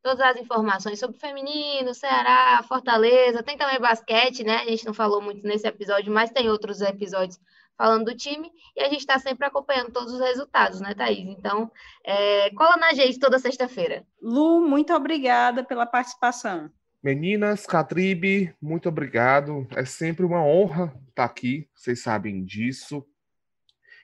todas 0.02 0.22
as 0.22 0.38
informações 0.38 1.00
sobre 1.00 1.20
feminino, 1.20 1.94
Ceará, 1.94 2.64
Fortaleza. 2.68 3.44
Tem 3.44 3.56
também 3.56 3.80
basquete, 3.80 4.44
né? 4.44 4.58
A 4.58 4.66
gente 4.66 4.86
não 4.86 4.94
falou 4.96 5.22
muito 5.22 5.46
nesse 5.46 5.68
episódio, 5.68 6.12
mas 6.12 6.32
tem 6.32 6.50
outros 6.50 6.82
episódios 6.82 7.40
falando 7.78 8.06
do 8.06 8.16
time. 8.16 8.52
E 8.76 8.82
a 8.82 8.90
gente 8.90 9.00
está 9.00 9.20
sempre 9.20 9.46
acompanhando 9.46 9.92
todos 9.92 10.14
os 10.14 10.20
resultados, 10.20 10.80
né, 10.82 10.94
Thaís? 10.94 11.28
Então, 11.28 11.72
é... 12.06 12.50
cola 12.52 12.78
na 12.78 12.94
gente 12.94 13.20
toda 13.20 13.40
sexta-feira. 13.40 14.06
Lu, 14.22 14.68
muito 14.68 14.94
obrigada 14.94 15.64
pela 15.64 15.86
participação. 15.86 16.70
Meninas, 17.04 17.66
Catribe, 17.66 18.56
muito 18.62 18.88
obrigado. 18.88 19.68
É 19.76 19.84
sempre 19.84 20.26
uma 20.26 20.42
honra 20.42 20.94
estar 21.10 21.26
aqui, 21.26 21.68
vocês 21.76 22.02
sabem 22.02 22.46
disso. 22.46 23.06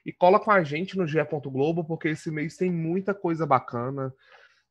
E 0.04 0.12
cola 0.12 0.38
com 0.38 0.50
a 0.50 0.62
gente 0.62 0.98
no 0.98 1.06
GE. 1.06 1.18
Globo, 1.46 1.82
porque 1.84 2.08
esse 2.08 2.30
mês 2.30 2.56
tem 2.56 2.70
muita 2.70 3.14
coisa 3.14 3.46
bacana. 3.46 4.12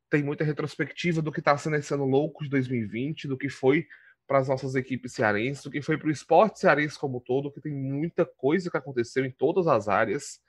Tem 0.10 0.22
muita 0.22 0.43
retrospectiva 0.43 1.22
do 1.22 1.32
que 1.32 1.39
está 1.39 1.58
sendo 1.58 1.76
esse 1.76 1.93
ano 1.93 2.06
louco 2.06 2.43
de 2.43 2.50
2020, 2.52 3.28
do 3.28 3.38
que 3.38 3.50
foi 3.50 3.88
para 4.30 4.38
as 4.38 4.48
nossas 4.48 4.76
equipes 4.76 5.14
cearenses, 5.14 5.66
o 5.66 5.72
que 5.72 5.82
foi 5.82 5.98
para 5.98 6.08
o 6.08 6.12
esporte 6.12 6.60
cearense 6.60 7.00
como 7.00 7.20
todo, 7.20 7.52
que 7.52 7.60
tem 7.60 7.74
muita 7.74 8.24
coisa 8.24 8.70
que 8.70 8.78
aconteceu 8.78 9.26
em 9.26 9.32
todas 9.32 9.66
as 9.66 9.88
áreas. 9.88 10.40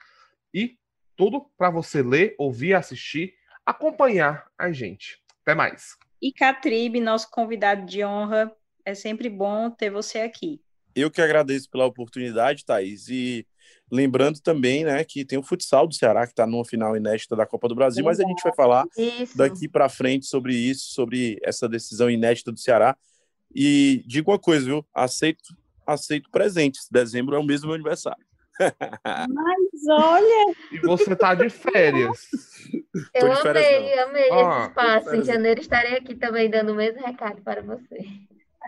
E 0.53 0.77
tudo 1.17 1.47
para 1.57 1.71
você 1.71 2.03
ler, 2.03 2.35
ouvir, 2.37 2.75
assistir, 2.75 3.33
acompanhar 3.65 4.47
a 4.59 4.71
gente. 4.71 5.19
Até 5.41 5.55
mais. 5.55 5.97
E 6.21 6.31
Catribe, 6.31 7.01
nosso 7.01 7.31
convidado 7.31 7.87
de 7.87 8.05
honra, 8.05 8.55
é 8.85 8.95
sempre 8.95 9.31
bom 9.31 9.71
ter 9.71 9.89
você 9.89 10.19
aqui. 10.19 10.61
Eu 10.95 11.11
que 11.11 11.23
agradeço 11.23 11.71
pela 11.71 11.87
oportunidade, 11.87 12.67
Thaís. 12.67 13.09
E 13.09 13.47
lembrando 13.91 14.43
também 14.43 14.85
né, 14.85 15.03
que 15.05 15.25
tem 15.25 15.39
o 15.39 15.43
futsal 15.43 15.87
do 15.87 15.95
Ceará, 15.95 16.27
que 16.27 16.33
está 16.33 16.47
numa 16.47 16.67
final 16.67 16.95
inédita 16.99 17.35
da 17.35 17.47
Copa 17.47 17.67
do 17.67 17.75
Brasil, 17.75 18.05
mas 18.05 18.21
a 18.21 18.25
gente 18.25 18.43
vai 18.43 18.55
falar 18.55 18.85
isso. 18.99 19.39
daqui 19.39 19.67
para 19.67 19.89
frente 19.89 20.27
sobre 20.27 20.55
isso, 20.55 20.93
sobre 20.93 21.39
essa 21.43 21.67
decisão 21.67 22.11
inédita 22.11 22.53
do 22.53 22.61
Ceará. 22.61 22.95
E 23.55 24.03
digo 24.07 24.31
uma 24.31 24.39
coisa, 24.39 24.65
viu? 24.65 24.87
Aceito, 24.95 25.55
aceito 25.87 26.31
presentes. 26.31 26.89
Dezembro 26.91 27.35
é 27.35 27.39
o 27.39 27.45
mesmo 27.45 27.67
meu 27.67 27.75
aniversário. 27.75 28.25
Mas 29.29 29.89
olha. 29.89 30.55
E 30.73 30.79
você 30.81 31.17
tá 31.17 31.35
de 31.35 31.49
férias. 31.49 32.29
Eu 33.15 33.31
de 33.31 33.43
férias, 33.43 33.67
amei, 33.67 33.97
não. 33.97 34.03
amei 34.05 34.31
ah, 34.31 34.59
esse 34.59 34.69
espaço. 34.69 35.17
Em 35.17 35.25
janeiro 35.25 35.61
estarei 35.61 35.97
aqui 35.97 36.15
também 36.15 36.51
dando 36.51 36.73
o 36.73 36.77
mesmo 36.77 37.05
recado 37.05 37.43
para 37.43 37.63
você. 37.63 38.07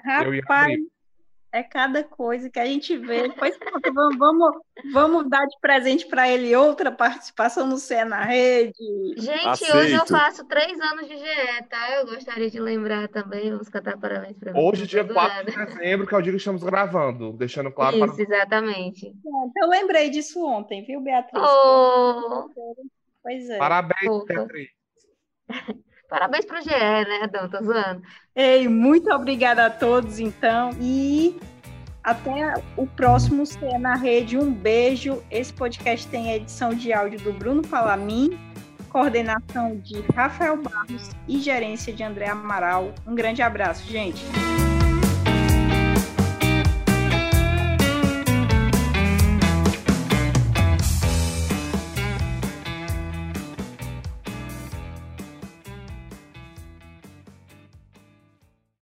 Rapaz, 0.05 0.78
é 1.53 1.62
cada 1.62 2.03
coisa 2.03 2.48
que 2.48 2.59
a 2.59 2.64
gente 2.64 2.96
vê. 2.96 3.28
Depois 3.28 3.57
vamos, 3.94 4.16
vamos, 4.18 4.62
vamos 4.92 5.28
dar 5.28 5.44
de 5.46 5.61
presente 5.61 6.07
para 6.07 6.28
ele 6.28 6.57
outra 6.57 6.90
participação 6.90 7.66
no 7.66 7.76
Cé 7.76 8.05
na 8.07 8.24
Rede. 8.24 8.72
Gente, 9.18 9.46
Aceito. 9.46 9.76
hoje 9.76 9.92
eu 9.92 10.07
faço 10.07 10.46
três 10.46 10.80
anos 10.80 11.07
de 11.07 11.16
GE, 11.16 11.62
tá? 11.68 11.92
Eu 11.96 12.07
gostaria 12.07 12.50
de 12.50 12.59
lembrar 12.59 13.07
também, 13.09 13.50
vamos 13.50 13.68
cantar 13.68 13.98
parabéns 13.98 14.38
para 14.38 14.59
Hoje, 14.59 14.86
dia 14.86 15.05
4 15.05 15.44
de 15.44 15.66
dezembro, 15.66 16.07
que 16.07 16.14
é 16.14 16.18
o 16.18 16.22
dia 16.22 16.32
que 16.32 16.38
estamos 16.38 16.62
gravando, 16.62 17.32
deixando 17.34 17.70
claro. 17.70 17.96
Isso, 17.96 18.14
para... 18.14 18.22
exatamente. 18.22 19.14
Eu 19.57 19.68
lembrei 19.68 20.09
disso 20.09 20.42
ontem, 20.42 20.82
viu, 20.84 21.03
Beatriz? 21.03 21.42
Oh. 21.42 22.48
Pois 23.22 23.50
é. 23.50 23.59
Parabéns, 23.59 24.24
Beatriz. 24.24 24.70
Parabéns 26.13 26.45
para 26.45 26.61
o 26.61 26.63
GE, 26.63 26.69
né? 26.69 27.27
Tô 27.51 27.65
zoando. 27.65 28.03
Ei, 28.37 28.69
muito 28.69 29.11
obrigada 29.11 29.65
a 29.65 29.71
todos, 29.71 30.21
então. 30.21 30.69
E 30.79 31.35
até 32.05 32.53
o 32.77 32.87
próximo 32.87 33.47
Ser 33.47 33.79
na 33.79 33.95
Rede. 33.95 34.37
Um 34.37 34.53
beijo. 34.53 35.23
Esse 35.31 35.55
podcast 35.55 36.07
tem 36.09 36.31
a 36.31 36.37
edição 36.37 36.75
de 36.75 36.93
áudio 36.93 37.19
do 37.21 37.33
Bruno 37.33 37.63
Palamin, 37.63 38.39
coordenação 38.91 39.79
de 39.79 40.03
Rafael 40.15 40.59
Barros 40.59 41.09
e 41.27 41.41
gerência 41.41 41.95
de 41.95 42.03
André 42.03 42.29
Amaral. 42.29 42.93
Um 43.07 43.15
grande 43.15 43.41
abraço, 43.41 43.91
gente. 43.91 44.23